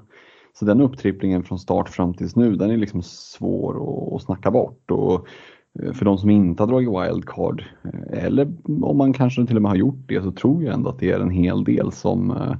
[0.53, 4.51] Så den upptripplingen från start fram tills nu, den är liksom svår att, att snacka
[4.51, 4.91] bort.
[4.91, 5.27] Och
[5.79, 9.61] eh, för de som inte har dragit wildcard, eh, eller om man kanske till och
[9.61, 12.31] med har gjort det, så tror jag ändå att det är en hel del som,
[12.31, 12.55] eh,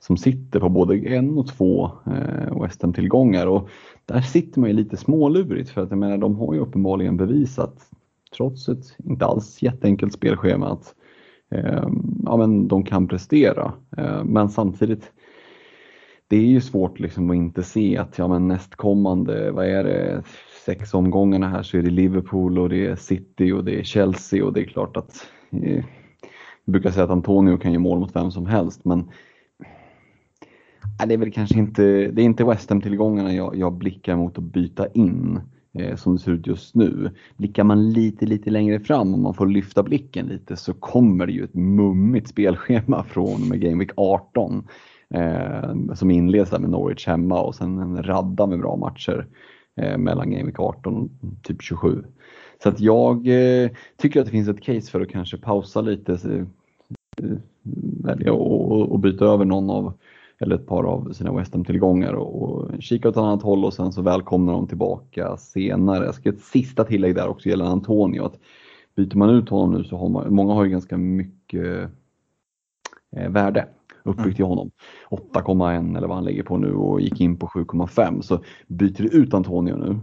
[0.00, 3.46] som sitter på både en och två eh, West Ham-tillgångar.
[3.46, 3.68] Och
[4.04, 7.90] där sitter man ju lite smålurigt för att jag menar de har ju uppenbarligen bevisat
[8.36, 10.94] trots ett inte alls jätteenkelt spelschema att
[11.50, 11.88] eh,
[12.24, 13.72] ja, men de kan prestera.
[13.96, 15.12] Eh, men samtidigt
[16.28, 20.22] det är ju svårt liksom att inte se att ja, men nästkommande, vad är det,
[20.66, 24.44] sex omgångarna här så är det Liverpool och det är City och det är Chelsea
[24.44, 25.84] och det är klart att eh,
[26.64, 29.10] vi brukar säga att Antonio kan ge mål mot vem som helst men
[31.06, 34.44] det är väl kanske inte, det är inte West Ham-tillgångarna jag, jag blickar mot att
[34.44, 35.40] byta in
[35.78, 37.10] eh, som det ser ut just nu.
[37.36, 41.32] Blickar man lite, lite längre fram och man får lyfta blicken lite så kommer det
[41.32, 44.68] ju ett mummigt spelschema från med Game Week 18
[45.14, 49.26] eh, som inleds där med Norwich hemma och sen en radda med bra matcher
[49.76, 51.08] eh, mellan Game Week 18 och
[51.42, 52.04] typ 27.
[52.62, 56.12] Så att jag eh, tycker att det finns ett case för att kanske pausa lite,
[56.12, 56.44] eh,
[57.22, 57.38] eh,
[58.04, 59.92] välja och, och byta över någon av
[60.40, 63.74] eller ett par av sina West Ham-tillgångar och, och kika åt ett annat håll och
[63.74, 66.04] sen så välkomnar de tillbaka senare.
[66.04, 68.24] Jag ska ett sista tillägg där också gällande Antonio.
[68.24, 68.38] Att
[68.96, 71.90] byter man ut honom nu så har man, många har ju ganska mycket
[73.16, 73.66] eh, värde
[74.02, 74.48] uppbyggt i mm.
[74.48, 74.70] honom.
[75.10, 78.20] 8,1 eller vad han lägger på nu och gick in på 7,5.
[78.20, 79.98] Så byter du ut Antonio nu,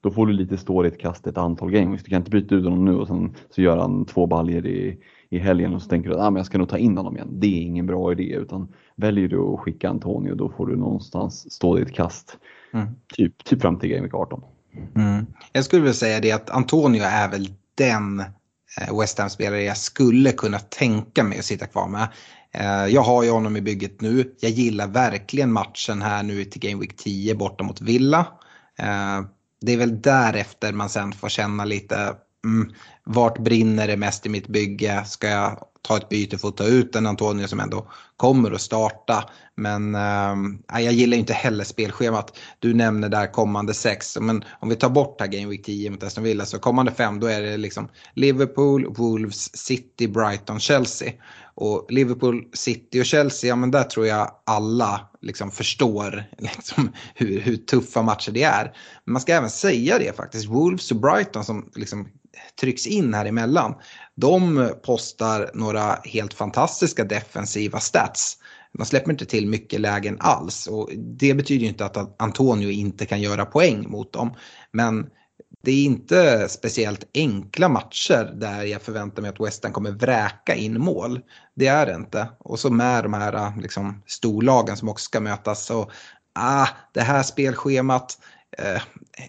[0.00, 2.02] då får du lite stå i ett kast ett antal games.
[2.02, 4.98] Du kan inte byta ut honom nu och sen så gör han två baljer i,
[5.30, 7.16] i helgen och så tänker du att ah, men jag ska nog ta in honom
[7.16, 7.28] igen.
[7.32, 11.52] Det är ingen bra idé utan väljer du att skicka Antonio då får du någonstans
[11.52, 12.36] stå ditt kast.
[12.72, 12.88] Mm.
[13.14, 14.42] Typ, typ fram till Game 18.
[14.96, 15.26] Mm.
[15.52, 20.32] Jag skulle vilja säga det att Antonio är väl den eh, West Ham-spelare jag skulle
[20.32, 22.08] kunna tänka mig att sitta kvar med.
[22.52, 24.34] Eh, jag har ju honom i bygget nu.
[24.40, 28.26] Jag gillar verkligen matchen här nu till Game Week 10 borta mot Villa.
[28.78, 29.20] Eh,
[29.60, 32.14] det är väl därefter man sen får känna lite
[32.44, 32.72] mm,
[33.08, 35.04] vart brinner det mest i mitt bygge?
[35.04, 38.60] Ska jag ta ett byte för att ta ut en Antonio som ändå kommer att
[38.60, 39.30] starta.
[39.54, 42.38] Men äh, jag gillar inte heller spelschemat.
[42.58, 44.18] Du nämner där kommande sex.
[44.20, 47.20] Men om vi tar bort här Game Week 10 mot Aston Villa så kommande fem
[47.20, 51.12] då är det liksom Liverpool, Wolves, City, Brighton, Chelsea.
[51.54, 57.40] Och Liverpool, City och Chelsea, ja men där tror jag alla liksom förstår liksom hur,
[57.40, 58.64] hur, tuffa matcher det är.
[59.04, 62.08] Men man ska även säga det faktiskt, Wolves och Brighton som liksom
[62.60, 63.74] trycks in här emellan,
[64.14, 68.38] de postar några helt fantastiska defensiva stats.
[68.72, 73.06] De släpper inte till mycket lägen alls och det betyder ju inte att Antonio inte
[73.06, 74.34] kan göra poäng mot dem.
[74.72, 75.06] Men
[75.62, 80.80] det är inte speciellt enkla matcher där jag förväntar mig att Western kommer vräka in
[80.80, 81.20] mål.
[81.54, 82.28] Det är det inte.
[82.38, 85.66] Och så med de här liksom, storlagen som också ska mötas.
[85.66, 85.90] Så,
[86.34, 88.18] ah, det här spelschemat,
[88.58, 88.82] eh,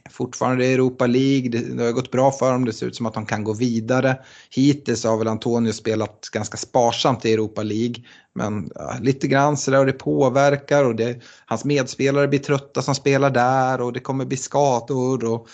[0.09, 3.13] fortfarande Europa League, det, det, har gått bra för dem, det ser ut som att
[3.13, 4.17] de kan gå vidare.
[4.49, 7.95] Hittills har väl Antonio spelat ganska sparsamt i Europa League.
[8.35, 12.95] Men ja, lite grann sådär och det påverkar och det, hans medspelare blir trötta som
[12.95, 15.25] spelar där och det kommer bli skador.
[15.25, 15.47] Och,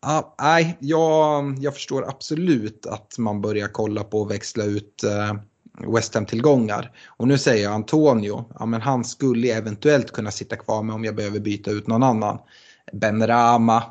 [0.00, 5.34] Ah, nej, jag, jag förstår absolut att man börjar kolla på att växla ut eh,
[5.94, 6.92] West Ham-tillgångar.
[7.06, 11.04] Och nu säger jag Antonio, ja, men han skulle eventuellt kunna sitta kvar med om
[11.04, 12.38] jag behöver byta ut någon annan.
[12.92, 13.82] Ben Rama,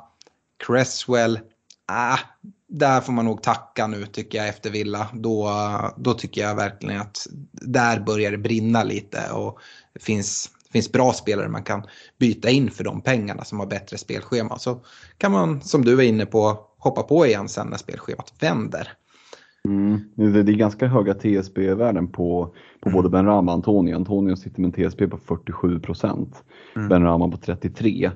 [0.67, 1.39] Cresswell,
[1.85, 2.19] ah,
[2.67, 5.07] där får man nog tacka nu tycker jag efter Villa.
[5.13, 5.51] Då,
[5.97, 9.59] då tycker jag verkligen att där börjar det brinna lite och
[9.93, 11.83] det finns finns bra spelare man kan
[12.19, 14.57] byta in för de pengarna som har bättre spelschema.
[14.57, 14.81] Så
[15.17, 18.91] kan man, som du var inne på, hoppa på igen sen när spelschemat vänder.
[19.65, 20.01] Mm.
[20.15, 23.95] Det är ganska höga TSB-värden på, på både Ben Rama och Antonio.
[23.95, 26.43] Antonio sitter med en TSB på 47 procent,
[26.75, 26.89] mm.
[26.89, 28.11] Ben Rama på 33.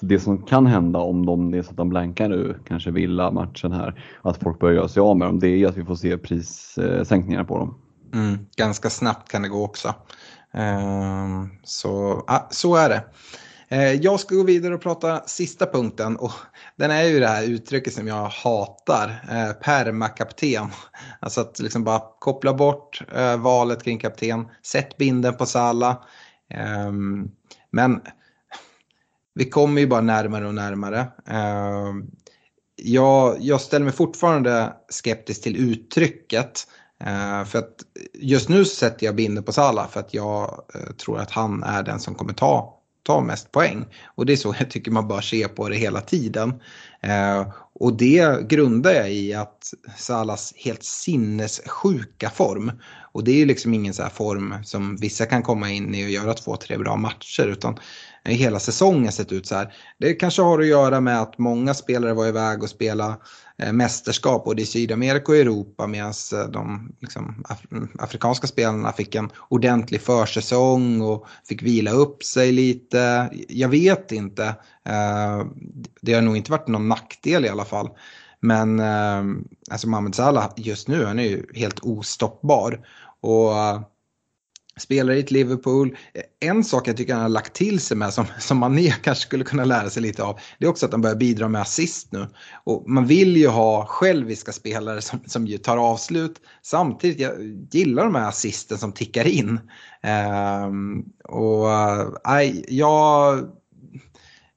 [0.00, 2.90] Så det som kan hända om de, det är så att de blankar nu, kanske
[2.90, 5.84] Villa matchen här, att folk börjar göra sig av med dem, det är att vi
[5.84, 7.74] får se prissänkningar eh, på dem.
[8.14, 9.94] Mm, ganska snabbt kan det gå också.
[10.52, 13.04] Ehm, så, ah, så är det.
[13.68, 16.32] Eh, jag ska gå vidare och prata sista punkten och
[16.76, 20.66] den är ju det här uttrycket som jag hatar, eh, permakapten.
[21.20, 26.02] Alltså att liksom bara koppla bort eh, valet kring kapten, sätt binden på Salla.
[26.50, 27.30] Ehm,
[27.70, 28.00] men
[29.38, 31.06] vi kommer ju bara närmare och närmare.
[31.26, 32.04] Ehm,
[32.76, 36.66] jag, jag ställer mig fortfarande skeptisk till uttrycket.
[37.04, 37.74] Eh, för att
[38.14, 41.82] just nu sätter jag binder på Salah för att jag eh, tror att han är
[41.82, 43.84] den som kommer ta, ta mest poäng.
[44.14, 46.60] Och det är så jag tycker man bör se på det hela tiden.
[47.00, 47.48] Eh,
[47.80, 52.72] och det grundar jag i att Salas helt sinnessjuka form.
[53.12, 56.06] Och det är ju liksom ingen så här form som vissa kan komma in i
[56.06, 57.46] och göra två, tre bra matcher.
[57.46, 57.78] Utan
[58.34, 59.74] hela säsongen sett ut så här.
[59.98, 63.16] Det kanske har att göra med att många spelare var iväg och spelade
[63.58, 67.58] eh, mästerskap både i Sydamerika och Europa medan eh, de liksom, af
[67.98, 73.30] afrikanska spelarna fick en ordentlig försäsong och fick vila upp sig lite.
[73.48, 74.44] Jag vet inte.
[74.84, 75.46] Eh,
[76.00, 77.88] det har nog inte varit någon nackdel i alla fall.
[78.40, 78.80] Men
[79.70, 82.80] alltså Mohamed Salah just nu, han är ju helt ostoppbar.
[83.20, 83.52] Och
[84.78, 85.96] spelar i ett Liverpool.
[86.14, 89.22] Eh, en sak jag tycker han har lagt till sig med som, som Mané kanske
[89.22, 90.38] skulle kunna lära sig lite av.
[90.58, 92.26] Det är också att han börjar bidra med assist nu.
[92.64, 96.40] Och man vill ju ha själviska spelare som, som ju tar avslut.
[96.62, 97.32] Samtidigt jag
[97.70, 99.60] gillar de här assisten som tickar in.
[100.66, 103.48] Um, och eh, nej, jag,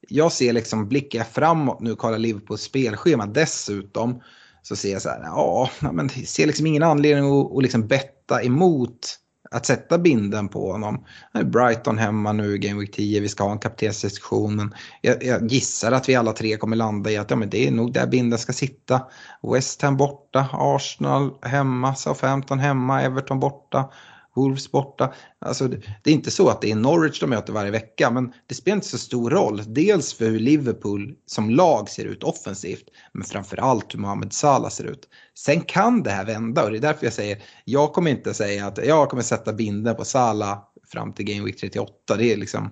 [0.07, 4.21] jag ser liksom, blickar jag framåt nu och kollar Liverpools spelschema dessutom.
[4.63, 8.43] Så ser jag så här, ja, men ser liksom ingen anledning att, att liksom betta
[8.43, 9.17] emot
[9.51, 11.05] att sätta binden på honom.
[11.43, 14.73] Brighton hemma nu i Game Week 10, vi ska ha en kaptensdiskussion.
[15.01, 17.71] Jag, jag, gissar att vi alla tre kommer landa i att ja, men det är
[17.71, 19.01] nog där binden ska sitta.
[19.53, 23.89] West Ham borta, Arsenal hemma, Southampton hemma, Everton borta.
[24.35, 25.13] Wolves borta.
[25.39, 28.55] Alltså, det är inte så att det är Norwich de möter varje vecka, men det
[28.55, 29.61] spelar inte så stor roll.
[29.67, 34.83] Dels för hur Liverpool som lag ser ut offensivt, men framförallt hur Mohamed Salah ser
[34.83, 35.07] ut.
[35.37, 38.67] Sen kan det här vända och det är därför jag säger, jag kommer inte säga
[38.67, 40.59] att jag kommer sätta binden på Salah
[40.91, 42.15] fram till Game Week 38.
[42.17, 42.71] Det är, liksom,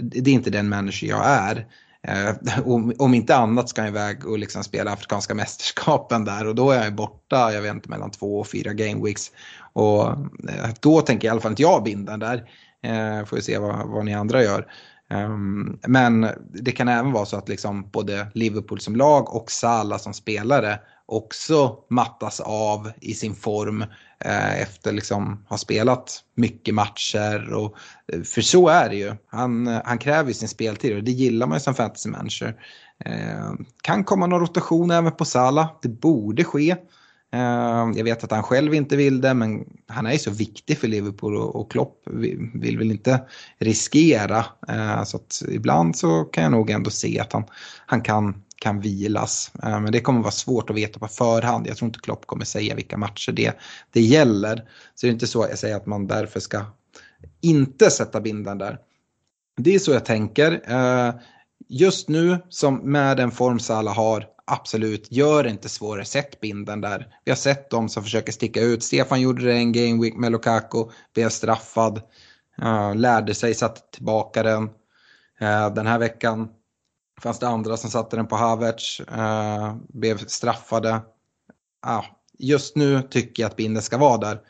[0.00, 1.66] det är inte den manager jag är.
[2.08, 6.54] Eh, om, om, inte annat ska han iväg och liksom spela Afrikanska mästerskapen där och
[6.54, 9.32] då är jag borta, jag vet inte, mellan två och fyra game weeks.
[9.74, 10.08] Och
[10.48, 12.50] eh, då tänker i alla fall inte jag binda där.
[12.82, 14.66] Eh, får vi se vad, vad ni andra gör.
[15.10, 19.98] Um, men det kan även vara så att liksom både Liverpool som lag och Salah
[19.98, 23.82] som spelare också mattas av i sin form
[24.20, 27.52] eh, efter liksom ha spelat mycket matcher.
[27.52, 27.76] Och,
[28.12, 29.14] eh, för så är det ju.
[29.26, 32.56] Han, han kräver sin speltid och det gillar man ju som fantasy manager.
[33.04, 33.52] Eh,
[33.82, 35.68] kan komma någon rotation även på Salah.
[35.82, 36.76] Det borde ske.
[37.34, 40.78] Ehm, jag vet att han själv inte vill det, men han är ju så viktig
[40.78, 42.02] för Liverpool och Klopp
[42.54, 43.20] vill väl inte
[43.58, 44.44] riskera.
[44.68, 47.44] Ehm, så att ibland så kan jag nog ändå se att han,
[47.86, 49.52] han kan, kan vilas.
[49.62, 51.66] Ehm, men det kommer vara svårt att veta på förhand.
[51.66, 53.58] Jag tror inte Klopp kommer säga vilka matcher det,
[53.92, 54.56] det gäller.
[54.94, 56.64] Så det är inte så att jag säger att man därför ska
[57.40, 58.78] inte sätta binden där.
[59.56, 60.60] Det är så jag tänker.
[61.76, 66.04] Just nu, som med den form Sala har, absolut, gör det inte svårare.
[66.04, 67.06] Sätt binden där.
[67.24, 68.82] Vi har sett dem som försöker sticka ut.
[68.82, 72.02] Stefan gjorde det en game week med Lukaku, blev straffad,
[72.62, 74.62] uh, lärde sig, satte tillbaka den.
[75.42, 76.48] Uh, den här veckan
[77.22, 81.00] fanns det andra som satte den på Havertz, uh, blev straffade.
[82.38, 84.40] just nu tycker jag att binden ska vara där.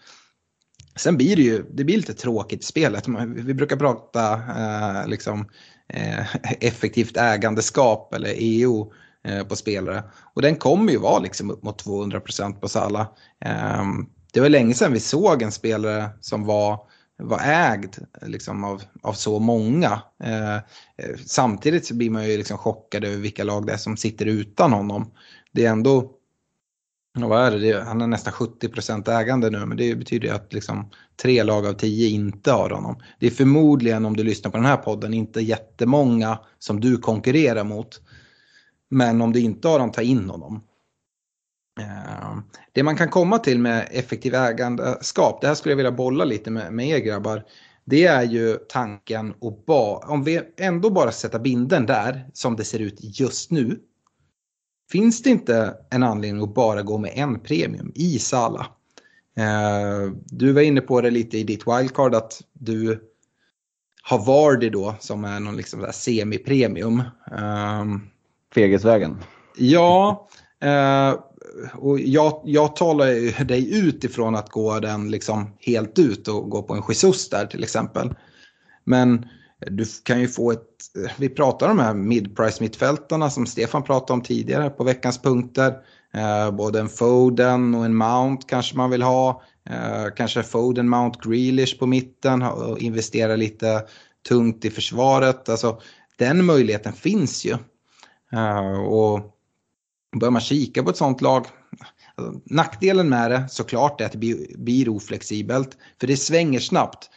[0.96, 3.08] Sen blir det ju det blir lite tråkigt i spelet.
[3.26, 5.48] Vi brukar prata eh, liksom,
[5.88, 6.26] Eh,
[6.60, 8.92] effektivt ägandeskap eller EO
[9.24, 10.02] eh, på spelare.
[10.34, 13.08] Och den kommer ju vara liksom upp mot 200% på Sala.
[13.44, 16.78] Ehm, det var länge sedan vi såg en spelare som var,
[17.18, 20.02] var ägd liksom av, av så många.
[20.24, 20.58] Eh,
[21.26, 24.72] samtidigt så blir man ju liksom chockad över vilka lag det är som sitter utan
[24.72, 25.10] honom.
[25.52, 26.10] Det är ändå,
[27.22, 30.90] vad är det, han är nästan 70% ägande nu men det betyder ju att liksom
[31.22, 33.02] tre lag av tio inte har honom.
[33.20, 37.64] Det är förmodligen om du lyssnar på den här podden inte jättemånga som du konkurrerar
[37.64, 38.00] mot.
[38.90, 40.64] Men om du inte har dem, ta in honom.
[41.80, 42.38] Eh,
[42.72, 46.50] det man kan komma till med effektiv ägandeskap, det här skulle jag vilja bolla lite
[46.50, 47.44] med, med er grabbar.
[47.84, 52.64] Det är ju tanken och ba, om vi ändå bara sätter binden där som det
[52.64, 53.80] ser ut just nu.
[54.94, 58.66] Finns det inte en anledning att bara gå med en premium i Sala?
[59.36, 63.00] Eh, du var inne på det lite i ditt wildcard att du
[64.02, 67.02] har Vardy då som är någon liksom semi-premium.
[67.80, 68.10] Um,
[68.54, 69.16] Fegesvägen.
[69.56, 70.28] Ja,
[70.60, 71.14] eh,
[71.74, 76.74] och jag, jag talar dig utifrån att gå den liksom helt ut och gå på
[76.74, 78.14] en Jesus där till exempel.
[78.84, 79.26] Men
[79.70, 80.60] du kan ju få ett,
[81.04, 85.18] eh, vi pratar om de här mid-price mittfältarna som Stefan pratade om tidigare på veckans
[85.18, 85.74] punkter.
[86.14, 89.42] Eh, både en Foden och en Mount kanske man vill ha.
[89.70, 93.82] Eh, kanske Foden, Mount, Grealish på mitten och investera lite
[94.28, 95.48] tungt i försvaret.
[95.48, 95.80] Alltså,
[96.18, 97.56] den möjligheten finns ju.
[98.88, 99.20] Och
[100.20, 101.46] börjar man kika på ett sånt lag,
[102.14, 104.18] alltså, nackdelen med det såklart är att det
[104.58, 105.76] blir oflexibelt.
[106.00, 107.10] För det svänger snabbt.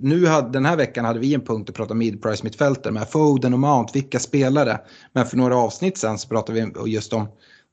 [0.00, 3.52] Nu hade, den här veckan hade vi en punkt att prata mid-price mittfältare med Foden
[3.52, 4.80] och Mount, vilka spelare.
[5.12, 7.28] Men för några avsnitt sen så pratade vi just om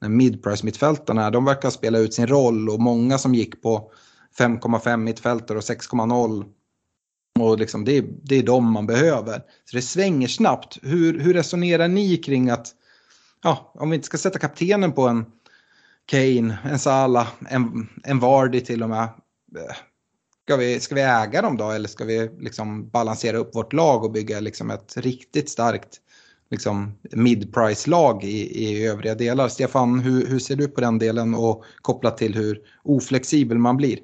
[0.06, 1.30] mid-price mittfältarna.
[1.30, 3.92] De verkar spela ut sin roll och många som gick på
[4.38, 6.46] 5,5 mittfältare och 6,0
[7.40, 9.42] och liksom det, det är de man behöver.
[9.66, 10.78] Så det svänger snabbt.
[10.82, 12.68] Hur, hur resonerar ni kring att
[13.44, 15.26] ja, om vi inte ska sätta kaptenen på en
[16.06, 19.10] Kane, en Salah, en, en Vardy till och med.
[20.46, 24.04] Ska vi, ska vi äga dem då eller ska vi liksom balansera upp vårt lag
[24.04, 25.98] och bygga liksom ett riktigt starkt
[26.52, 29.48] liksom mid-price-lag i, i övriga delar?
[29.48, 34.00] Stefan, hur, hur ser du på den delen och kopplat till hur oflexibel man blir?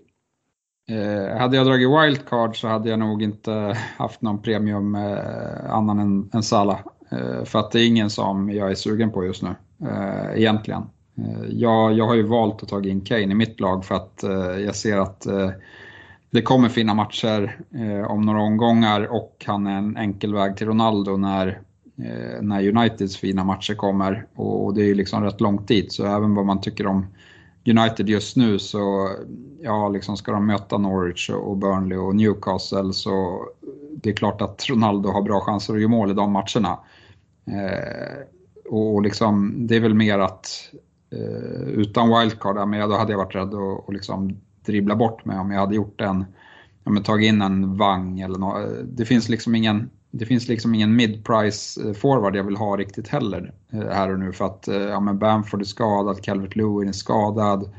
[0.89, 5.99] Eh, hade jag dragit wildcard så hade jag nog inte haft någon premium eh, annan
[5.99, 6.79] än, än Salah.
[7.11, 10.81] Eh, för att det är ingen som jag är sugen på just nu, eh, egentligen.
[11.17, 14.23] Eh, jag, jag har ju valt att ta in Kane i mitt lag för att
[14.23, 15.49] eh, jag ser att eh,
[16.29, 20.67] det kommer fina matcher eh, om några omgångar och han är en enkel väg till
[20.67, 21.47] Ronaldo när,
[21.97, 24.25] eh, när Uniteds fina matcher kommer.
[24.35, 27.05] Och det är ju liksom rätt långt dit, så även vad man tycker om
[27.65, 29.09] United just nu så,
[29.61, 33.45] ja, liksom ska de möta Norwich och Burnley och Newcastle så
[34.03, 36.79] det är klart att Ronaldo har bra chanser att göra mål i de matcherna.
[37.47, 38.17] Eh,
[38.69, 40.47] och liksom, det är väl mer att
[41.11, 45.39] eh, utan wildcard, men då hade jag varit rädd att och liksom dribbla bort mig
[45.39, 46.25] om jag hade gjort en,
[46.83, 48.69] ja, men tagit in en Vang eller något.
[48.83, 53.53] Det finns liksom ingen, det finns liksom ingen mid-price forward jag vill ha riktigt heller
[53.71, 57.69] eh, här och nu för att ja, men Bamford är skadad, Calvert Lewin är skadad.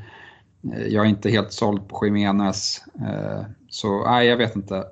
[0.89, 2.83] Jag är inte helt såld på Jiménez.
[3.69, 4.85] Så nej, jag vet inte.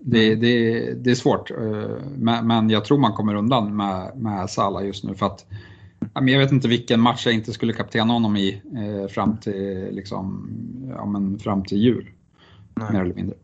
[0.00, 0.40] Det, mm.
[0.40, 5.04] det, det är svårt, eh, men jag tror man kommer undan med, med Salah just
[5.04, 5.14] nu.
[5.14, 5.46] för att
[6.14, 10.48] jag vet inte vilken match jag inte skulle kaptena honom i eh, fram till, liksom,
[10.96, 12.10] ja, men fram till jul.
[12.74, 12.92] Nej.
[12.92, 13.36] Mer eller mindre.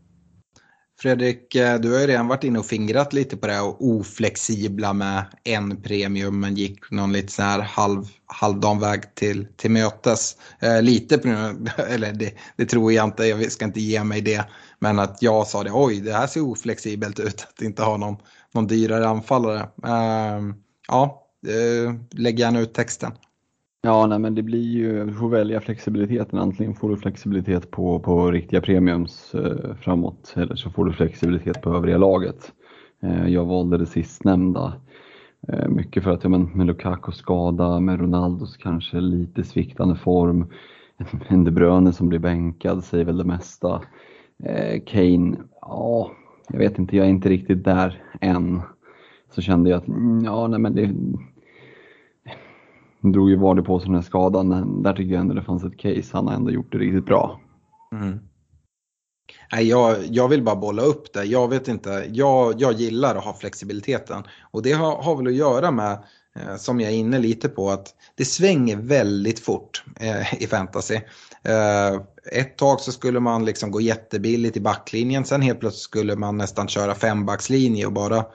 [1.03, 4.93] Fredrik, eh, du har ju redan varit inne och fingrat lite på det här oflexibla
[4.93, 10.37] med en premium men gick någon lite så här halv, halvdan väg till, till mötes.
[10.59, 11.15] Eh, lite,
[11.89, 14.45] eller det, det, tror jag inte, jag ska inte ge mig det.
[14.79, 18.17] Men att jag sa det, oj det här ser oflexibelt ut att inte ha någon,
[18.51, 19.59] någon dyrare anfallare.
[19.83, 20.41] Eh,
[20.87, 23.11] ja, Eh, lägg gärna ut texten.
[23.81, 26.39] Ja, nej, men det blir ju, du får välja flexibiliteten.
[26.39, 31.61] Antingen får du flexibilitet på, på riktiga premiums eh, framåt eller så får du flexibilitet
[31.61, 32.51] på övriga laget.
[33.01, 34.73] Eh, jag valde det sistnämnda.
[35.47, 40.51] Eh, mycket för att ja, men, med Lukaku skada, med Ronaldos kanske lite sviktande form.
[41.27, 43.81] En De Bruyne som blir bänkad säger väl det mesta.
[44.43, 46.11] Eh, Kane, ja,
[46.49, 48.61] jag vet inte, jag är inte riktigt där än.
[49.35, 50.93] Så kände jag att, mm, ja, nej men det
[53.11, 54.83] drog ju Vardy på sig den här skadan.
[54.83, 56.09] Där tycker jag ändå det fanns ett case.
[56.11, 57.39] Han har ändå gjort det riktigt bra.
[57.91, 58.19] Mm.
[59.51, 61.23] Nej, jag, jag vill bara bolla upp det.
[61.23, 64.23] Jag vet inte, jag, jag gillar att ha flexibiliteten.
[64.51, 65.91] Och det har, har väl att göra med,
[66.35, 70.95] eh, som jag är inne lite på, att det svänger väldigt fort eh, i fantasy.
[71.43, 72.01] Eh,
[72.31, 76.37] ett tag så skulle man liksom gå jättebilligt i backlinjen, sen helt plötsligt skulle man
[76.37, 78.25] nästan köra fembackslinje och bara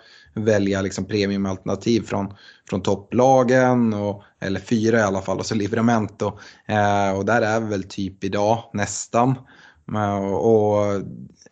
[0.44, 2.34] välja liksom premiumalternativ från,
[2.70, 6.38] från topplagen, och, eller fyra i alla fall, och så Livramento.
[6.68, 9.34] Eh, och där är vi väl typ idag, nästan.
[9.94, 11.02] Eh, och, och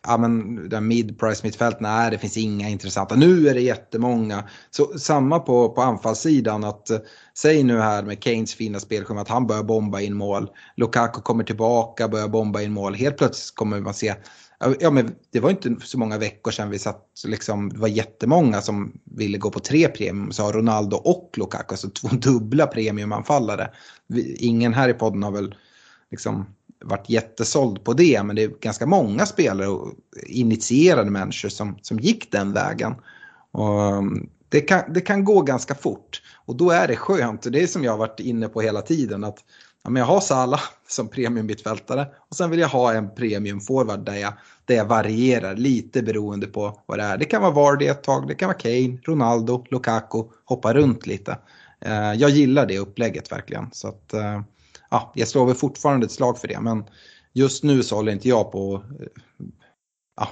[0.07, 3.15] ja, men den mid-price mittfält, nej det finns inga intressanta.
[3.15, 4.43] Nu är det jättemånga.
[4.71, 6.97] Så samma på, på anfallssidan att eh,
[7.37, 10.49] säg nu här med Keynes fina spelschema att han börjar bomba in mål.
[10.75, 12.95] Lukaku kommer tillbaka, börjar bomba in mål.
[12.95, 14.15] Helt plötsligt kommer man se
[14.79, 18.61] Ja, men det var inte så många veckor sedan vi satt, liksom, det var jättemånga
[18.61, 23.71] som ville gå på tre premium, så Ronaldo och Lukaku, alltså två dubbla premiumanfallare.
[24.37, 25.55] Ingen här i podden har väl
[26.11, 26.45] liksom
[26.85, 29.93] varit jättesåld på det, men det är ganska många spelare och
[30.27, 32.95] initierade människor som, som gick den vägen.
[33.51, 37.63] Och um, det, kan, det kan gå ganska fort och då är det skönt, det
[37.63, 39.39] är som jag har varit inne på hela tiden, att
[39.87, 44.15] ja, men jag har Sala som premiummittfältare och sen vill jag ha en premiumforward där
[44.15, 44.33] jag,
[44.65, 47.17] där jag varierar lite beroende på vad det är.
[47.17, 51.37] Det kan vara Vardy ett tag, det kan vara Kane, Ronaldo, Lukaku, hoppa runt lite.
[51.81, 53.69] Eh, jag gillar det upplägget verkligen.
[53.71, 54.41] Så att, eh,
[54.89, 56.59] ja, jag slår väl fortfarande ett slag för det.
[56.59, 56.83] Men
[57.33, 59.07] just nu så håller inte jag på eh,
[60.17, 60.27] ja,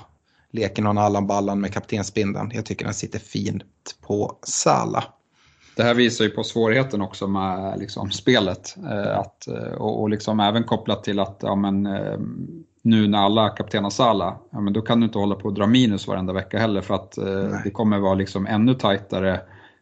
[0.52, 2.52] leker någon Allan Ballan med kaptensbindeln.
[2.54, 3.64] Jag tycker den sitter fint
[4.02, 5.04] på Sala.
[5.76, 8.76] Det här visar ju på svårigheten också med liksom, spelet.
[8.78, 11.88] Eh, att, eh, och, och liksom även kopplat till att ja, men,
[12.86, 15.68] nu när alla kaptenar Sala, ja, men då kan du inte hålla på och dra
[15.68, 19.42] minus varenda vecka heller för att eh, det kommer vara liksom ännu tajtare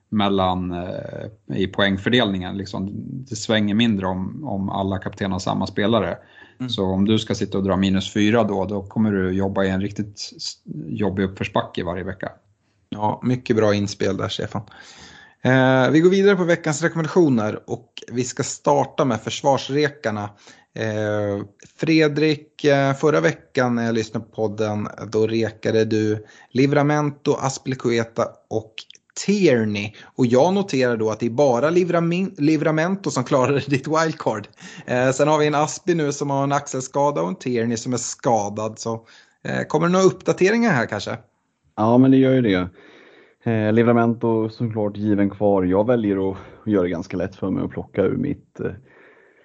[0.09, 2.57] mellan eh, i poängfördelningen.
[2.57, 2.89] Liksom,
[3.29, 6.17] det svänger mindre om, om alla kaptener har samma spelare.
[6.59, 6.69] Mm.
[6.69, 9.69] Så om du ska sitta och dra minus fyra då, då kommer du jobba i
[9.69, 10.31] en riktigt
[10.87, 12.31] jobbig uppförsbacke varje vecka.
[12.89, 14.61] Ja, mycket bra inspel där Stefan.
[15.45, 20.29] Eh, vi går vidare på veckans rekommendationer och vi ska starta med försvarsrekarna.
[20.75, 21.45] Eh,
[21.77, 28.73] Fredrik, eh, förra veckan när jag lyssnade på podden då rekade du Livramento, Aspelekueta och
[29.25, 29.93] Tierney.
[30.15, 31.69] Och jag noterar då att det är bara
[32.37, 34.47] Livramento som klarade ditt wildcard.
[34.85, 37.93] Eh, sen har vi en Aspi nu som har en axelskada och en Tierney som
[37.93, 38.79] är skadad.
[38.79, 39.05] Så
[39.43, 41.17] eh, kommer det några uppdateringar här kanske?
[41.75, 42.69] Ja, men det gör ju det.
[43.45, 45.63] Eh, Livramento såklart given kvar.
[45.63, 48.71] Jag väljer att göra det ganska lätt för mig att plocka ur mitt, eh,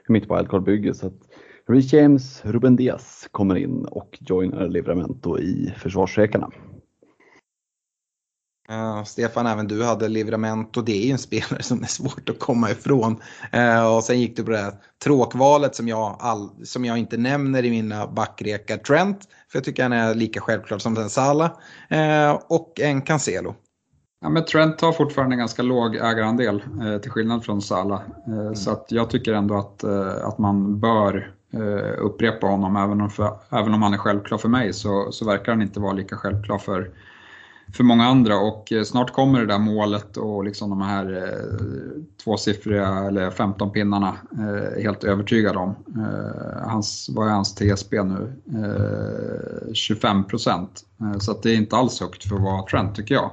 [0.08, 0.94] mitt wildcard-bygge.
[0.94, 1.20] Så att
[1.68, 6.50] Rich James, Ruben Diaz kommer in och joinar Livramento i försvarsrekarna.
[8.70, 10.82] Uh, eh, Stefan, även du hade Livramento.
[10.82, 13.20] Det är ju en spelare som är svårt att komma ifrån.
[13.54, 14.74] Uh, och sen gick du på det här
[15.04, 18.76] tråkvalet som jag, all, som jag inte nämner i mina backrekar.
[18.76, 21.56] Trent, för jag tycker han är lika självklar som den Sala.
[21.92, 23.54] Uh, eh, och en Cancelo.
[24.20, 28.02] Ja, men Trent har fortfarande en ganska låg ägarandel eh, till skillnad från Sala.
[28.26, 28.54] Eh, mm.
[28.54, 31.34] Så att jag tycker ändå att, eh, att man bör
[31.98, 32.76] upprepa honom.
[32.76, 35.80] Även om, för, även om han är självklar för mig så, så verkar han inte
[35.80, 36.90] vara lika självklar för,
[37.72, 42.02] för många andra och eh, snart kommer det där målet och liksom de här eh,
[42.24, 45.74] tvåsiffriga eller 15 pinnarna eh, helt övertygad om.
[45.96, 48.32] Eh, hans, vad är hans TSB nu?
[48.54, 50.84] Eh, 25 procent.
[51.00, 53.30] Eh, så att det är inte alls högt för att vara Trent tycker jag.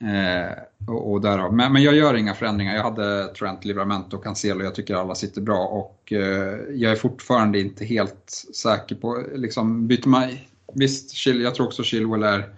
[0.00, 0.50] Mm.
[0.88, 1.54] och, och därav.
[1.54, 2.74] Men, men jag gör inga förändringar.
[2.74, 4.64] Jag hade Trent, Livramento och Cancelo.
[4.64, 9.86] Jag tycker alla sitter bra och eh, jag är fortfarande inte helt säker på, liksom
[9.86, 10.22] byter man,
[10.74, 12.54] visst, jag tror också Chilwell är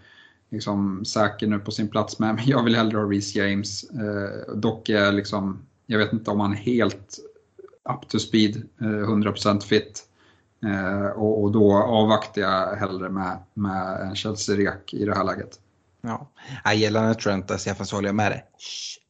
[0.51, 3.85] liksom säker nu på sin plats med, men jag vill hellre ha Reece James.
[3.91, 7.19] Eh, dock är liksom, jag vet inte om han är helt
[7.89, 10.03] up to speed, eh, 100% fit.
[10.65, 15.61] Eh, och, och, då avvaktar jag hellre med, med en Chelsea-rek i det här läget.
[16.07, 16.31] Ja,
[16.65, 18.45] jag gällande Trent, Stefan, så håller jag med dig.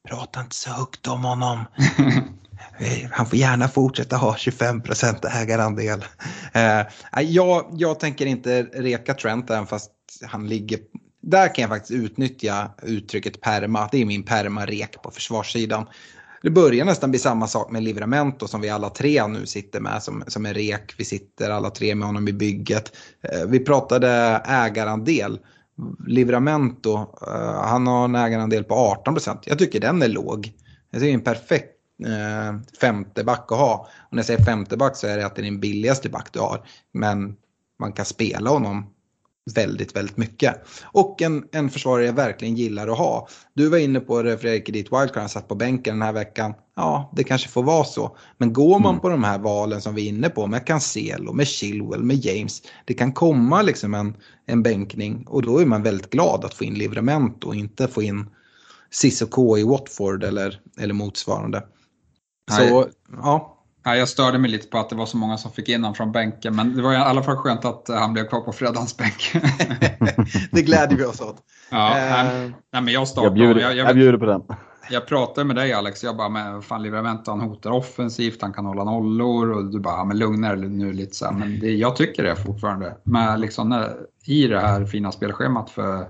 [0.09, 1.65] Prata inte så högt om honom.
[3.13, 6.05] Han får gärna fortsätta ha 25% ägarandel.
[6.53, 6.87] Eh,
[7.23, 9.91] jag, jag tänker inte reka Trent även fast
[10.23, 10.79] han ligger
[11.27, 13.89] där kan jag faktiskt utnyttja uttrycket perma.
[13.93, 15.87] Det är min perma-rek på försvarssidan.
[16.43, 20.03] det börjar nästan bli samma sak med Livramento som vi alla tre nu sitter med
[20.03, 20.95] som, som är rek.
[20.99, 22.93] Vi sitter alla tre med honom i bygget.
[23.23, 24.09] Eh, vi pratade
[24.45, 25.39] ägarandel.
[26.07, 26.93] Livramento,
[27.29, 28.75] uh, han har en ägarandel på
[29.07, 30.53] 18% Jag tycker den är låg.
[30.91, 31.73] Jag tycker det är en perfekt
[32.07, 33.89] uh, femte back att ha.
[33.99, 36.29] Och när jag säger femte back så är det att det är den billigaste back
[36.33, 36.67] du har.
[36.93, 37.37] Men
[37.79, 38.87] man kan spela honom
[39.55, 40.55] väldigt, väldigt mycket.
[40.85, 43.29] Och en, en försvarare jag verkligen gillar att ha.
[43.55, 46.55] Du var inne på det Fredrik, ditt wildcard, han satt på bänken den här veckan.
[46.77, 48.17] Ja, det kanske får vara så.
[48.39, 49.01] Men går man mm.
[49.01, 52.63] på de här valen som vi är inne på med Cancelo, med Chilwell, med James.
[52.85, 54.17] Det kan komma liksom en,
[54.47, 58.03] en bänkning och då är man väldigt glad att få in Livramento och inte få
[58.03, 58.27] in
[58.91, 61.63] Cissoko i Watford eller, eller motsvarande.
[62.51, 62.89] Så,
[63.23, 63.56] ja.
[63.87, 65.95] Ja, jag störde mig lite på att det var så många som fick in honom
[65.95, 68.97] från bänken, men det var i alla fall skönt att han blev kvar på Freddans
[68.97, 69.33] bänk.
[70.53, 71.37] det gläder vi oss åt.
[71.71, 73.27] Ja, uh, nej, men jag startar.
[73.27, 74.43] Jag bjuder, jag, jag, jag bjuder på den.
[74.91, 78.67] Jag pratade med dig Alex, jag bara, men fan Livramento han hotar offensivt, han kan
[78.67, 81.33] hålla nollor och du bara, men lugna dig nu lite så här.
[81.33, 82.97] Men det, jag tycker det fortfarande.
[83.03, 86.07] Men liksom när, i det här fina spelschemat för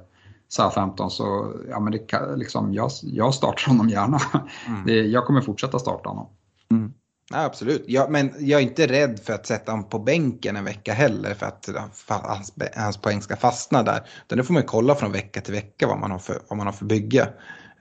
[0.48, 4.20] Southampton så, ja men det kan, liksom, jag, jag startar honom gärna.
[4.66, 4.86] Mm.
[4.86, 6.28] Det, jag kommer fortsätta starta honom.
[6.70, 6.92] Mm.
[7.30, 10.64] Ja, absolut, ja, men jag är inte rädd för att sätta honom på bänken en
[10.64, 11.68] vecka heller för att
[12.08, 14.00] hans, hans poäng ska fastna där.
[14.24, 16.66] Utan det får man kolla från vecka till vecka vad man har för, vad man
[16.66, 17.28] har för bygge.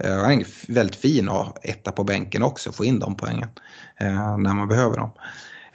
[0.06, 3.50] Uh, han är väldigt fin att ha etta på bänken också, få in de poängen
[4.02, 5.12] uh, när man behöver dem.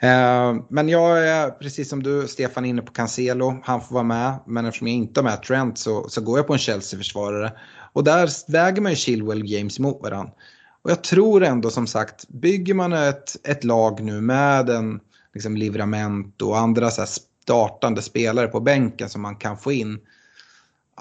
[0.03, 4.39] Uh, men jag är precis som du Stefan inne på Cancelo, han får vara med.
[4.47, 7.51] Men eftersom jag inte har med Trent så, så går jag på en Chelsea-försvarare.
[7.93, 10.33] Och där väger man ju Chilwell och James mot varandra.
[10.81, 14.99] Och jag tror ändå som sagt, bygger man ett, ett lag nu med en
[15.33, 17.09] liksom, Livramento och andra så här,
[17.43, 19.99] startande spelare på bänken som man kan få in.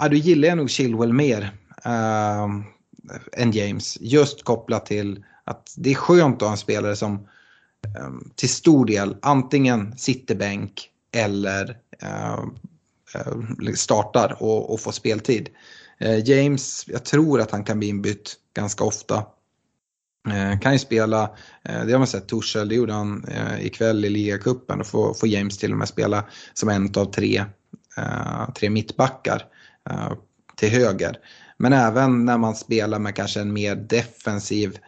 [0.00, 1.52] Ja, då gillar jag nog Chilwell mer
[1.84, 2.48] äh,
[3.32, 3.98] än James.
[4.00, 7.14] Just kopplat till att det är skönt att ha en spelare som
[7.96, 12.44] äh, till stor del antingen sitter bänk eller äh,
[13.74, 15.48] startar och, och får speltid.
[15.98, 19.24] Eh, James, jag tror att han kan bli inbytt ganska ofta.
[20.28, 21.22] Eh, kan ju spela,
[21.64, 25.14] eh, det har man sett Torshäll, det gjorde han eh, ikväll i ligacupen och får,
[25.14, 26.24] får James till och med spela
[26.54, 27.44] som en av tre,
[28.54, 29.42] tre mittbackar
[30.56, 31.16] till höger.
[31.56, 34.78] Men även när man spelar med kanske en mer defensiv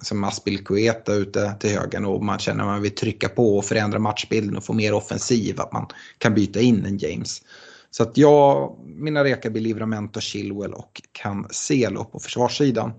[0.00, 3.98] som Aspilkueta ute till höger och man känner att man vill trycka på och förändra
[3.98, 5.86] matchbilden och få mer offensiv, att man
[6.18, 7.42] kan byta in en James.
[7.90, 12.92] Så att jag, mina rekar blir Livramento, Chilwell och Cancelo på försvarssidan.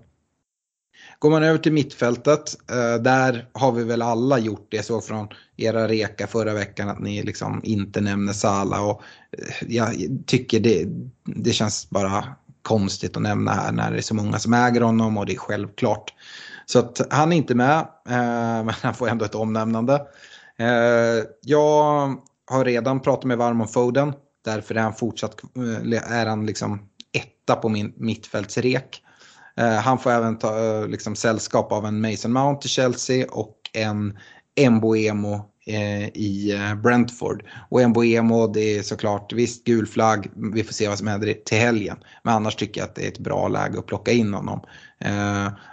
[1.24, 4.82] Går man över till mittfältet, eh, där har vi väl alla gjort det.
[4.82, 8.80] Så från era reka förra veckan att ni liksom inte nämner Sala.
[8.80, 9.02] Och
[9.38, 9.94] eh, jag
[10.26, 10.86] tycker det,
[11.24, 12.24] det känns bara
[12.62, 15.38] konstigt att nämna här när det är så många som äger honom och det är
[15.38, 16.14] självklart.
[16.66, 17.78] Så att han är inte med,
[18.08, 20.02] eh, men han får ändå ett omnämnande.
[21.40, 24.12] Jag har redan pratat med varm om Foden.
[24.44, 25.40] Därför är han fortsatt
[26.10, 29.00] är han liksom etta på min mittfältsrek.
[29.56, 33.56] Eh, han får även ta eh, liksom, sällskap av en Mason Mount i Chelsea och
[33.72, 34.18] en
[34.56, 37.44] Emboemo eh, i Brentford.
[37.70, 41.58] Och Emboemo det är såklart, visst gul flagg, vi får se vad som händer till
[41.58, 41.96] helgen.
[42.22, 44.60] Men annars tycker jag att det är ett bra läge att plocka in honom.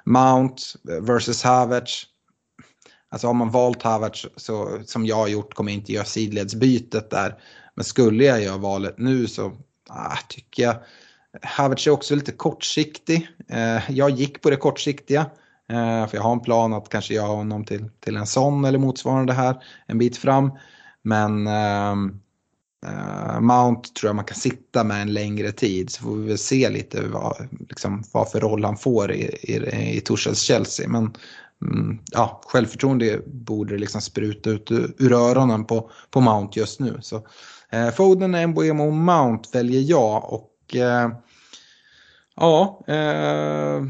[0.05, 0.63] Mount
[1.01, 2.03] versus Havertz.
[3.09, 7.09] Alltså har man valt Havertz så, som jag har gjort kommer jag inte göra sidledsbytet
[7.09, 7.35] där.
[7.75, 9.51] Men skulle jag göra valet nu så
[9.89, 10.75] ah, tycker jag
[11.41, 13.27] Havertz är också lite kortsiktig.
[13.49, 15.29] Eh, jag gick på det kortsiktiga.
[15.69, 18.79] Eh, för jag har en plan att kanske göra honom till, till en sån eller
[18.79, 20.51] motsvarande här en bit fram.
[21.01, 22.19] Men ehm,
[22.85, 26.37] eh, Mount tror jag man kan sitta med en längre tid så får vi väl
[26.37, 30.87] se lite vad, liksom, vad för roll han får i, i, i Torshälls Chelsea.
[30.87, 31.13] Men
[31.61, 36.99] mm, ja, självförtroende borde liksom spruta ut ur, öronen på, på Mount just nu.
[37.01, 37.15] Så,
[37.75, 41.09] uh, Foden, Mbuemo och Mount väljer jag och eh,
[42.35, 43.83] ja, eh,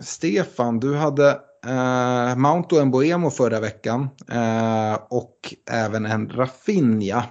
[0.00, 1.30] Stefan, du hade
[1.66, 7.24] eh, Mount och en Boemo förra veckan eh, och även en Rafinha.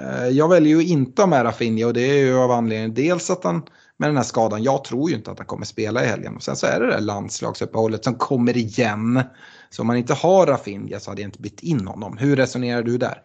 [0.00, 3.30] Eh, jag väljer ju inte att med Rafinha och det är ju av anledning dels
[3.30, 3.62] att han
[3.96, 6.36] med den här skadan, jag tror ju inte att han kommer spela i helgen.
[6.36, 9.22] Och sen så är det det här landslagsuppehållet som kommer igen.
[9.70, 12.16] Så om man inte har Rafinha så hade jag inte bytt in honom.
[12.16, 13.22] Hur resonerar du där?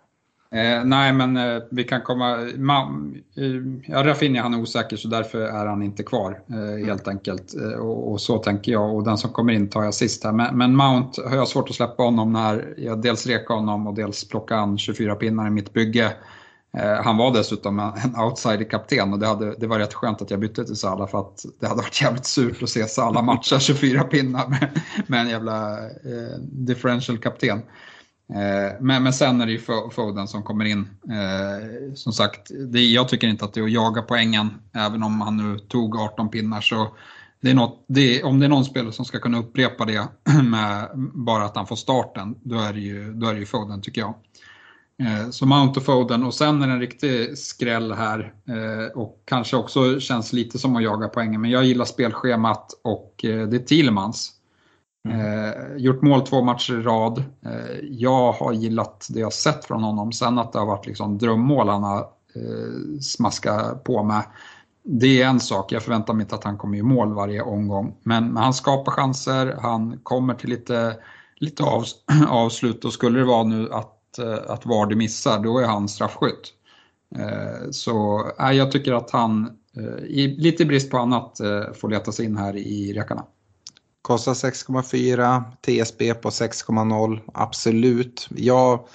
[0.53, 2.38] Eh, nej, men eh, vi kan komma...
[2.55, 2.81] Ma,
[3.38, 3.45] eh,
[3.88, 7.55] ja, Rafinha han är osäker så därför är han inte kvar eh, helt enkelt.
[7.55, 10.31] Eh, och, och, så tänker jag och den som kommer in tar jag sist här.
[10.31, 13.93] Men, men, Mount har jag svårt att släppa honom när jag dels rekar honom och
[13.93, 16.13] dels plockar an 24 pinnar i mitt bygge.
[16.77, 20.39] Eh, han var dessutom en outsider-kapten och det, hade, det var rätt skönt att jag
[20.39, 24.03] bytte till Salah för att det hade varit jävligt surt att se Salah matcha 24
[24.03, 27.61] pinnar med, med en jävla eh, differential-kapten.
[28.34, 29.60] Eh, men, men sen är det ju
[29.91, 30.89] Foden som kommer in.
[31.10, 35.22] Eh, som sagt, det, jag tycker inte att det är att jaga poängen, även om
[35.22, 36.61] han nu tog 18 pinnar.
[36.61, 36.88] Så
[37.41, 40.07] det är något, det om det är någon spelare som ska kunna upprepa det
[40.43, 43.81] med bara att han får starten, då är det ju, då är det ju Foden
[43.81, 44.14] tycker jag.
[45.03, 48.34] Eh, så Mount och Foden och sen är det en riktig skräll här
[48.95, 51.41] och kanske också känns lite som att jaga poängen.
[51.41, 54.31] Men jag gillar spelschemat och det är Thielemans.
[55.09, 55.19] Mm.
[55.19, 57.23] Eh, gjort mål två matcher i rad.
[57.45, 60.11] Eh, jag har gillat det jag sett från honom.
[60.11, 61.99] Sen att det har varit liksom drömmål han har
[62.35, 64.23] eh, smaskat på med.
[64.84, 67.95] Det är en sak, jag förväntar mig inte att han kommer i mål varje omgång.
[68.03, 70.95] Men, men han skapar chanser, han kommer till lite,
[71.35, 71.84] lite av,
[72.27, 73.89] avslut och skulle det vara nu att
[74.47, 76.53] att Vardy missar, då är han straffskytt.
[77.71, 81.38] så så jag tycker att han, eh, i lite brist på annat,
[81.73, 83.25] får leta sig in här i Rekarna.
[84.03, 88.27] Kostar 6,4, TSB på 6,0, absolut.
[88.35, 88.88] Jag,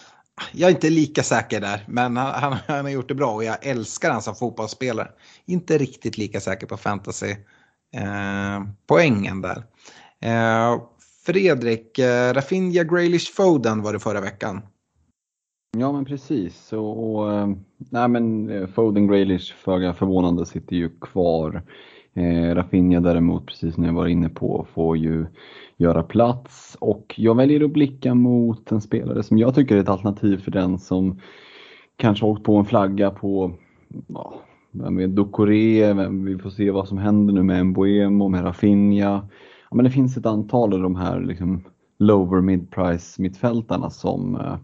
[0.53, 3.45] jag är inte lika säker där, men han, han, han, har gjort det bra och
[3.45, 5.09] jag älskar han som fotbollsspelare.
[5.47, 7.31] Inte riktigt lika säker på fantasy.
[7.95, 9.65] Eh, poängen där.
[10.21, 10.83] Eh,
[11.27, 14.63] Fredrik, eh, Rafinha Graylish Foden var det förra veckan.
[15.77, 16.73] Ja men precis.
[16.73, 17.49] Och, och, eh,
[17.79, 21.63] nej, men eh, Foden Graylish föga förvånande sitter ju kvar.
[22.19, 25.27] Eh, Rafinha däremot, precis som jag var inne på, får ju
[25.77, 26.77] göra plats.
[26.81, 30.51] Och jag väljer att blicka mot en spelare som jag tycker är ett alternativ för
[30.51, 31.21] den som
[31.97, 33.53] kanske åkt på en flagga på
[34.07, 34.35] ja,
[34.73, 39.29] vem vet, Ducoré, vi får se vad som händer nu med Mbuemo, med Rafinha.
[39.71, 41.65] Ja, men det finns ett antal av de här liksom,
[41.99, 44.57] lower mid-price mittfältarna som eh,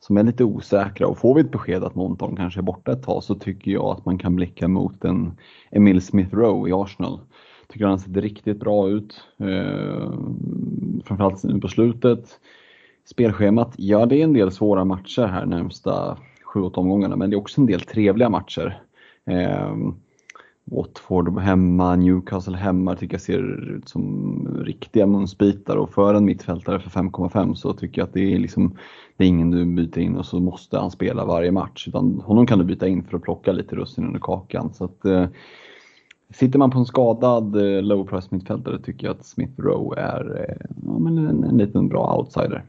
[0.00, 2.62] som är lite osäkra och får vi ett besked att någon av dem kanske är
[2.62, 5.32] borta ett tag så tycker jag att man kan blicka mot en
[5.70, 7.20] Emil Smith Rowe i Arsenal.
[7.68, 9.24] Tycker han ser riktigt bra ut.
[9.38, 10.12] Eh,
[11.04, 12.40] framförallt nu på slutet.
[13.04, 16.18] Spelschemat, ja det är en del svåra matcher här närmsta
[16.54, 18.82] 7-8 omgångarna men det är också en del trevliga matcher.
[19.26, 19.76] Eh,
[20.70, 26.80] Watford hemma, Newcastle hemma tycker jag ser ut som riktiga munsbitar och för en mittfältare
[26.80, 28.76] för 5,5 så tycker jag att det är liksom
[29.18, 32.46] det är ingen du byter in och så måste han spela varje match utan honom
[32.46, 34.74] kan du byta in för att plocka lite russin under kakan.
[34.74, 35.26] Så att, eh,
[36.34, 40.48] sitter man på en skadad eh, low price mittfältare tycker jag att Smith Rowe är
[40.48, 42.64] eh, ja, men en, en liten bra outsider.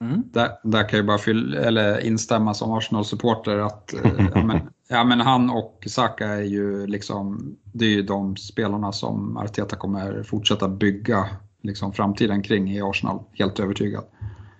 [0.00, 0.22] Mm.
[0.32, 5.04] Där, där, kan jag bara fylla, eller instämma som Arsenal-supporter att eh, ja, men, ja,
[5.04, 10.22] men han och Saka är ju liksom, det är ju de spelarna som Arteta kommer
[10.22, 11.26] fortsätta bygga
[11.62, 14.04] liksom, framtiden kring i Arsenal, helt övertygad.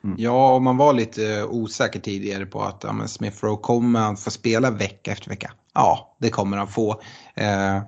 [0.04, 0.16] Mm.
[0.18, 4.16] Ja, och man var lite eh, osäker tidigare på att ja, Smith Rowe kommer han
[4.16, 5.52] få spela vecka efter vecka.
[5.74, 7.00] Ja, det kommer han få.
[7.34, 7.82] Eh,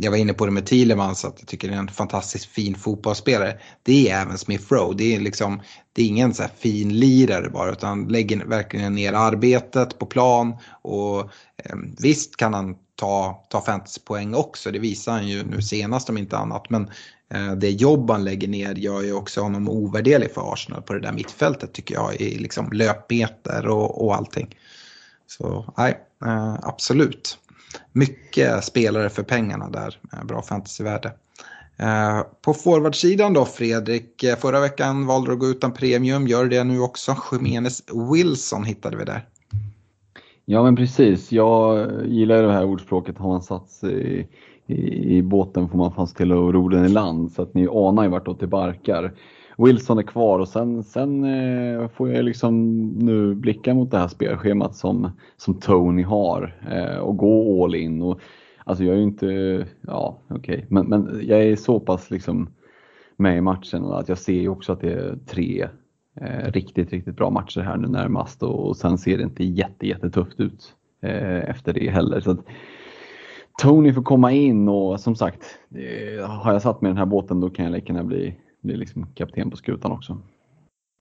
[0.00, 2.74] jag var inne på det med Thielemans att jag tycker det är en fantastiskt fin
[2.74, 3.58] fotbollsspelare.
[3.82, 4.94] Det är även Smith Rowe.
[4.98, 5.60] Det är, liksom,
[5.92, 10.56] det är ingen så här fin lirare bara utan lägger verkligen ner arbetet på plan.
[10.82, 16.10] Och eh, visst kan han ta, ta fantasypoäng också, det visar han ju nu senast
[16.10, 16.70] om inte annat.
[16.70, 16.90] Men
[17.34, 21.00] Eh, det jobb han lägger ner gör ju också honom ovärderlig för Arsenal på det
[21.00, 24.56] där mittfältet tycker jag i liksom löpmeter och, och allting.
[25.26, 27.38] Så nej, eh, absolut.
[27.92, 31.12] Mycket spelare för pengarna där, eh, bra fantasyvärde.
[32.44, 36.80] På forwardsidan då Fredrik, förra veckan valde du att gå utan premium, gör det nu
[36.80, 37.16] också.
[37.32, 37.82] Jimenez
[38.12, 39.28] Wilson hittade vi där.
[40.44, 44.28] Ja men precis, jag gillar det här ordspråket, har man satt sig
[44.66, 47.68] i, i båten får man se till att ro den i land så att ni
[47.68, 49.12] anar ju vartåt det barkar.
[49.58, 54.08] Wilson är kvar och sen, sen eh, får jag liksom nu blicka mot det här
[54.08, 58.02] spelschemat som, som Tony har eh, och gå all in.
[58.02, 58.20] Och,
[58.64, 59.26] alltså jag är ju inte,
[59.80, 60.66] ja okej, okay.
[60.68, 62.48] men, men jag är så pass liksom
[63.16, 65.68] med i matchen att jag ser ju också att det är tre
[66.20, 69.86] eh, riktigt, riktigt bra matcher här nu närmast och, och sen ser det inte jätte,
[69.86, 72.20] jättetufft ut eh, efter det heller.
[72.20, 72.40] Så att,
[73.62, 77.06] Tony får komma in och som sagt, eh, har jag satt mig i den här
[77.06, 80.18] båten då kan jag lika gärna bli, bli liksom kapten på skutan också.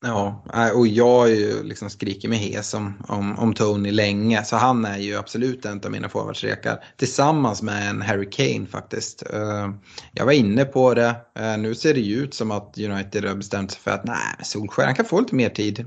[0.06, 0.44] Ja,
[0.76, 4.44] och jag har ju liksom skrikit mig hes om, om, om, Tony länge.
[4.44, 6.84] Så han är ju absolut en av mina forwardsrekar.
[6.98, 9.24] Tillsammans med en Harry Kane faktiskt.
[9.34, 9.70] Eh,
[10.14, 11.16] jag var inne på det.
[11.40, 14.36] Eh, nu ser det ju ut som att United har bestämt sig för att nej,
[14.44, 15.86] Solskjaer han kan få lite mer tid.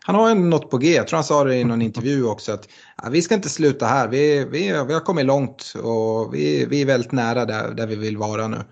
[0.00, 0.94] Han har något på G.
[0.94, 2.52] Jag tror han sa det i någon intervju också.
[2.52, 2.68] att
[3.02, 4.08] ja, Vi ska inte sluta här.
[4.08, 7.96] Vi, vi, vi har kommit långt och vi, vi är väldigt nära där, där vi
[7.96, 8.64] vill vara nu.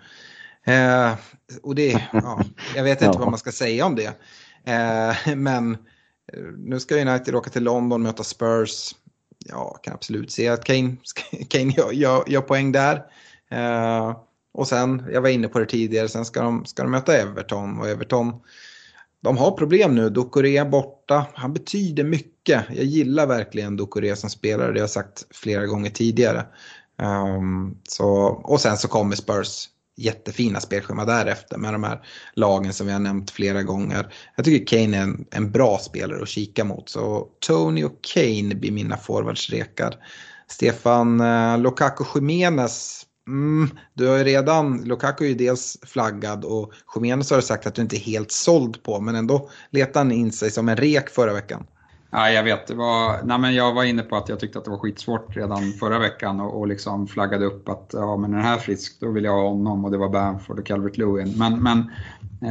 [0.66, 1.12] Eh,
[1.62, 2.40] och det, ja,
[2.74, 4.12] jag vet inte vad man ska säga om det.
[4.66, 5.72] Eh, men
[6.32, 8.94] eh, nu ska United åka till London och möta Spurs.
[9.38, 10.97] ja, kan absolut se att Kane,
[11.48, 13.02] Kane gör, gör, gör poäng där.
[13.51, 14.16] Eh,
[14.52, 17.80] och sen, jag var inne på det tidigare, sen ska de, ska de möta Everton
[17.80, 18.40] och Everton
[19.26, 20.10] de har problem nu.
[20.10, 21.26] Ducoré borta.
[21.34, 22.64] Han betyder mycket.
[22.68, 24.66] Jag gillar verkligen Dukore som spelare.
[24.72, 26.47] Det har jag sagt flera gånger tidigare.
[27.02, 28.09] Um, så,
[28.44, 32.01] och sen så kommer Spurs jättefina spelschema därefter med de här
[32.35, 34.14] lagen som vi har nämnt flera gånger.
[34.36, 36.89] Jag tycker Kane är en, en bra spelare att kika mot.
[36.89, 39.94] Så Tony och Kane blir mina forwardsrekar.
[40.48, 46.73] Stefan eh, Lukaku Jiménez Mm, du har ju redan, Lukaku är ju dels flaggad och
[46.94, 50.32] Jiménez har sagt att du inte är helt såld på men ändå letade han in
[50.32, 51.66] sig som en rek förra veckan.
[52.11, 52.66] Ja, jag vet.
[52.66, 55.37] Det var, nej, men jag var inne på att jag tyckte att det var skitsvårt
[55.37, 59.11] redan förra veckan och, och liksom flaggade upp att ja, men den här frisk, då
[59.11, 61.35] vill jag ha honom och det var Bamford och Calvert Lewin.
[61.39, 61.78] Men, men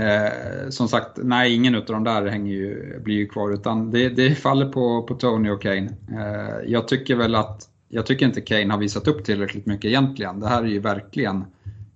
[0.02, 4.10] eh, som sagt, nej, ingen av de där hänger ju, blir ju kvar utan det,
[4.10, 5.90] det faller på, på Tony och Kane.
[6.11, 10.40] Eh, jag tycker väl att jag tycker inte Kane har visat upp tillräckligt mycket egentligen.
[10.40, 11.45] Det här är ju verkligen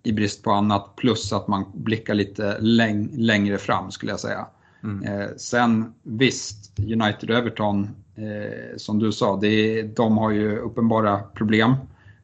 [0.03, 4.47] i brist på annat plus att man blickar lite läng längre fram skulle jag säga.
[4.83, 5.03] Mm.
[5.03, 11.75] Eh, sen visst, United Everton, eh, som du sa, det, de har ju uppenbara problem.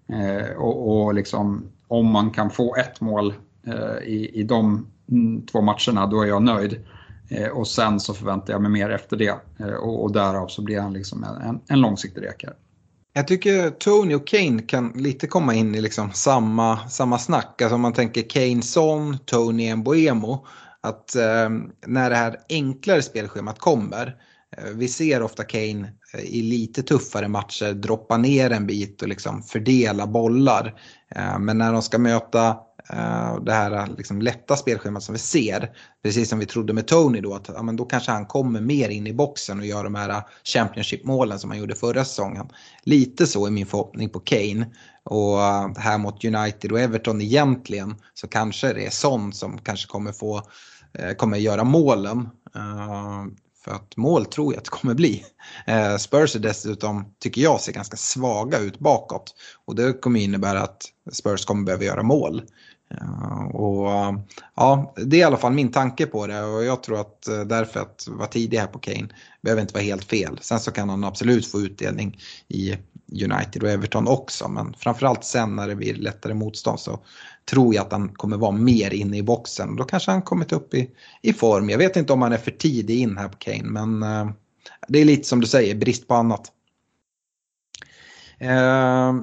[0.08, 3.34] Eh, och, och liksom, om man kan få ett mål
[3.68, 4.88] eh, i, i de
[5.52, 6.80] två matcherna, då är jag nöjd.
[7.30, 9.36] Eh, och sen så förväntar jag mig mer efter det.
[9.60, 12.54] Eh, och, och därav så blir han liksom en, en långsiktig rekare.
[13.14, 17.62] Jag tycker Tony och Kane kan lite komma in i liksom samma, samma snack.
[17.62, 20.46] Alltså om man tänker Kane Son, Tony Mbuemo.
[20.86, 21.50] Att eh,
[21.88, 24.16] när det här enklare spelschemat kommer.
[24.58, 29.08] Eh, vi ser ofta Kane eh, i lite tuffare matcher droppa ner en bit och
[29.08, 30.80] liksom fördela bollar.
[31.16, 32.48] Eh, men när de ska möta
[32.90, 35.72] eh, det här eh, liksom lätta spelschemat som vi ser.
[36.04, 38.90] Precis som vi trodde med Tony då, att ja, men då kanske han kommer mer
[38.90, 42.50] in i boxen och gör de här eh, Championship-målen som han gjorde förra säsongen.
[42.84, 44.66] Lite så är min förhoppning på Kane.
[45.08, 45.38] Och
[45.78, 50.42] här mot United och Everton egentligen så kanske det är sånt som kanske kommer få
[51.00, 52.30] Eh, kommer göra målen.
[52.56, 53.26] Eh,
[53.64, 55.26] för att mål tror jag att det kommer bli.
[55.68, 59.36] Eh, Spurs är dessutom, tycker jag, ser ganska svaga ut bakåt.
[59.66, 60.82] Och det kommer innebära att
[61.12, 62.44] Spurs kommer behöva göra mål.
[63.54, 63.88] Och,
[64.56, 67.80] ja, det är i alla fall min tanke på det och jag tror att därför
[67.80, 69.08] att vara tidig här på Kane
[69.42, 70.40] behöver inte vara helt fel.
[70.42, 72.78] Sen så kan han absolut få utdelning i
[73.12, 77.00] United och Everton också men framförallt sen när det blir lättare motstånd så
[77.50, 79.76] tror jag att han kommer vara mer inne i boxen.
[79.76, 80.90] Då kanske han kommit upp i,
[81.22, 81.70] i form.
[81.70, 84.30] Jag vet inte om han är för tidig in här på Kane men eh,
[84.88, 86.52] det är lite som du säger, brist på annat.
[88.40, 89.14] Eh,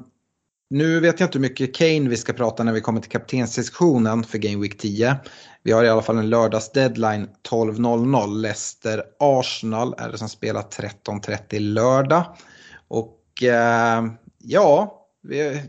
[0.71, 4.25] nu vet jag inte hur mycket Kane vi ska prata när vi kommer till kaptenssektionen
[4.25, 5.17] för Game Week 10.
[5.63, 8.41] Vi har i alla fall en lördags deadline 12.00.
[8.41, 12.25] Leicester Arsenal är det som spelar 13.30 lördag.
[12.89, 14.05] Och eh,
[14.39, 14.99] ja,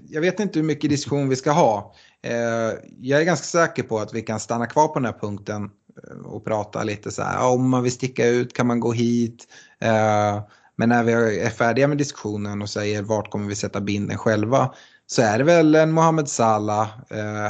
[0.09, 1.95] jag vet inte hur mycket diskussion vi ska ha.
[2.23, 5.63] Eh, jag är ganska säker på att vi kan stanna kvar på den här punkten
[5.63, 7.53] eh, och prata lite så här.
[7.53, 9.47] Om man vill sticka ut kan man gå hit.
[9.79, 10.41] Eh,
[10.75, 14.73] men när vi är färdiga med diskussionen och säger vart kommer vi sätta binden själva
[15.05, 16.87] så är det väl en Mohamed Salah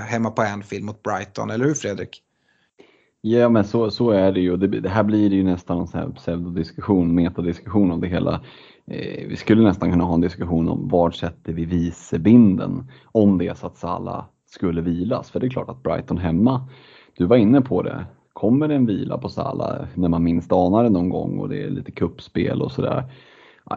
[0.07, 2.21] hemma på Anfield mot Brighton, eller hur Fredrik?
[3.21, 4.57] Ja men så, så är det ju.
[4.57, 8.33] Det, det här blir ju nästan en sån här pseudodiskussion, metadiskussion om det hela.
[8.87, 13.47] Eh, vi skulle nästan kunna ha en diskussion om var sätter vi vicebinden om det
[13.47, 15.31] är så att Salah skulle vilas.
[15.31, 16.67] För det är klart att Brighton hemma,
[17.17, 20.83] du var inne på det, kommer det en vila på Salah när man minst anar
[20.83, 23.03] det någon gång och det är lite kuppspel och sådär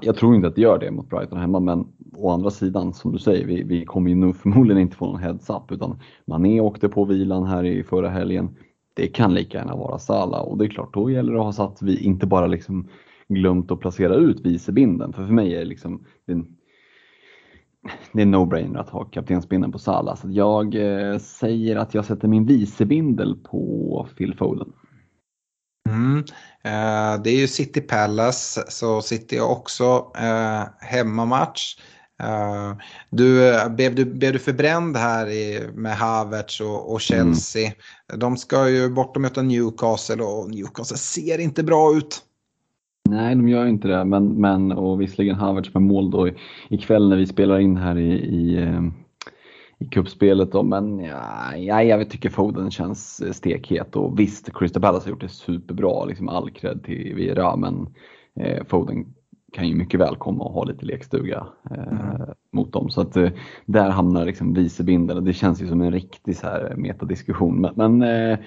[0.03, 1.87] jag tror inte att det gör det mot Brighton hemma, men
[2.17, 5.73] å andra sidan, som du säger, vi, vi kommer ju förmodligen inte få någon heads-up,
[5.73, 8.57] utan Mané åkte på vilan här i förra helgen.
[8.95, 11.53] Det kan lika gärna vara Salah och det är klart, då gäller det att ha
[11.53, 12.89] satt vi inte bara liksom
[13.29, 16.45] glömt att placera ut vicebinden, för för mig är det liksom det är,
[18.13, 20.17] det är no-brainer att ha kaptensbindeln på Salah.
[20.17, 24.73] Så jag eh, säger att jag sätter min vicebindel på Phil Foden.
[25.89, 26.19] Mm.
[26.65, 31.77] Eh, det är ju City Palace, så City har också eh, hemmamatch.
[32.23, 32.77] Uh,
[33.11, 37.67] du, blev, du, blev du förbränd här i, med Havertz och, och Chelsea?
[37.67, 38.21] Mm.
[38.21, 42.23] De ska ju bort och möta Newcastle och Newcastle ser inte bra ut.
[43.09, 46.29] Nej, de gör inte det, men, men och visserligen Havertz med mål då
[46.69, 48.69] ikväll när vi spelar in här i, i
[49.79, 55.07] i kuppspelet då, men ja, ja, jag tycker Foden känns stekhet och visst, Crystal Palace
[55.07, 57.89] har gjort det superbra, liksom all cred till Vieira, men
[58.41, 59.15] eh, Foden
[59.53, 62.29] kan ju mycket väl komma och ha lite lekstuga eh, mm.
[62.53, 62.91] mot dem.
[62.91, 63.31] Så att eh,
[63.67, 67.61] där hamnar liksom vicebinden och det känns ju som en riktig så här metadiskussion.
[67.61, 68.39] Men, men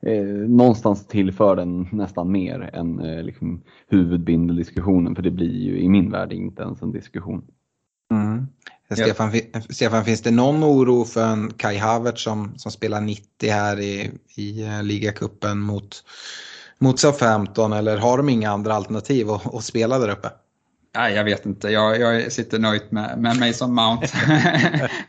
[0.00, 5.78] eh, eh, någonstans tillför den nästan mer än eh, liksom huvudbindeldiskussionen för det blir ju
[5.78, 7.44] i min värld inte ens en diskussion.
[8.14, 8.46] Mm.
[8.90, 9.32] Stefan,
[9.70, 14.10] Stefan, finns det någon oro för en Kai Havertz som, som spelar 90 här i,
[14.36, 16.04] i uh, ligacupen mot,
[16.78, 20.28] mot Southampton eller har de inga andra alternativ att, att spela där uppe?
[20.94, 21.68] Nej, jag vet inte.
[21.68, 24.08] Jag, jag sitter nöjt med, med Mason Mount.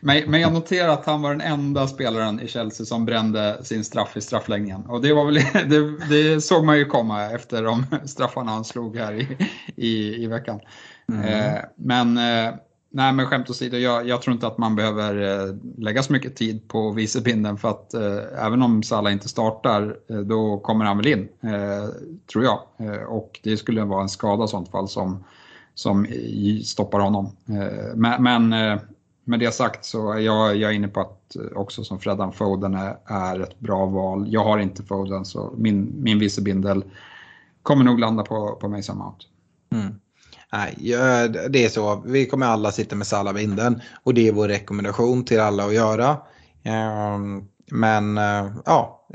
[0.00, 4.16] Men jag noterar att han var den enda spelaren i Chelsea som brände sin straff
[4.16, 4.86] i straffläggningen.
[4.86, 5.34] Och det, var väl,
[5.70, 10.26] det, det såg man ju komma efter de straffarna han slog här i, i, i
[10.26, 10.60] veckan.
[11.08, 11.24] Mm.
[11.24, 12.54] Eh, men, eh,
[12.90, 16.36] nej, men skämt åsido, jag, jag tror inte att man behöver eh, lägga så mycket
[16.36, 17.94] tid på vicebinden för att
[18.38, 21.28] även om Salah inte startar, då kommer han väl in,
[22.32, 22.60] tror jag.
[23.08, 25.24] och det skulle vara en skada i sånt fall som
[25.80, 26.06] som
[26.64, 27.36] stoppar honom.
[27.48, 28.80] Eh, men, men eh,
[29.24, 32.32] med det sagt så är jag, jag är inne på att eh, också som Fredan
[32.32, 34.26] Foden är, är ett bra val.
[34.28, 36.84] Jag har inte Foden så min, min vicebindel
[37.62, 39.24] kommer nog landa på, på Mason Mount.
[39.72, 39.94] Mm.
[40.52, 40.74] Nej,
[41.50, 42.02] det är så.
[42.06, 46.16] Vi kommer alla sitta med Salah-bindeln och det är vår rekommendation till alla att göra.
[47.14, 48.16] Um, men
[48.64, 49.06] ja,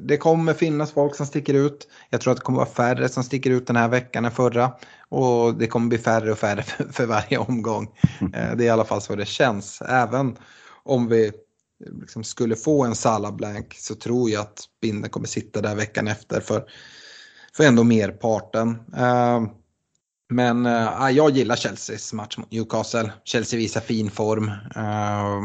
[0.00, 1.88] det kommer finnas folk som sticker ut.
[2.10, 4.72] Jag tror att det kommer vara färre som sticker ut den här veckan än förra.
[5.08, 7.88] Och det kommer bli färre och färre för, för varje omgång.
[8.20, 8.34] Mm.
[8.34, 9.82] Eh, det är i alla fall så det känns.
[9.82, 10.36] Även
[10.82, 11.32] om vi
[12.00, 16.08] liksom skulle få en Salah blank så tror jag att binden kommer sitta där veckan
[16.08, 16.64] efter för,
[17.56, 18.78] för ändå merparten.
[20.30, 23.12] Men äh, jag gillar Chelseas match mot Newcastle.
[23.24, 25.38] Chelsea visar fin form äh,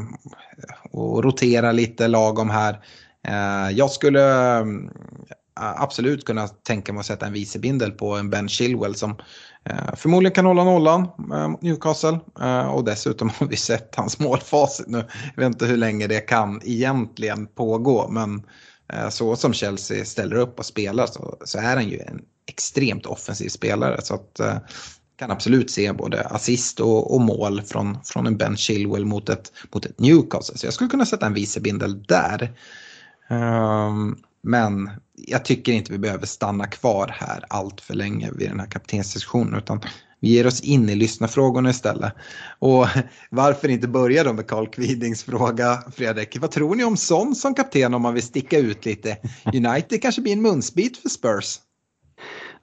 [0.92, 2.80] och roterar lite lagom här.
[3.28, 4.22] Eh, jag skulle
[5.56, 9.16] absolut kunna tänka mig att sätta en vicebindel på en Ben Chilwell som
[9.96, 12.20] förmodligen kan hålla nollan mot Newcastle
[12.72, 15.06] och dessutom har vi sett hans målfacit nu.
[15.36, 18.44] Jag vet inte hur länge det kan egentligen pågå men
[19.10, 23.50] så som Chelsea ställer upp och spelar så, så är han ju en extremt offensiv
[23.50, 24.02] spelare.
[24.02, 24.58] Så att eh,
[25.16, 29.52] kan absolut se både assist och, och, mål från, från en Ben Chilwell mot ett,
[29.74, 30.58] mot ett Newcastle.
[30.58, 32.52] Så jag skulle kunna sätta en vicebindel där.
[33.30, 38.60] Um, men jag tycker inte vi behöver stanna kvar här allt för länge vid den
[38.60, 39.82] här kaptensdiskussionen utan
[40.20, 42.14] vi ger oss in i lyssnarfrågorna istället.
[42.60, 42.88] Och
[43.30, 46.38] varför inte börja då med Carl Kvidings fråga, Fredrik.
[46.40, 49.18] Vad tror ni om Son som kapten om man vill sticka ut lite?
[49.54, 51.60] United kanske blir en munsbit för Spurs.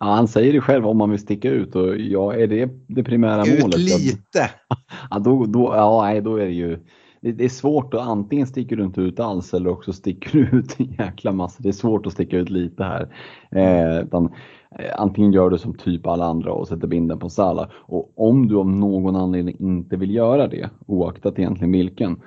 [0.00, 3.04] Ja, han säger det själv om man vill sticka ut och ja, är det det
[3.04, 3.78] primära ut målet?
[3.78, 4.50] Lite!
[5.10, 6.78] Ja, då, då, ja, nej, då är det ju
[7.20, 10.80] det, är svårt att antingen sticker du inte ut alls eller också sticker du ut
[10.80, 11.62] en jäkla massa.
[11.62, 13.08] Det är svårt att sticka ut lite här.
[13.50, 14.24] Eh, utan,
[14.78, 17.70] eh, antingen gör du som typ alla andra och sätter binden på Sala.
[17.74, 22.20] Och om du av någon anledning inte vill göra det, oaktat egentligen vilken,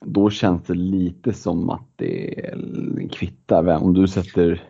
[0.00, 2.34] då känns det lite som att det
[3.10, 3.82] kvittar.
[3.82, 4.62] Om du sätter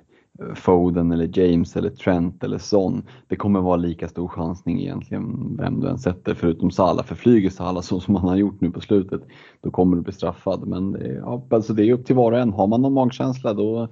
[0.55, 3.03] Foden eller James eller Trent eller Son.
[3.27, 7.05] Det kommer vara lika stor chansning egentligen vem du än sätter förutom Salah.
[7.05, 9.23] För flyger Salah så som han har gjort nu på slutet
[9.61, 10.67] då kommer du bli straffad.
[10.67, 12.53] Men ja, alltså det är upp till var och en.
[12.53, 13.89] Har man någon magkänsla då,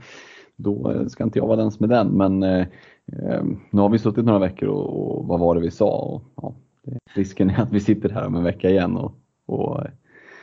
[0.57, 2.09] då ska inte jag vara den som är den.
[2.09, 2.67] Men eh,
[3.13, 5.99] eh, nu har vi suttit några veckor och, och vad var det vi sa?
[5.99, 6.55] Och, ja,
[7.15, 9.13] risken är att vi sitter här om en vecka igen och,
[9.47, 9.81] och,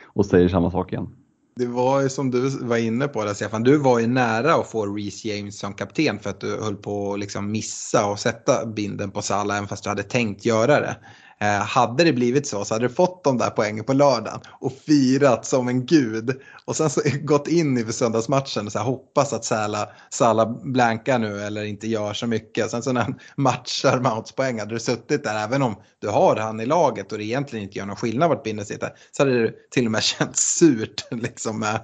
[0.06, 1.08] och säger samma sak igen.
[1.56, 4.70] Det var ju som du var inne på där Stefan, du var ju nära att
[4.70, 8.66] få Reece James som kapten för att du höll på att liksom missa och sätta
[8.66, 10.96] binden på Salah även fast du hade tänkt göra det.
[11.40, 14.72] Eh, hade det blivit så så hade du fått de där poängen på lördagen och
[14.72, 16.40] firat som en gud.
[16.64, 21.18] Och sen så gått in i söndagsmatchen och så här, hoppas att Sala, Sala blankar
[21.18, 22.70] nu eller inte gör så mycket.
[22.70, 26.36] Sen så när han matchar Mounts poäng hade du suttit där även om du har
[26.36, 28.90] han i laget och det egentligen inte gör någon skillnad vart binden sitter.
[29.12, 31.80] Så hade det till och med känts surt liksom med,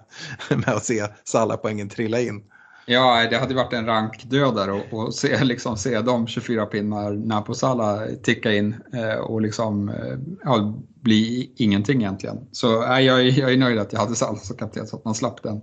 [0.48, 2.42] med att se Sala poängen trilla in.
[2.90, 8.06] Ja, det hade varit en rankdödare och, och se, liksom, se de 24 pinnar Naposala
[8.22, 12.38] ticka in eh, och liksom eh, ja, bli ingenting egentligen.
[12.52, 15.14] Så eh, jag, jag är nöjd att jag hade Salah som kapten så att man
[15.14, 15.60] slapp den.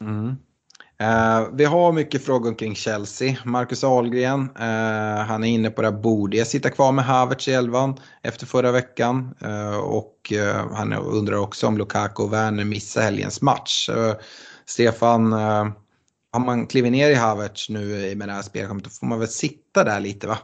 [0.00, 0.36] Mm.
[1.00, 3.36] Eh, vi har mycket frågor kring Chelsea.
[3.44, 7.48] Marcus Ahlgren, eh, han är inne på det här, borde jag sitta kvar med Havertz
[7.48, 9.34] i elvan efter förra veckan?
[9.40, 13.88] Eh, och eh, han undrar också om Lukaku och Werner missar helgens match.
[13.88, 14.14] Eh,
[14.66, 15.66] Stefan, eh,
[16.36, 19.28] om man kliver ner i Havertz nu med det här spelet, då får man väl
[19.28, 20.38] sitta där lite va?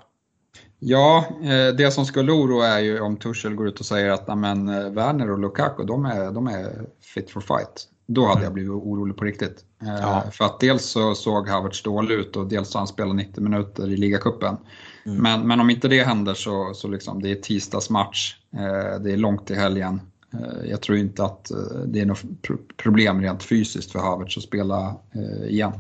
[0.87, 4.39] Ja, eh, det som skulle oroa är ju om Tuchel går ut och säger att
[4.39, 7.89] men, eh, Werner och Lukaku de är, de är fit for fight.
[8.07, 9.65] Då hade jag blivit orolig på riktigt.
[9.83, 10.25] Eh, ja.
[10.33, 13.93] För att dels så såg Havertz dålig ut och dels så han spelat 90 minuter
[13.93, 14.57] i ligacupen.
[15.07, 15.23] Mm.
[15.23, 18.35] Men, men om inte det händer så, så liksom, det är tisdagsmatch,
[19.01, 20.01] det är långt till helgen.
[20.41, 22.23] Eh, jag tror inte att eh, det är något
[22.77, 25.73] problem rent fysiskt för Havertz att spela eh, igen.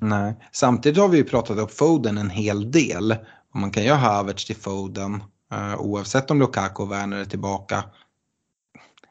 [0.00, 3.12] Nej, samtidigt har vi ju pratat upp Foden en hel del.
[3.52, 5.22] Och man kan göra Havertz till Foden.
[5.78, 7.84] Oavsett om Lukaku och Werner är tillbaka.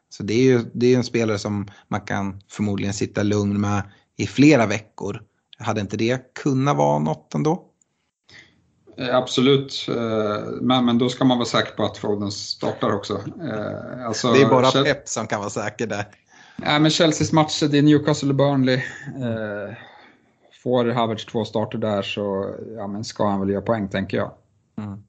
[0.09, 3.81] Så det är ju det är en spelare som man kan förmodligen sitta lugn med
[4.17, 5.21] i flera veckor.
[5.57, 7.66] Hade inte det kunnat vara något ändå?
[8.97, 13.21] Eh, absolut, eh, men, men då ska man vara säker på att Foden startar också.
[14.05, 14.93] Alltså, det är bara Chelsea...
[14.93, 16.05] Pep som kan vara säker där.
[16.55, 18.81] Nej, men Chelseas matcher, det är Newcastle och Burnley.
[20.63, 24.31] Får Havertz två starter där så ja, men ska han väl göra poäng tänker jag.
[24.77, 25.03] Mm.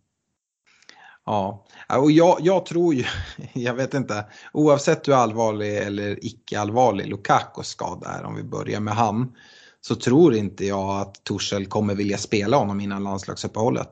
[1.27, 3.05] Ja, och jag, jag, tror ju,
[3.53, 8.81] jag vet inte, oavsett hur allvarlig eller icke allvarlig Lukakos skada är, om vi börjar
[8.81, 9.33] med han,
[9.81, 13.89] så tror inte jag att Torshäll kommer vilja spela honom innan landslagsuppehållet.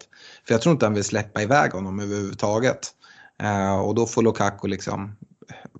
[0.47, 2.79] För jag tror inte han vill släppa iväg honom överhuvudtaget.
[3.43, 5.17] Eh, och då får Lukaku liksom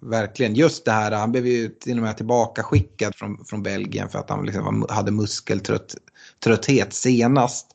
[0.01, 4.09] verkligen, just det här, han blev ju till och med tillbaka skickad från, från Belgien
[4.09, 7.67] för att han liksom hade muskeltrötthet senast.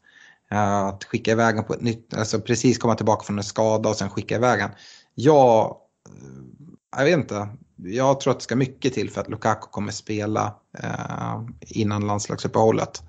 [0.52, 3.90] Eh, att skicka iväg honom på ett nytt, alltså precis komma tillbaka från en skada
[3.90, 4.76] och sen skicka iväg honom.
[5.16, 5.76] Jag,
[6.10, 7.48] eh, jag vet inte,
[7.84, 13.04] jag tror att det ska mycket till för att Lukaku kommer spela eh, innan landslagsuppehållet.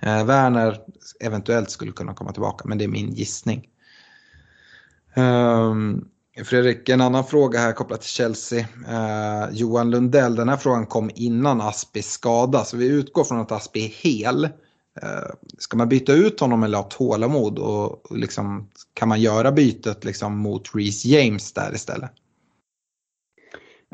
[0.00, 0.80] Eh, Werner
[1.20, 3.68] eventuellt skulle kunna komma tillbaka, men det är min gissning.
[5.16, 6.08] Um,
[6.44, 8.66] Fredrik, en annan fråga här kopplat till Chelsea.
[8.88, 13.52] Eh, Johan Lundell, den här frågan kom innan Aspi skada, så vi utgår från att
[13.52, 14.44] Aspi är hel.
[15.02, 19.52] Eh, ska man byta ut honom eller ha tålamod och, och liksom, kan man göra
[19.52, 22.12] bytet liksom mot Reece James där istället?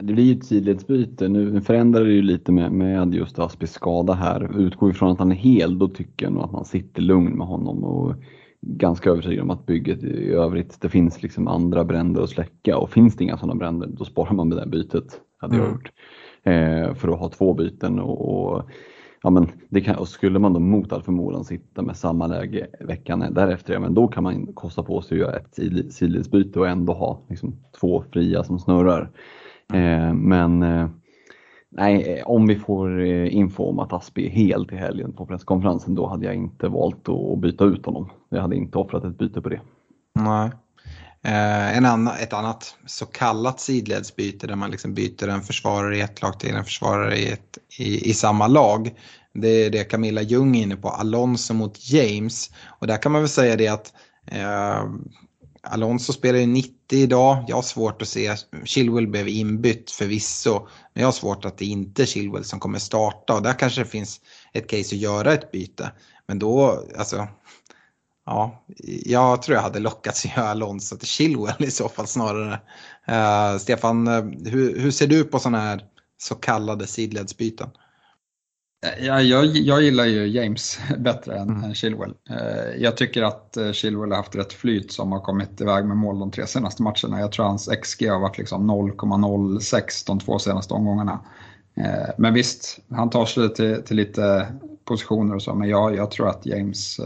[0.02, 1.28] Det blir ju ett sidledsbyte.
[1.28, 4.60] Nu förändrar det ju lite med, med just Aspis skada här.
[4.60, 7.46] Utgår ifrån att han är hel, då tycker jag nog att man sitter lugn med
[7.46, 7.84] honom.
[7.84, 8.14] Och
[8.60, 12.90] ganska övertygad om att bygget i övrigt, det finns liksom andra bränder att släcka och
[12.90, 15.66] finns det inga sådana bränder då sparar man med det bytet, hade mm.
[15.66, 15.90] jag gjort.
[16.42, 18.70] Eh, för att ha två byten och, och
[19.22, 22.66] ja, men det kan, och skulle man då mot all förmodan sitta med samma läge
[22.80, 26.68] veckan därefter, ja, men då kan man kosta på sig att göra ett sidledsbyte och
[26.68, 29.10] ändå ha liksom, två fria som snurrar.
[29.74, 30.88] Eh, men eh,
[31.70, 35.26] Nej, eh, om vi får eh, info om att Aspi är hel till helgen på
[35.26, 38.10] presskonferensen, då hade jag inte valt att byta ut honom.
[38.28, 39.60] Jag hade inte offrat ett byte på det.
[40.14, 40.50] Nej.
[41.22, 46.00] Eh, en annan, ett annat så kallat sidledsbyte där man liksom byter en försvarare i
[46.00, 48.90] ett lag till en försvarare i, ett, i, i samma lag.
[49.34, 52.50] Det är det Camilla Ljung är inne på, Alonso mot James.
[52.66, 53.92] Och där kan man väl säga det att
[54.26, 54.84] eh,
[55.68, 57.44] Alonso spelar ju 90 idag.
[57.48, 61.64] Jag har svårt att se, Chilwell blev inbytt förvisso, men jag har svårt att det
[61.64, 64.20] inte är Chilwell som kommer starta och där kanske det finns
[64.52, 65.92] ett case att göra ett byte.
[66.26, 67.28] Men då, alltså,
[68.26, 68.64] ja,
[69.04, 72.60] jag tror jag hade lockats att göra Alonso till Chilwell i så fall snarare.
[73.08, 75.84] Uh, Stefan, eh, hur, hur ser du på sådana här
[76.18, 77.70] så kallade sidledsbyten?
[78.80, 81.64] Ja, jag, jag gillar ju James bättre än, mm.
[81.64, 82.14] än Chilwell.
[82.30, 85.96] Eh, jag tycker att eh, Chilwell har haft rätt flyt som har kommit iväg med
[85.96, 87.20] mål de tre senaste matcherna.
[87.20, 91.20] Jag tror hans XG har varit liksom 0,06 de två senaste omgångarna.
[91.74, 94.46] Eh, men visst, han tar sig till, till lite
[94.84, 97.00] positioner och så, men jag, jag tror att James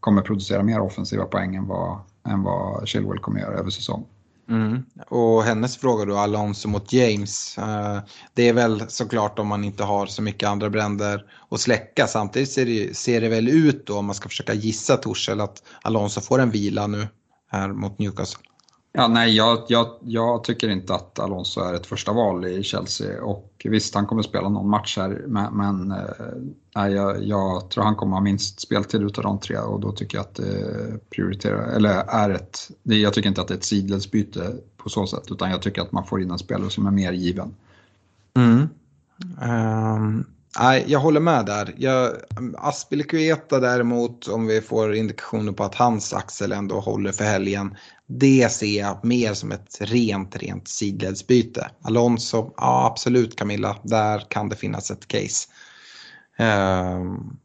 [0.00, 1.98] kommer producera mer offensiva poäng än vad,
[2.28, 4.06] än vad Chilwell kommer göra över säsong.
[4.48, 4.82] Mm.
[5.08, 7.58] Och hennes fråga då, Alonso mot James.
[7.58, 7.98] Eh,
[8.34, 12.06] det är väl såklart om man inte har så mycket andra bränder att släcka.
[12.06, 15.62] Samtidigt ser det, ser det väl ut då, om man ska försöka gissa Torshäll, att
[15.82, 17.08] Alonso får en vila nu
[17.50, 18.42] här mot Newcastle.
[18.96, 23.22] Ja, nej, jag, jag, jag, tycker inte att Alonso är ett första val i Chelsea
[23.22, 25.98] och visst, han kommer spela någon match här, men, men eh,
[26.76, 30.18] nej, jag, jag, tror han kommer ha minst speltid utav de tre och då tycker
[30.18, 33.64] jag att det prioriterar, eller är ett, det, jag tycker inte att det är ett
[33.64, 36.90] sidledsbyte på så sätt, utan jag tycker att man får in en spelare som är
[36.90, 37.54] mer given.
[38.36, 38.68] Mm.
[39.42, 40.24] Um,
[40.60, 41.74] Nej, jag håller med där.
[41.76, 42.12] Jag,
[42.56, 47.76] Aspilicueta däremot, om vi får indikationer på att hans axel ändå håller för helgen,
[48.06, 51.70] det ser jag mer som ett rent, rent sidledsbyte.
[51.82, 55.48] Alonso, ja absolut Camilla, där kan det finnas ett case.
[56.38, 57.36] Um,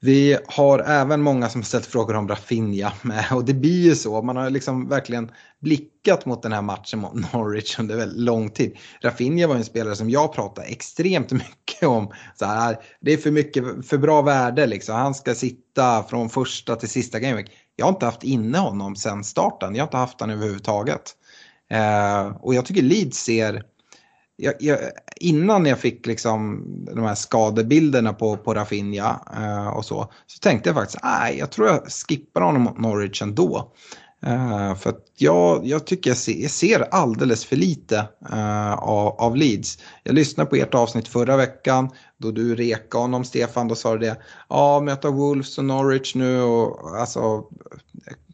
[0.00, 2.92] vi har även många som ställt frågor om Rafinha
[3.30, 4.22] och det blir ju så.
[4.22, 5.30] Man har liksom verkligen
[5.62, 8.76] blickat mot den här matchen mot Norwich under väldigt lång tid.
[9.02, 12.12] Rafinha var en spelare som jag pratade extremt mycket om.
[12.34, 14.94] Så här, det är för mycket, för bra värde liksom.
[14.94, 17.50] Han ska sitta från första till sista gameweek.
[17.76, 19.74] Jag har inte haft inne honom sen starten.
[19.74, 21.02] Jag har inte haft honom överhuvudtaget.
[21.70, 23.62] Eh, och jag tycker Leeds ser
[24.36, 24.78] jag, jag,
[25.16, 26.64] innan jag fick liksom
[26.94, 31.50] de här skadebilderna på, på Rafinha eh, och så, så tänkte jag faktiskt, nej, jag
[31.50, 33.72] tror jag skippar honom mot Norwich ändå.
[34.26, 37.96] Uh, för att jag, jag tycker jag ser, jag ser alldeles för lite
[38.32, 39.78] uh, av, av, Leeds.
[40.02, 43.68] Jag lyssnade på ert avsnitt förra veckan då du rekade honom Stefan.
[43.68, 44.16] Då sa du det.
[44.48, 47.44] Ja, möta Wolves och Norwich nu och alltså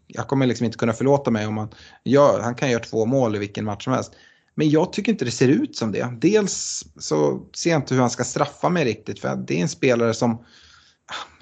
[0.07, 1.69] jag kommer liksom inte kunna förlåta mig om han
[2.05, 4.13] gör, han kan göra två mål i vilken match som helst.
[4.55, 6.15] Men jag tycker inte det ser ut som det.
[6.21, 9.69] Dels så ser jag inte hur han ska straffa mig riktigt för det är en
[9.69, 10.45] spelare som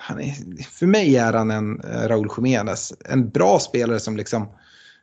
[0.07, 2.93] han är, för mig är han en eh, Raúl Jiménez.
[3.05, 4.49] En bra spelare som liksom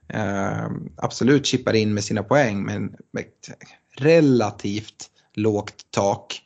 [0.08, 0.68] eh,
[0.98, 3.26] absolut chippar in med sina poäng men med
[3.98, 6.42] relativt lågt tak.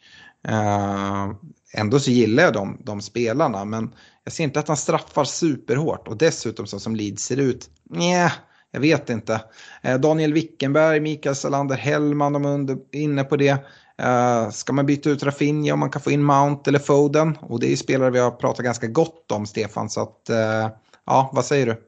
[0.48, 1.28] Eh,
[1.74, 3.94] ändå så gillar jag de, de spelarna men
[4.24, 8.32] jag ser inte att han straffar superhårt och dessutom så som Leeds ser ut, nej,
[8.72, 9.42] jag vet inte.
[9.82, 13.66] Eh, Daniel Wickenberg, Mikael Salander, Hellman, de är inne på det.
[14.04, 17.38] Uh, ska man byta ut Rafinha om man kan få in Mount eller Foden?
[17.42, 19.90] Och det är ju spelare vi har pratat ganska gott om, Stefan.
[19.90, 20.70] Så att, uh,
[21.06, 21.82] ja, vad säger du?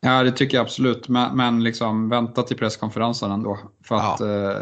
[0.00, 1.08] Ja, det tycker jag absolut.
[1.08, 3.58] Men, men liksom, vänta till presskonferensen ändå.
[3.84, 4.26] För att ja.
[4.26, 4.54] uh,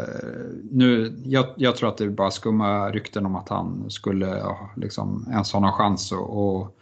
[0.71, 4.69] nu, jag, jag, tror att det är bara skumma rykten om att han skulle ja,
[4.75, 6.75] liksom, ens ha någon chans att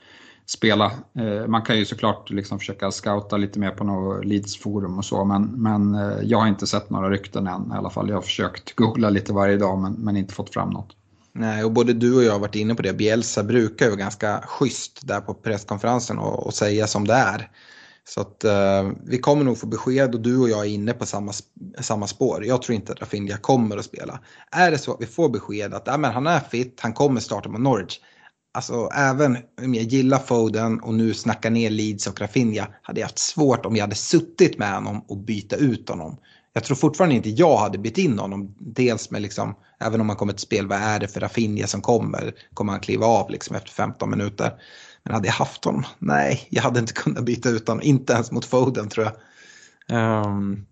[0.45, 0.91] spela.
[1.19, 5.25] Eh, man kan ju såklart liksom försöka scouta lite mer på något Leeds-forum och så,
[5.25, 8.09] men, men eh, jag har inte sett några rykten än i alla fall.
[8.09, 10.95] Jag har försökt googla lite varje dag men, men inte fått fram något.
[11.35, 12.93] Nej, och både du och jag har varit inne på det.
[12.93, 17.49] Bielsa brukar ju vara ganska schysst där på presskonferensen och, och säga som det är.
[18.05, 21.05] Så att eh, vi kommer nog få besked och du och jag är inne på
[21.05, 21.31] samma,
[21.79, 22.45] samma spår.
[22.45, 24.19] Jag tror inte att Rafinha kommer att spela.
[24.51, 27.21] Är det så att vi får besked att äh, men han är fit, han kommer
[27.21, 27.99] starta mot Norwich
[28.53, 33.07] alltså även om jag gillar Foden och nu snackar ner Leeds och Rafinha hade jag
[33.07, 36.17] haft svårt om jag hade suttit med honom och byta ut honom.
[36.53, 38.55] Jag tror fortfarande inte jag hade bytt in honom.
[38.59, 41.81] Dels med liksom, även om man kommer till spel, vad är det för Rafinha som
[41.81, 42.33] kommer?
[42.53, 44.51] Kommer han kliva av liksom efter 15 minuter?
[45.03, 45.83] Men hade jag haft honom?
[45.99, 47.83] Nej, jag hade inte kunnat byta ut honom.
[47.83, 49.15] Inte ens mot Foden tror jag.
[50.25, 50.65] Um,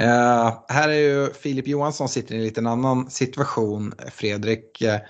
[0.00, 4.82] uh, här är ju Filip Johansson sitter i en liten annan situation, Fredrik.
[4.82, 5.00] Eh,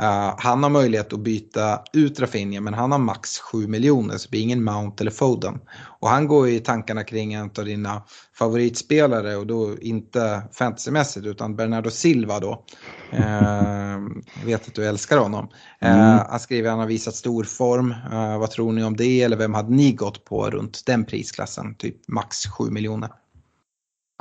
[0.00, 4.16] Uh, Uh, han har möjlighet att byta ut Rafinha men han har max 7 miljoner
[4.18, 5.60] så det blir ingen Mount eller Foden.
[6.00, 8.02] Och han går i tankarna kring en av dina
[8.38, 12.64] favoritspelare och då inte fantasymässigt utan Bernardo Silva då.
[13.12, 15.44] Uh, vet att du älskar honom.
[15.84, 16.18] Uh, mm.
[16.28, 17.94] Han skriver att han har visat stor form.
[18.40, 21.74] vad tror ni om det eller vem hade ni gått på runt den prisklassen?
[21.74, 23.10] Typ max 7 miljoner.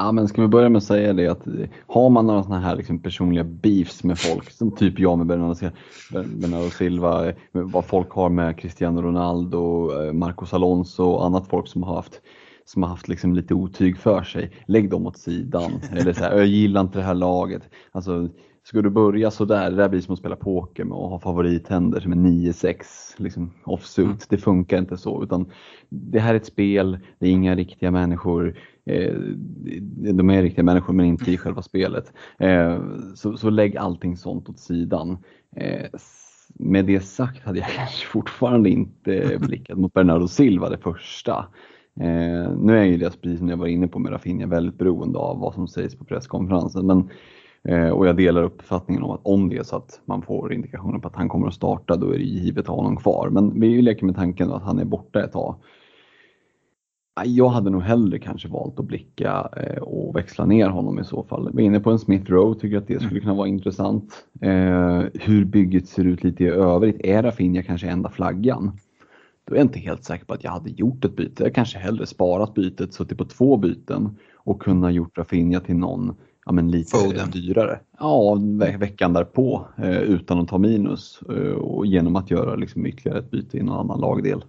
[0.03, 1.47] Ja, men ska vi börja med att säga det att
[1.87, 6.69] har man några sådana här liksom personliga beefs med folk, som typ jag med Bernardo
[6.69, 11.95] Silva, vad folk har med Cristiano Ronaldo, eh, Marcos Alonso och annat folk som har
[11.95, 12.21] haft
[12.65, 15.71] som har haft liksom lite otyg för sig, lägg dem åt sidan.
[15.91, 17.61] Eller så här, jag gillar inte det här laget.
[17.91, 18.29] Alltså,
[18.63, 21.99] ska du börja sådär, det där blir som att spela poker med att ha favorithänder
[21.99, 22.75] som är 9-6
[23.17, 24.07] liksom offsuit.
[24.07, 24.17] Mm.
[24.29, 25.51] Det funkar inte så utan
[25.89, 28.57] det här är ett spel, det är inga riktiga människor.
[28.85, 29.13] Eh,
[30.13, 32.13] de är riktiga människor men inte i själva spelet.
[32.39, 32.81] Eh,
[33.15, 35.17] så, så lägg allting sånt åt sidan.
[35.55, 35.89] Eh,
[36.55, 41.45] med det sagt hade jag kanske fortfarande inte blickat mot Bernardo Silva det första.
[41.99, 45.19] Eh, nu är ju det, precis som jag var inne på med Rafinha, väldigt beroende
[45.19, 46.85] av vad som sägs på presskonferensen.
[46.85, 47.09] Men
[47.63, 50.99] eh, och jag delar uppfattningen om att om det är så att man får indikationer
[50.99, 53.29] på att han kommer att starta, då är det givet att ha honom kvar.
[53.29, 55.55] Men vi leker med tanken att han är borta ett tag.
[57.25, 61.23] Jag hade nog hellre kanske valt att blicka eh, och växla ner honom i så
[61.23, 61.49] fall.
[61.53, 64.25] Vi är inne på en Smith Rowe, tycker att det skulle kunna vara intressant.
[64.41, 67.05] Eh, hur bygget ser ut lite i övrigt.
[67.05, 68.77] Är Rafinha kanske enda flaggan?
[69.45, 71.43] Då är jag inte helt säker på att jag hade gjort ett byte.
[71.43, 76.15] Jag kanske hellre sparat bytet, suttit på två byten och kunnat gjort Rafinha till någon
[76.45, 77.31] ja, men lite Foden.
[77.31, 77.79] dyrare.
[77.99, 81.21] Ja, ve veckan därpå eh, utan att ta minus
[81.57, 84.43] och genom att göra liksom ytterligare ett byte i någon annan lagdel.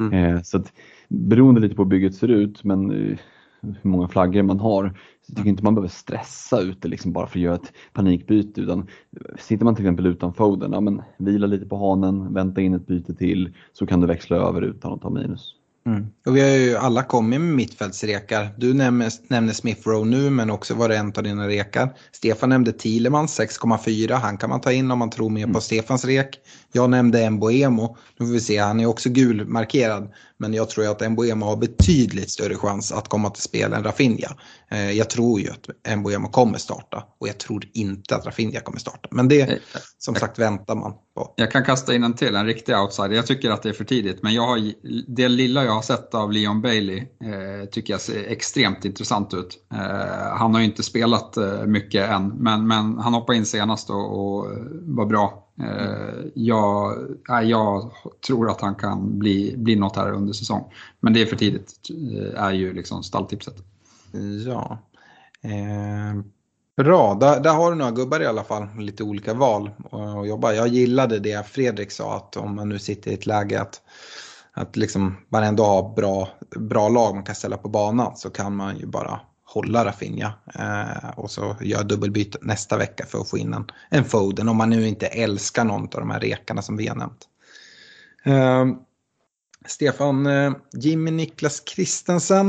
[0.00, 0.44] Mm.
[0.44, 0.72] så att,
[1.08, 3.18] beroende lite på hur bygget ser ut, men eh,
[3.60, 4.88] hur många flaggor man har.
[4.88, 7.72] Så jag tycker inte man behöver stressa ut det liksom bara för att göra ett
[7.92, 8.60] panikbyte.
[8.60, 8.86] Utan
[9.38, 12.86] sitter man till exempel utan Foden, ja, men vila lite på hanen, vänta in ett
[12.86, 15.54] byte till så kan du växla över utan att ta minus.
[15.88, 16.06] Mm.
[16.26, 18.48] Och vi har ju alla kommit med mittfältsrekar.
[18.56, 21.94] Du nämner, nämner Smith Rowe nu men också var det en av dina rekar.
[22.12, 24.12] Stefan nämnde Thielemans 6,4.
[24.12, 25.60] Han kan man ta in om man tror mer på mm.
[25.60, 26.40] Stefans rek.
[26.72, 27.96] Jag nämnde Mboemo.
[28.18, 30.12] Nu får vi se, han är också gulmarkerad.
[30.38, 34.36] Men jag tror att Mboemo har betydligt större chans att komma till spel än Rafinha.
[34.70, 38.78] Eh, jag tror ju att Mboemo kommer starta och jag tror inte att Rafinha kommer
[38.78, 39.08] starta.
[39.10, 39.58] Men det,
[39.98, 41.34] som sagt, väntar man på.
[41.36, 43.10] Jag kan kasta in en till, en riktig outsider.
[43.10, 44.72] Jag tycker att det är för tidigt, men jag har,
[45.08, 49.66] det lilla jag har sett av Leon Bailey eh, tycker jag ser extremt intressant ut.
[49.72, 53.90] Eh, han har ju inte spelat eh, mycket än, men, men han hoppade in senast
[53.90, 54.46] och, och
[54.82, 55.47] var bra.
[55.60, 56.96] Eh, jag,
[57.44, 57.90] jag,
[58.26, 60.72] tror att han kan bli, bli något här under säsong.
[61.00, 63.54] Men det är för tidigt, eh, är ju liksom stalltipset.
[64.46, 64.78] Ja.
[65.42, 66.22] Eh,
[66.76, 68.68] bra, där, där, har du några gubbar i alla fall.
[68.78, 70.52] Lite olika val att jobba.
[70.52, 73.80] Jag gillade det Fredrik sa att om man nu sitter i ett läge att
[74.58, 78.56] att liksom man ändå har bra, bra lag man kan ställa på banan så kan
[78.56, 83.38] man ju bara hålla Rafinha eh, och så göra dubbelbyte nästa vecka för att få
[83.38, 86.76] in en, en Foden om man nu inte älskar någon av de här rekarna som
[86.76, 87.28] vi har nämnt.
[88.24, 88.66] Eh,
[89.66, 92.48] Stefan eh, Jimmy Niklas Kristensen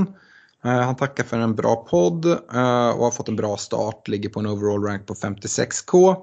[0.64, 4.30] eh, han tackar för en bra podd eh, och har fått en bra start, ligger
[4.30, 6.16] på en overall rank på 56k.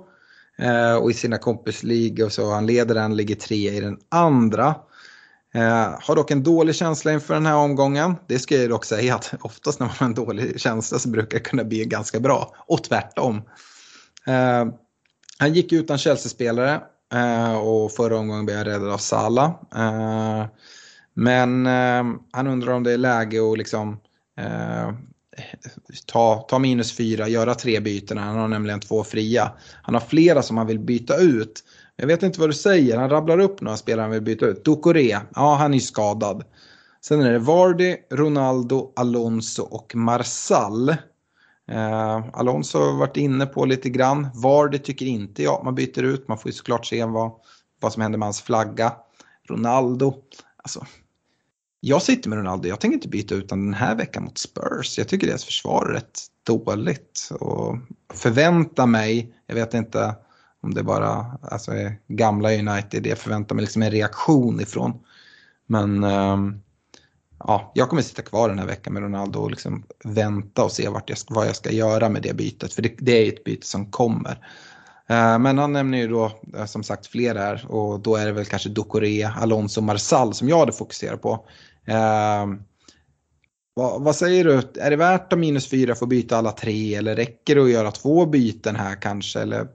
[0.59, 4.74] Eh, och i sina kompisligor så han leder den, ligger tre i den andra.
[5.56, 8.14] Eh, har dock en dålig känsla inför den här omgången.
[8.26, 11.38] Det ska jag dock säga att oftast när man har en dålig känsla så brukar
[11.38, 12.54] det kunna bli ganska bra.
[12.66, 13.42] Och tvärtom.
[14.26, 14.66] Eh,
[15.38, 16.80] han gick utan Chelsea-spelare
[17.14, 19.44] eh, och förra omgången blev jag räddad av Sala.
[19.74, 20.46] Eh,
[21.14, 24.00] men eh, han undrar om det är läge att liksom
[24.38, 24.92] eh,
[26.06, 28.18] ta, ta minus fyra, göra tre byten.
[28.18, 29.52] Han har nämligen två fria.
[29.82, 31.64] Han har flera som han vill byta ut.
[31.97, 34.64] Jag vet inte vad du säger, han rabblar upp några spelare han vill byta ut.
[34.64, 36.44] Ducoré, ja han är ju skadad.
[37.01, 40.89] Sen är det Vardy, Ronaldo, Alonso och Marsall.
[41.68, 44.28] Eh, Alonso har varit inne på lite grann.
[44.35, 46.28] Vardy tycker inte jag man byter ut.
[46.28, 47.32] Man får ju såklart se vad,
[47.81, 48.93] vad som händer med hans flagga.
[49.48, 50.14] Ronaldo,
[50.56, 50.86] alltså.
[51.81, 54.98] Jag sitter med Ronaldo, jag tänker inte byta ut den här veckan mot Spurs.
[54.98, 57.28] Jag tycker deras försvar är rätt dåligt.
[57.40, 57.77] Och
[58.14, 60.14] förvänta mig, jag vet inte
[60.66, 64.93] om det bara alltså, är gamla United, jag förväntar mig liksom en reaktion ifrån.
[65.66, 66.62] Men um,
[67.38, 70.88] ja, jag kommer sitta kvar den här veckan med Ronaldo och liksom vänta och se
[70.88, 72.72] vart jag, vad jag ska göra med det bytet.
[72.72, 74.48] För det, det är ett byte som kommer.
[75.09, 78.32] Ehm, men han nämner ju då eh, som sagt fler här och då är det
[78.32, 81.47] väl kanske Ducoré, Alonso, Marsal som jag hade fokuserat på.
[81.84, 82.47] Eh,
[83.74, 84.62] vad, vad, säger du?
[84.80, 87.90] Är det värt att minus fyra få byta alla tre eller räcker det att göra
[87.90, 89.40] två byten här kanske?
[89.40, 89.66] Eller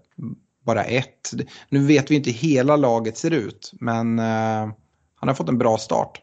[0.65, 1.31] bara ett.
[1.69, 4.71] Nu vet vi inte hur hela laget ser ut, men eh,
[5.15, 6.21] han har fått en bra start.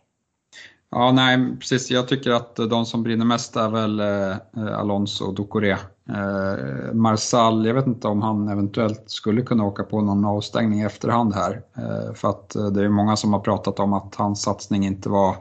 [0.90, 1.90] Ja, nej, precis.
[1.90, 5.76] Jag tycker att de som brinner mest är väl eh, Alonso och Ducoré.
[6.08, 10.84] Eh, Marsal, jag vet inte om han eventuellt skulle kunna åka på någon avstängning i
[10.84, 11.62] efterhand här.
[11.76, 15.08] Eh, för att eh, det är många som har pratat om att hans satsning inte
[15.08, 15.36] var,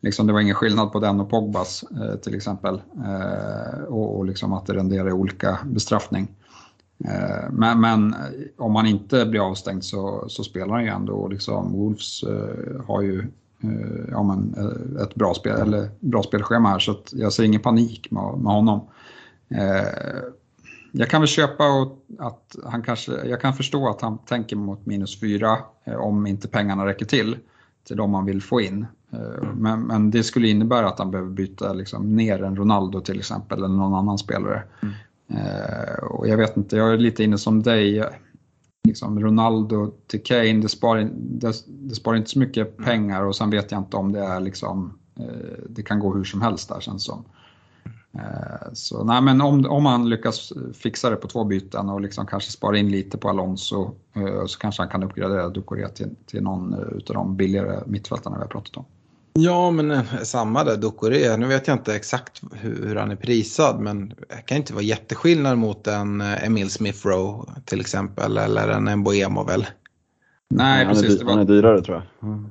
[0.00, 2.82] liksom det var ingen skillnad på den och Pogbas eh, till exempel.
[3.06, 6.28] Eh, och, och liksom att det renderar olika bestraffning.
[7.04, 8.18] Eh, men, men, eh,
[8.56, 11.28] om man inte blir avstängd så, så spelar han ju ändå.
[11.28, 13.24] Liksom, Wolves eh, har ju
[14.10, 14.54] ja, men,
[15.02, 18.80] ett bra, spel, eller, bra spelschema här så jag ser ingen panik med, med honom.
[20.92, 21.64] Jag kan väl köpa
[22.18, 25.58] att han kanske, jag kan förstå att han tänker mot minus fyra
[25.98, 27.36] om inte pengarna räcker till
[27.86, 28.86] till de man vill få in.
[29.54, 33.58] Men, men, det skulle innebära att han behöver byta liksom, ner en Ronaldo till exempel
[33.58, 34.62] eller någon annan spelare.
[34.82, 34.94] Mm.
[35.30, 38.04] Eh, och jag vet inte, jag är lite inne som dig.
[38.84, 42.84] Liksom Ronaldo till Kane, det sparar, det, det sparar inte så mycket mm.
[42.84, 46.24] pengar och sen vet jag inte om det är liksom, eh, det kan gå hur
[46.24, 47.24] som helst där känns som.
[48.12, 52.26] Eh, så nej, men om, om man lyckas fixa det på två byten och liksom
[52.26, 53.90] kanske spara in lite på Alonso
[54.46, 58.48] så kanske han kan uppgradera Ducoré till, till någon av de billigare mittfältarna vi har
[58.48, 58.84] pratat om.
[59.32, 61.36] Ja, men eh, samma där, Ducoré.
[61.36, 65.58] Nu vet jag inte exakt hur han är prisad, men det kan inte vara jätteskillnad
[65.58, 69.66] mot en eh, Emil Smith Rowe till exempel, eller en Mboemo väl?
[70.50, 71.20] Nej, han precis.
[71.20, 71.32] Är, var...
[71.32, 72.30] Han är dyrare tror jag.
[72.30, 72.50] Mm.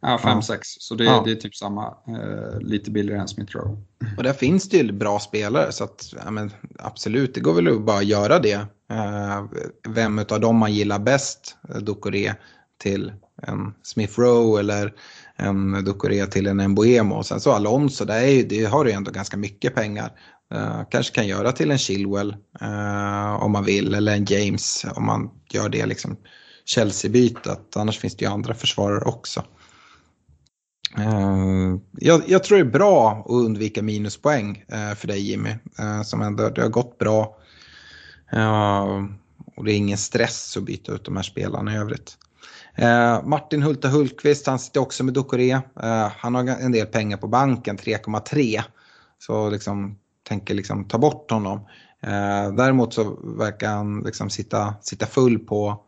[0.00, 0.50] Ja, 5-6.
[0.50, 0.58] Ja.
[0.62, 1.22] Så det, ja.
[1.24, 1.86] det, är typ samma.
[1.86, 3.76] Eh, lite billigare än Smith Rowe.
[4.16, 7.68] Och där finns det ju bra spelare så att, ja, men, absolut, det går väl
[7.68, 8.66] att bara göra det.
[8.90, 9.44] Eh,
[9.88, 12.34] vem av dem man gillar bäst, Ducoré,
[12.78, 13.12] till
[13.42, 14.92] en Smith Rowe eller
[15.36, 17.14] en Ducoré till en Mbuemo.
[17.14, 20.12] Och sen så Alonso, där, är, det har du ju ändå ganska mycket pengar.
[20.54, 25.06] Uh, kanske kan göra till en Chilwell uh, om man vill, eller en James om
[25.06, 26.16] man gör det liksom
[26.64, 27.76] Chelsea-bytet.
[27.76, 29.44] Annars finns det ju andra försvarare också.
[30.98, 34.64] Uh, jag, jag, tror det är bra att undvika minuspoäng
[34.96, 35.54] för dig Jimmy.
[36.04, 37.36] som ändå, det har gått bra.
[39.56, 42.18] och det är ingen stress att byta ut de här spelarna i övrigt.
[42.76, 45.50] Eh, Martin Hulta Hultqvist, han sitter också med Ducoré.
[45.82, 48.62] Eh, han har en del pengar på banken, 3,3.
[49.18, 49.98] Så liksom
[50.28, 51.58] tänker liksom ta bort honom.
[52.02, 55.84] Eh, däremot så verkar han liksom sitta, sitta full på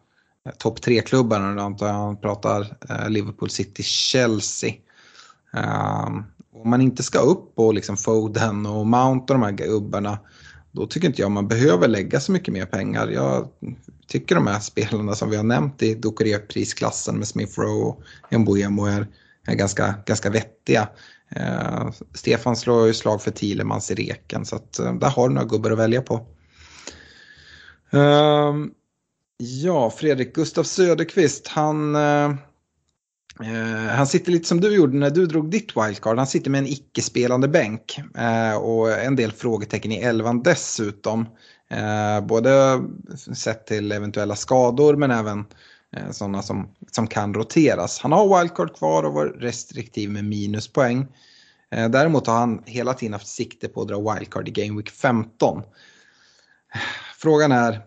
[0.47, 4.75] eh, topp 3-klubbarna, nu antar jag Han pratar eh, Liverpool City, Chelsea.
[5.55, 6.07] Eh,
[6.53, 10.19] om man inte ska upp på liksom Foden och Mount och de här gubbarna
[10.77, 13.09] då tycker inte jag man behöver lägga så mycket mer pengar.
[13.09, 13.49] Jag
[14.07, 18.03] tycker de här spelarna som vi har nämnt i Ducoré-prisklassen med Smith Rowe och
[18.41, 19.07] Mbuemo är,
[19.47, 20.89] är ganska, ganska vettiga.
[21.29, 25.35] Eh, Stefan slår ju slag för Thielemans i reken så att, eh, där har du
[25.35, 26.27] några gubbar att välja på.
[27.93, 28.55] Eh,
[29.37, 32.35] ja, Fredrik Gustav Söderqvist, han, eh,
[33.41, 36.19] Uh, han sitter lite som du gjorde när du drog ditt wildcard.
[36.19, 41.21] Han sitter med en icke-spelande bänk uh, och en del frågetecken i elvan dessutom.
[41.73, 42.83] Uh, både
[43.35, 45.45] sett till eventuella skador men även
[46.11, 47.99] sådana som, som kan roteras.
[47.99, 51.07] Han har wildcard kvar och var restriktiv med minuspoäng.
[51.71, 55.63] Däremot har han hela tiden haft sikte på att dra wildcard i Game Week 15.
[57.19, 57.81] Frågan är,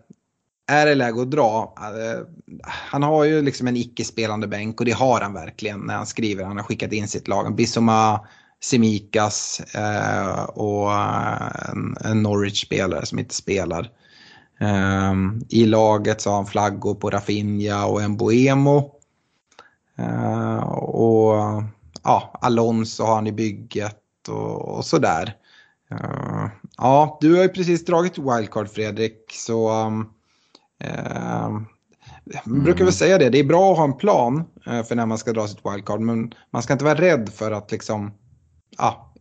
[0.70, 1.74] är det läge att dra?
[1.76, 2.20] Eh,
[2.62, 6.44] han har ju liksom en icke-spelande bänk och det har han verkligen när han skriver.
[6.44, 7.54] Han har skickat in sitt lag.
[7.54, 8.26] Bissoma,
[8.60, 13.90] Semikas eh, och en, en Norwich-spelare som inte spelar.
[14.60, 15.14] Eh,
[15.48, 18.92] I laget så har han flaggor på Rafinha och en Boemo.
[19.98, 21.62] Eh, och
[22.02, 25.34] ja, Alonso har han i bygget och, och sådär.
[25.90, 30.08] Eh, ja, du har ju precis dragit wildcard Fredrik, så um,
[30.84, 31.60] uh,
[32.24, 35.06] jag brukar väl säga det, det är bra att ha en plan uh, för när
[35.06, 38.10] man ska dra sitt wildcard, men man ska inte vara rädd för att liksom,
[38.78, 39.14] ja,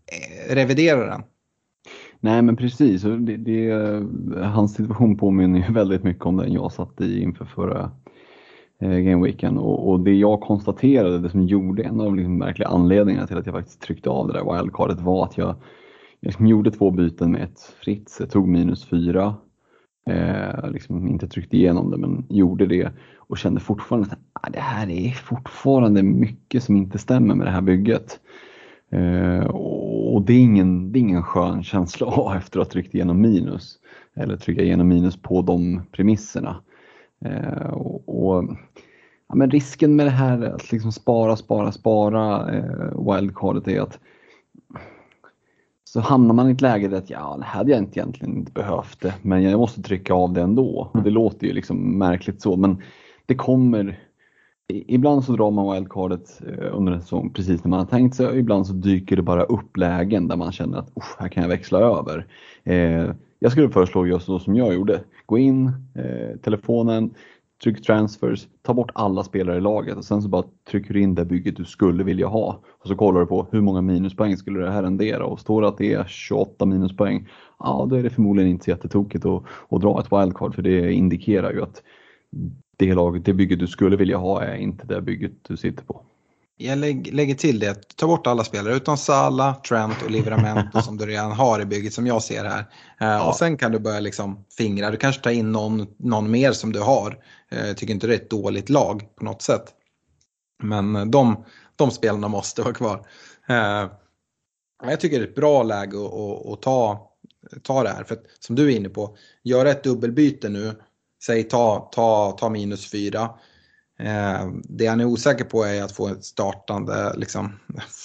[0.50, 1.24] revidera den.
[2.20, 3.72] Nej men precis, det, det,
[4.44, 7.92] hans situation påminner ju väldigt mycket om den jag satt i inför förra
[8.82, 13.28] eh, gameweeken och, och, det jag konstaterade, det som gjorde en av liksom märkliga anledningarna
[13.28, 15.56] till att jag faktiskt tryckte av det där wildcardet var att jag
[16.22, 19.36] jag liksom gjorde två byten med ett Fritz, jag tog minus fyra.
[20.10, 24.60] Eh, liksom inte tryckte igenom det men gjorde det och kände fortfarande att ah, det
[24.60, 28.20] här är fortfarande mycket som inte stämmer med det här bygget.
[28.92, 32.72] Eh, och det är, ingen, det är ingen skön känsla att ha efter att ha
[32.72, 33.76] tryckt igenom minus.
[34.16, 36.56] Eller trycka igenom minus på de premisserna.
[37.26, 38.44] Eh, och, och
[39.30, 44.00] ja, men risken med det här att liksom spara, spara, spara eh, wildcardet är att
[45.94, 48.52] så hamnar man i ett läge där att ja, det hade jag inte egentligen inte
[48.52, 50.92] behövt det, men jag måste trycka av det ändå.
[50.94, 52.82] Och det låter ju liksom märkligt så, men
[53.26, 54.00] det kommer.
[54.68, 58.28] Ibland så drar man wildcardet eh, under en säsong precis när man har tänkt sig
[58.28, 61.50] och ibland så dyker det bara upp lägen där man känner att här kan jag
[61.50, 62.28] växla över.
[62.64, 65.02] Eh, jag skulle föreslå just så som jag gjorde.
[65.26, 67.14] Gå in, eh, telefonen,
[67.64, 71.16] tryck transfers, ta bort alla spelare i laget och sen så bara trycker du in
[71.16, 72.62] det bygget du skulle vilja ha.
[72.68, 75.68] Och så kollar du på hur många minuspoäng skulle det här rendera och står det
[75.68, 77.28] att det är 28 minuspoäng,
[77.60, 80.94] ja då är det förmodligen inte så jättetokigt att, att dra ett wildcard för det
[80.94, 81.84] indikerar ju att
[82.78, 86.02] det, laget, det bygget du skulle vilja ha är inte det bygget du sitter på.
[86.62, 86.80] Jag
[87.14, 91.32] lägger till det, ta bort alla spelare utom Sala, Trent och Livramento som du redan
[91.32, 92.60] har i bygget som jag ser här.
[93.02, 93.28] Eh, ja.
[93.28, 96.72] Och sen kan du börja liksom fingra, du kanske tar in någon, någon mer som
[96.72, 97.18] du har.
[97.52, 99.74] Eh, jag tycker inte det är ett dåligt lag på något sätt.
[100.64, 101.46] Men eh, de,
[101.76, 103.08] de spelarna måste vara kvar.
[103.50, 103.92] Eh,
[104.84, 107.10] jag tycker det är ett bra läge att, att, att ta,
[107.64, 108.04] ta det här.
[108.04, 110.76] För att, som du är inne på, göra ett dubbelbyte nu,
[111.24, 113.30] säg ta, ta, ta minus fyra
[114.00, 117.60] Eh, det han är osäker på är att få ett startande, liksom,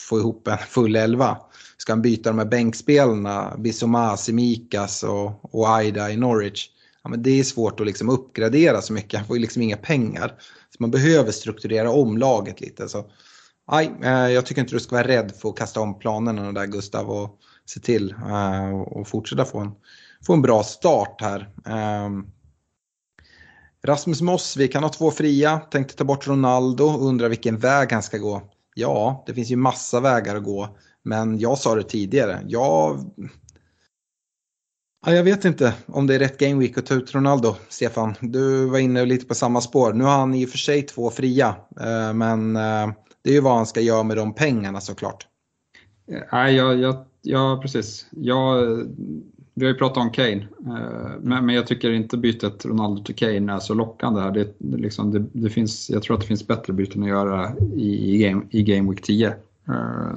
[0.09, 1.39] få ihop en full elva.
[1.77, 6.69] Ska han byta de här bänkspelarna, Bissoma, Simikas och, och Aida i Norwich,
[7.05, 9.19] ja, men det är svårt att liksom uppgradera så mycket.
[9.19, 10.35] Han får ju liksom inga pengar.
[10.71, 12.89] Så man behöver strukturera om laget lite.
[12.89, 13.05] Så,
[13.67, 16.67] aj, eh, jag tycker inte du ska vara rädd för att kasta om planerna där
[16.67, 19.71] Gustav och se till eh, och fortsätta få en,
[20.27, 21.51] få en bra start här.
[21.67, 22.27] Ehm,
[23.85, 28.03] Rasmus Mossvik, han har två fria, tänkte ta bort Ronaldo och undrar vilken väg han
[28.03, 28.43] ska gå.
[28.75, 30.77] Ja, det finns ju massa vägar att gå.
[31.03, 33.05] Men jag sa det tidigare, jag...
[35.07, 38.15] Ja, jag vet inte om det är rätt game week att ta ut Ronaldo, Stefan.
[38.21, 39.93] Du var inne lite på samma spår.
[39.93, 43.41] Nu har han i och för sig två fria, eh, men eh, det är ju
[43.41, 45.27] vad han ska göra med de pengarna såklart.
[46.13, 48.07] Eh, nej, ja, ja, ja, precis.
[48.11, 48.55] Ja,
[49.55, 50.47] vi har ju pratat om Kane,
[51.21, 54.21] men, jag tycker inte bytet Ronaldo till Kane är så lockande.
[54.21, 54.31] Här.
[54.31, 58.15] Det, liksom, det, det, finns, jag tror att det finns bättre byten att göra i,
[58.15, 59.35] i, game, i Game Week 10.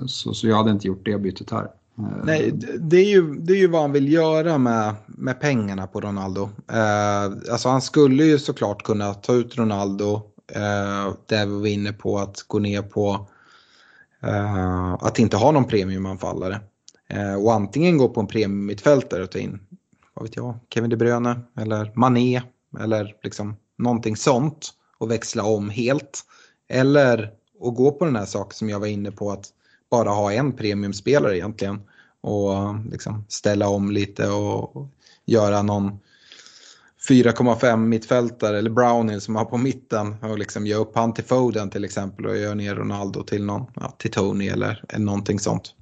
[0.05, 1.67] Så, så jag hade inte gjort det bytet här.
[1.97, 5.87] Eh, Nej, det är ju, det är ju vad han vill göra med, med pengarna
[5.87, 6.49] på Ronaldo.
[7.51, 10.21] alltså han skulle ju såklart kunna ta ut Ronaldo,
[11.25, 13.27] där vi var inne på att gå ner på
[14.99, 16.61] att inte ha någon premiumanfallare.
[17.09, 19.59] Eh, och antingen gå på en premiummittfältare och ta in,
[20.13, 22.41] vad vet jag, Kevin De Bruyne eller Mané
[22.79, 26.21] eller liksom någonting sånt och växla om helt.
[26.69, 27.23] Eller
[27.61, 29.45] att gå på den här saken som jag var inne på att
[29.91, 31.81] bara ha en premiumspelare egentligen
[32.21, 34.87] och liksom ställa om lite och
[35.25, 35.99] göra någon
[37.09, 41.69] 4,5 mittfältare eller Browning som har på mitten och liksom göra upp han till Foden
[41.69, 45.73] till exempel och göra ner Ronaldo till någon, ja, till Tony eller, eller någonting sånt.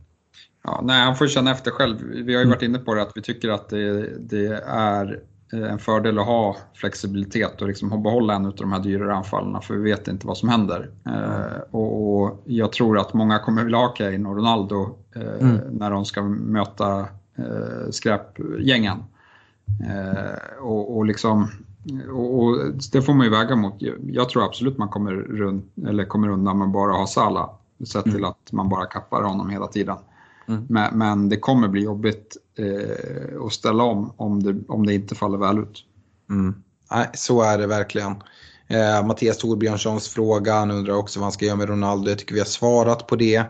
[0.63, 1.97] Ja, nej, han får känna efter själv.
[2.01, 5.19] Vi har ju varit inne på det att vi tycker att det, det är
[5.51, 9.73] en fördel att ha flexibilitet och liksom behålla en av de här dyrare anfallarna för
[9.73, 10.89] vi vet inte vad som händer.
[11.05, 11.61] Mm.
[11.71, 15.57] Och, jag tror att många kommer vilja ha Kane och Ronaldo mm.
[15.71, 17.05] när de ska möta
[17.89, 19.03] skräpgängen.
[20.61, 21.47] Och, och, liksom,
[22.13, 22.57] och,
[22.91, 23.73] det får man ju väga mot.
[24.11, 27.49] Jag tror absolut man kommer, runt, eller kommer undan med bara ha Salah.
[27.87, 28.15] Sett mm.
[28.15, 29.97] till att man bara kappar honom hela tiden.
[30.47, 30.65] Mm.
[30.69, 35.15] Men, men, det kommer bli jobbigt eh, att ställa om om det, om det inte
[35.15, 35.83] faller väl ut.
[36.29, 36.55] Mm.
[36.91, 38.15] Nej, så är det verkligen.
[38.67, 42.09] Eh, Mattias Torbjörnssons fråga, han undrar också vad han ska göra med Ronaldo.
[42.09, 43.43] Jag tycker vi har svarat på det.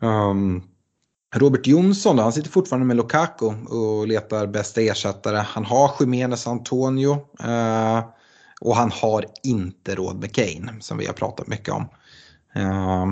[0.00, 0.62] Um,
[1.34, 5.36] Robert Jonsson han sitter fortfarande med Lukaku och letar bästa ersättare.
[5.36, 8.04] Han har Jiménez Antonio eh,
[8.60, 11.88] och han har inte råd med Kane som vi har pratat mycket om.
[12.54, 13.06] Eh,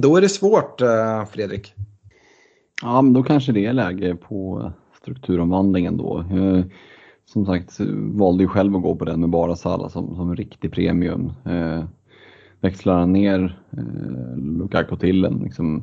[0.00, 1.74] då är det svårt eh, Fredrik.
[2.82, 4.72] Ja, men då kanske det är läge på
[5.02, 6.24] strukturomvandlingen då.
[6.32, 6.64] Eh,
[7.24, 10.72] som sagt valde ju själv att gå på den med bara Salah som, som riktig
[10.72, 11.32] premium.
[11.44, 11.84] Eh,
[12.60, 15.82] växlar han ner eh, Lukaku till en liksom,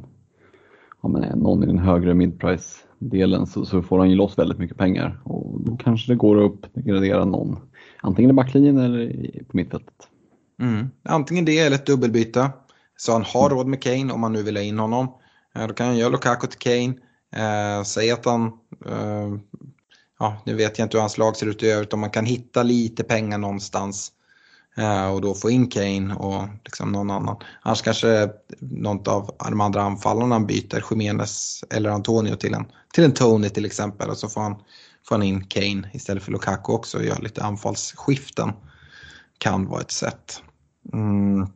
[1.01, 4.77] ja, men någon i den högre midprice-delen så, så, får han ju loss väldigt mycket
[4.77, 7.57] pengar och då kanske det går att uppgradera någon.
[8.01, 10.07] Antingen i backlinjen eller på mittfältet.
[10.61, 10.87] Mm.
[11.03, 12.49] Antingen det eller ett dubbelbyte.
[12.97, 15.07] Så han har råd med Kane om man nu vill ha in honom.
[15.55, 16.93] Eh, då kan han göra Lukaku till Kane.
[17.35, 18.45] Eh, säg att han,
[18.85, 19.33] eh,
[20.19, 22.25] ja nu vet jag inte hur hans lag ser ut i övrigt, om man kan
[22.25, 24.11] hitta lite pengar någonstans
[24.77, 27.37] eh, och då få in Kane och liksom någon annan.
[27.61, 33.13] Annars kanske något av de andra anfallarna byter Jiménez eller Antonio till en, till en
[33.13, 34.55] Tony till exempel och så får han,
[35.07, 38.51] får han in Kane istället för Lukaku också och gör lite anfallsskiften.
[39.37, 40.43] Kan vara ett sätt.
[40.93, 41.47] Mm.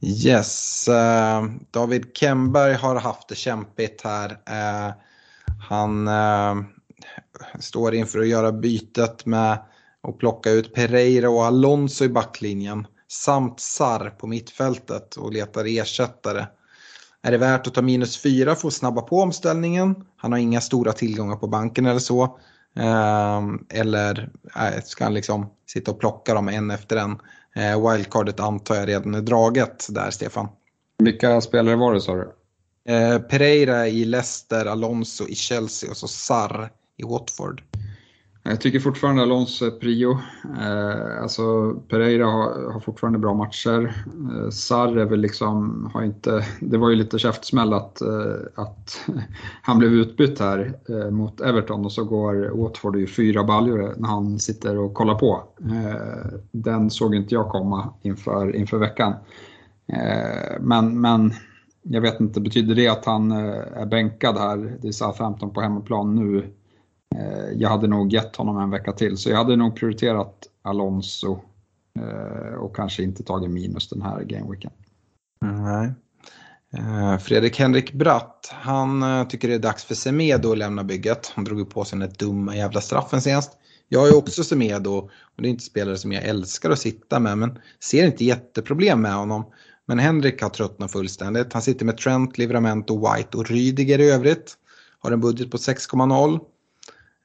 [0.00, 4.30] Yes, uh, David Kemberg har haft det kämpigt här.
[4.30, 4.94] Uh,
[5.68, 6.64] han uh,
[7.60, 9.52] står inför att göra bytet med
[10.02, 16.46] att plocka ut Pereira och Alonso i backlinjen samt Sar på mittfältet och letar ersättare.
[17.22, 20.04] Är det värt att ta minus fyra för att snabba på omställningen?
[20.16, 22.38] Han har inga stora tillgångar på banken eller så.
[23.68, 24.30] Eller
[24.84, 27.18] ska han liksom sitta och plocka dem en efter en?
[27.56, 30.48] Eh, wildcardet antar jag redan är draget där, Stefan.
[30.98, 32.32] Vilka spelare var det sa du?
[32.88, 37.62] Eh, Pereira i Leicester, Alonso i Chelsea och så Sarr i Watford.
[38.48, 40.10] Eh, jag tycker fortfarande Alonso är prio.
[40.60, 43.94] Eh, alltså Pereira har, har, fortfarande bra matcher.
[44.34, 49.00] Eh, Sarr är väl liksom, har inte, det var ju lite käftsmäll att, eh, att
[49.62, 54.08] han blev utbytt här eh, mot Everton och så går Watford ju fyra baljor när
[54.08, 55.42] han sitter och kollar på.
[55.60, 59.12] Eh, den såg inte jag komma inför, inför veckan.
[59.92, 61.32] Eh, men, men
[61.82, 64.76] jag vet inte, betyder det att han eh, är bänkad här?
[64.82, 66.54] Det är Southampton på hemmaplan nu
[67.16, 71.38] Eh, jag hade nog gett honom en vecka till, så jag hade nog prioriterat Alonso
[71.98, 74.70] eh, och kanske inte tagit minus den här gameweeken.
[75.40, 75.92] Nej.
[76.72, 81.32] Eh, Fredrik Henrik Bratt, han tycker det är dags för Semedo att lämna bygget.
[81.34, 83.52] Han drog ju på sig den där dumma jävla straffen senast.
[83.88, 87.38] Jag är också Semedo och det är inte spelare som jag älskar att sitta med
[87.38, 89.44] men ser inte jätteproblem med honom.
[89.86, 91.52] Men Henrik har tröttnat fullständigt.
[91.52, 94.54] Han sitter med Trent, Livramento, White och Rydiger i övrigt.
[94.98, 96.40] Har en budget på 6,0.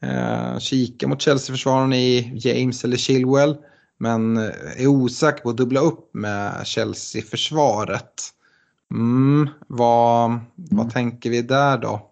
[0.03, 3.57] Eh, kika mot Chelsea-försvararen i James eller Chilwell.
[3.97, 4.43] Men eh,
[4.77, 8.21] är osäker på att dubbla upp med Chelsea-försvaret.
[8.93, 10.41] Mm, vad, mm.
[10.55, 12.09] vad tänker vi där då?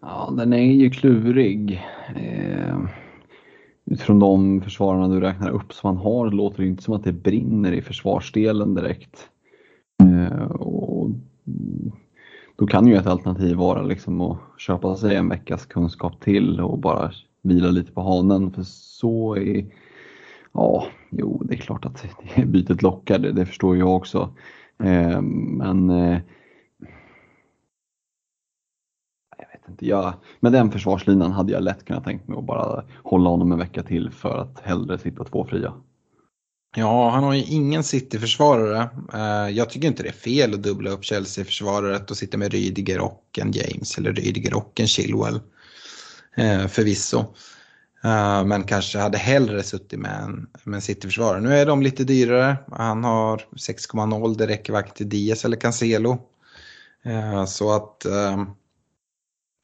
[0.00, 1.86] Ja, den är ju klurig.
[2.16, 2.78] Eh,
[3.84, 7.12] utifrån de försvararna du räknar upp som han har låter det inte som att det
[7.12, 9.28] brinner i försvarsdelen direkt.
[10.02, 11.10] Eh, och
[12.60, 16.78] då kan ju ett alternativ vara liksom att köpa sig en veckas kunskap till och
[16.78, 17.12] bara
[17.42, 18.52] vila lite på hanen.
[18.52, 19.66] För så är,
[20.52, 22.04] ja, jo det är klart att
[22.46, 24.34] bytet lockar, det, det förstår jag också.
[24.78, 26.20] Eh, men eh,
[29.38, 32.84] jag vet inte, jag, med den försvarslinan hade jag lätt kunnat tänkt mig att bara
[33.02, 35.72] hålla honom en vecka till för att hellre sitta två fria.
[36.76, 38.88] Ja, han har ju ingen City-försvarare.
[39.14, 43.00] Eh, jag tycker inte det är fel att dubbla upp Chelsea-försvaret och sitta med Rydiger
[43.00, 45.40] och en James eller Rydiger och en Chilwell.
[46.36, 47.18] Eh, förvisso.
[48.04, 51.40] Eh, men kanske hade hellre suttit med en, med en City-försvarare.
[51.40, 52.56] Nu är de lite dyrare.
[52.72, 54.36] Han har 6,0.
[54.36, 56.26] Det räcker varken till Diaz eller Cancelo.
[57.46, 58.46] Så att, ehm,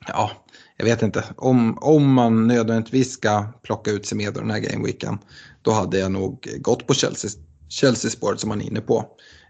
[0.08, 0.30] ja,
[0.76, 1.24] jag vet inte.
[1.36, 5.18] Om, om man nödvändigtvis ska plocka ut sig den här gameweeken
[5.66, 7.30] då hade jag nog gått på Chelsea,
[7.68, 9.04] Chelsea spåret som man är inne på.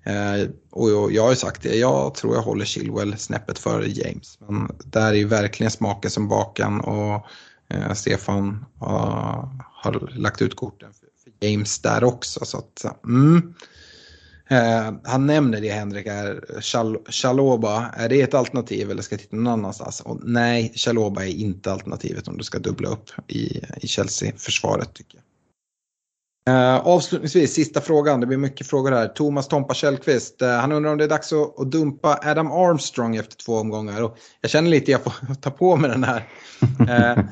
[0.05, 4.39] Eh, och jag har ju sagt det, jag tror jag håller Chilwell snäppet före James.
[4.49, 7.27] Men där är ju verkligen smaken som baken och
[7.69, 12.45] eh, Stefan uh, har lagt ut korten för, för James där också.
[12.45, 13.55] Så att, mm.
[14.49, 16.61] eh, han nämner det Henrik, är
[17.13, 20.01] Chaloba, är det ett alternativ eller ska jag titta någon annanstans?
[20.01, 25.17] Och nej, Chaloba är inte alternativet om du ska dubbla upp i, i Chelsea-försvaret tycker
[25.17, 25.26] jag.
[26.51, 28.21] Uh, avslutningsvis, sista frågan.
[28.21, 29.09] Det blir mycket frågor här.
[29.09, 30.43] Thomas Tompa Källqvist.
[30.43, 34.03] Uh, han undrar om det är dags att, att, dumpa Adam Armstrong efter två omgångar.
[34.03, 36.29] Och jag känner lite att jag får ta på mig den här.
[36.81, 37.25] Uh,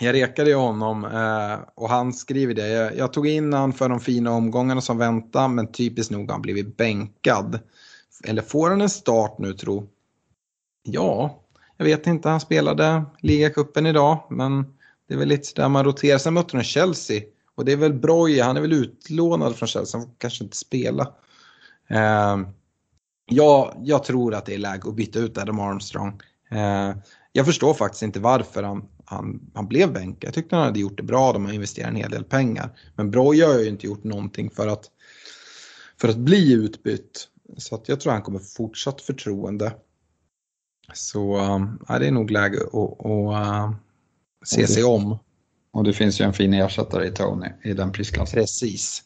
[0.00, 1.04] jag rekade ju honom
[1.74, 2.68] och han skriver det.
[2.68, 6.32] Jag, jag, tog in han för de fina omgångarna som väntar men typiskt nog har
[6.32, 7.58] han blivit bänkad.
[8.24, 9.88] Eller får han en start nu tro?
[10.82, 11.42] Ja,
[11.76, 12.28] jag vet inte.
[12.28, 14.64] Han spelade ligacupen idag men
[15.08, 16.18] det är väl lite där man roterar.
[16.18, 17.22] Sen mötte de Chelsea
[17.54, 21.12] och det är väl Broje, han är väl utlånad från Chelsea, han kanske inte spela.
[21.88, 22.38] Eh,
[23.26, 26.20] ja, jag tror att det är läge att byta ut Adam Armstrong.
[26.50, 26.92] Eh,
[27.32, 30.28] jag förstår faktiskt inte varför han, han, han blev bänkad.
[30.28, 32.78] Jag tyckte han hade gjort det bra, de har investerat en hel del pengar.
[32.94, 34.90] Men Broje har ju inte gjort någonting för att,
[36.00, 37.28] för att bli utbytt.
[37.56, 39.72] Så att jag tror han kommer fortsatt förtroende.
[40.92, 41.36] Så
[41.88, 43.34] äh, det är nog läge att, att,
[44.40, 45.18] att se sig om.
[45.74, 48.40] Och det finns ju en fin ersättare i Tony i den prisklassen.
[48.40, 49.02] Precis.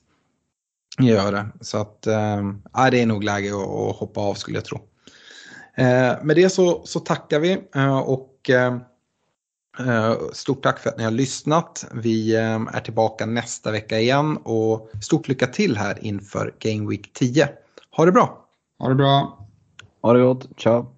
[0.98, 1.46] Gör det.
[1.60, 4.78] Så att, äh, det är nog läge att, att hoppa av skulle jag tro.
[5.76, 8.76] Eh, med det så, så tackar vi eh, och eh,
[10.32, 11.86] stort tack för att ni har lyssnat.
[11.92, 17.48] Vi är tillbaka nästa vecka igen och stort lycka till här inför Game Week 10.
[17.96, 18.48] Ha det bra!
[18.78, 19.46] Ha det bra!
[20.02, 20.97] Ha det gott, ciao!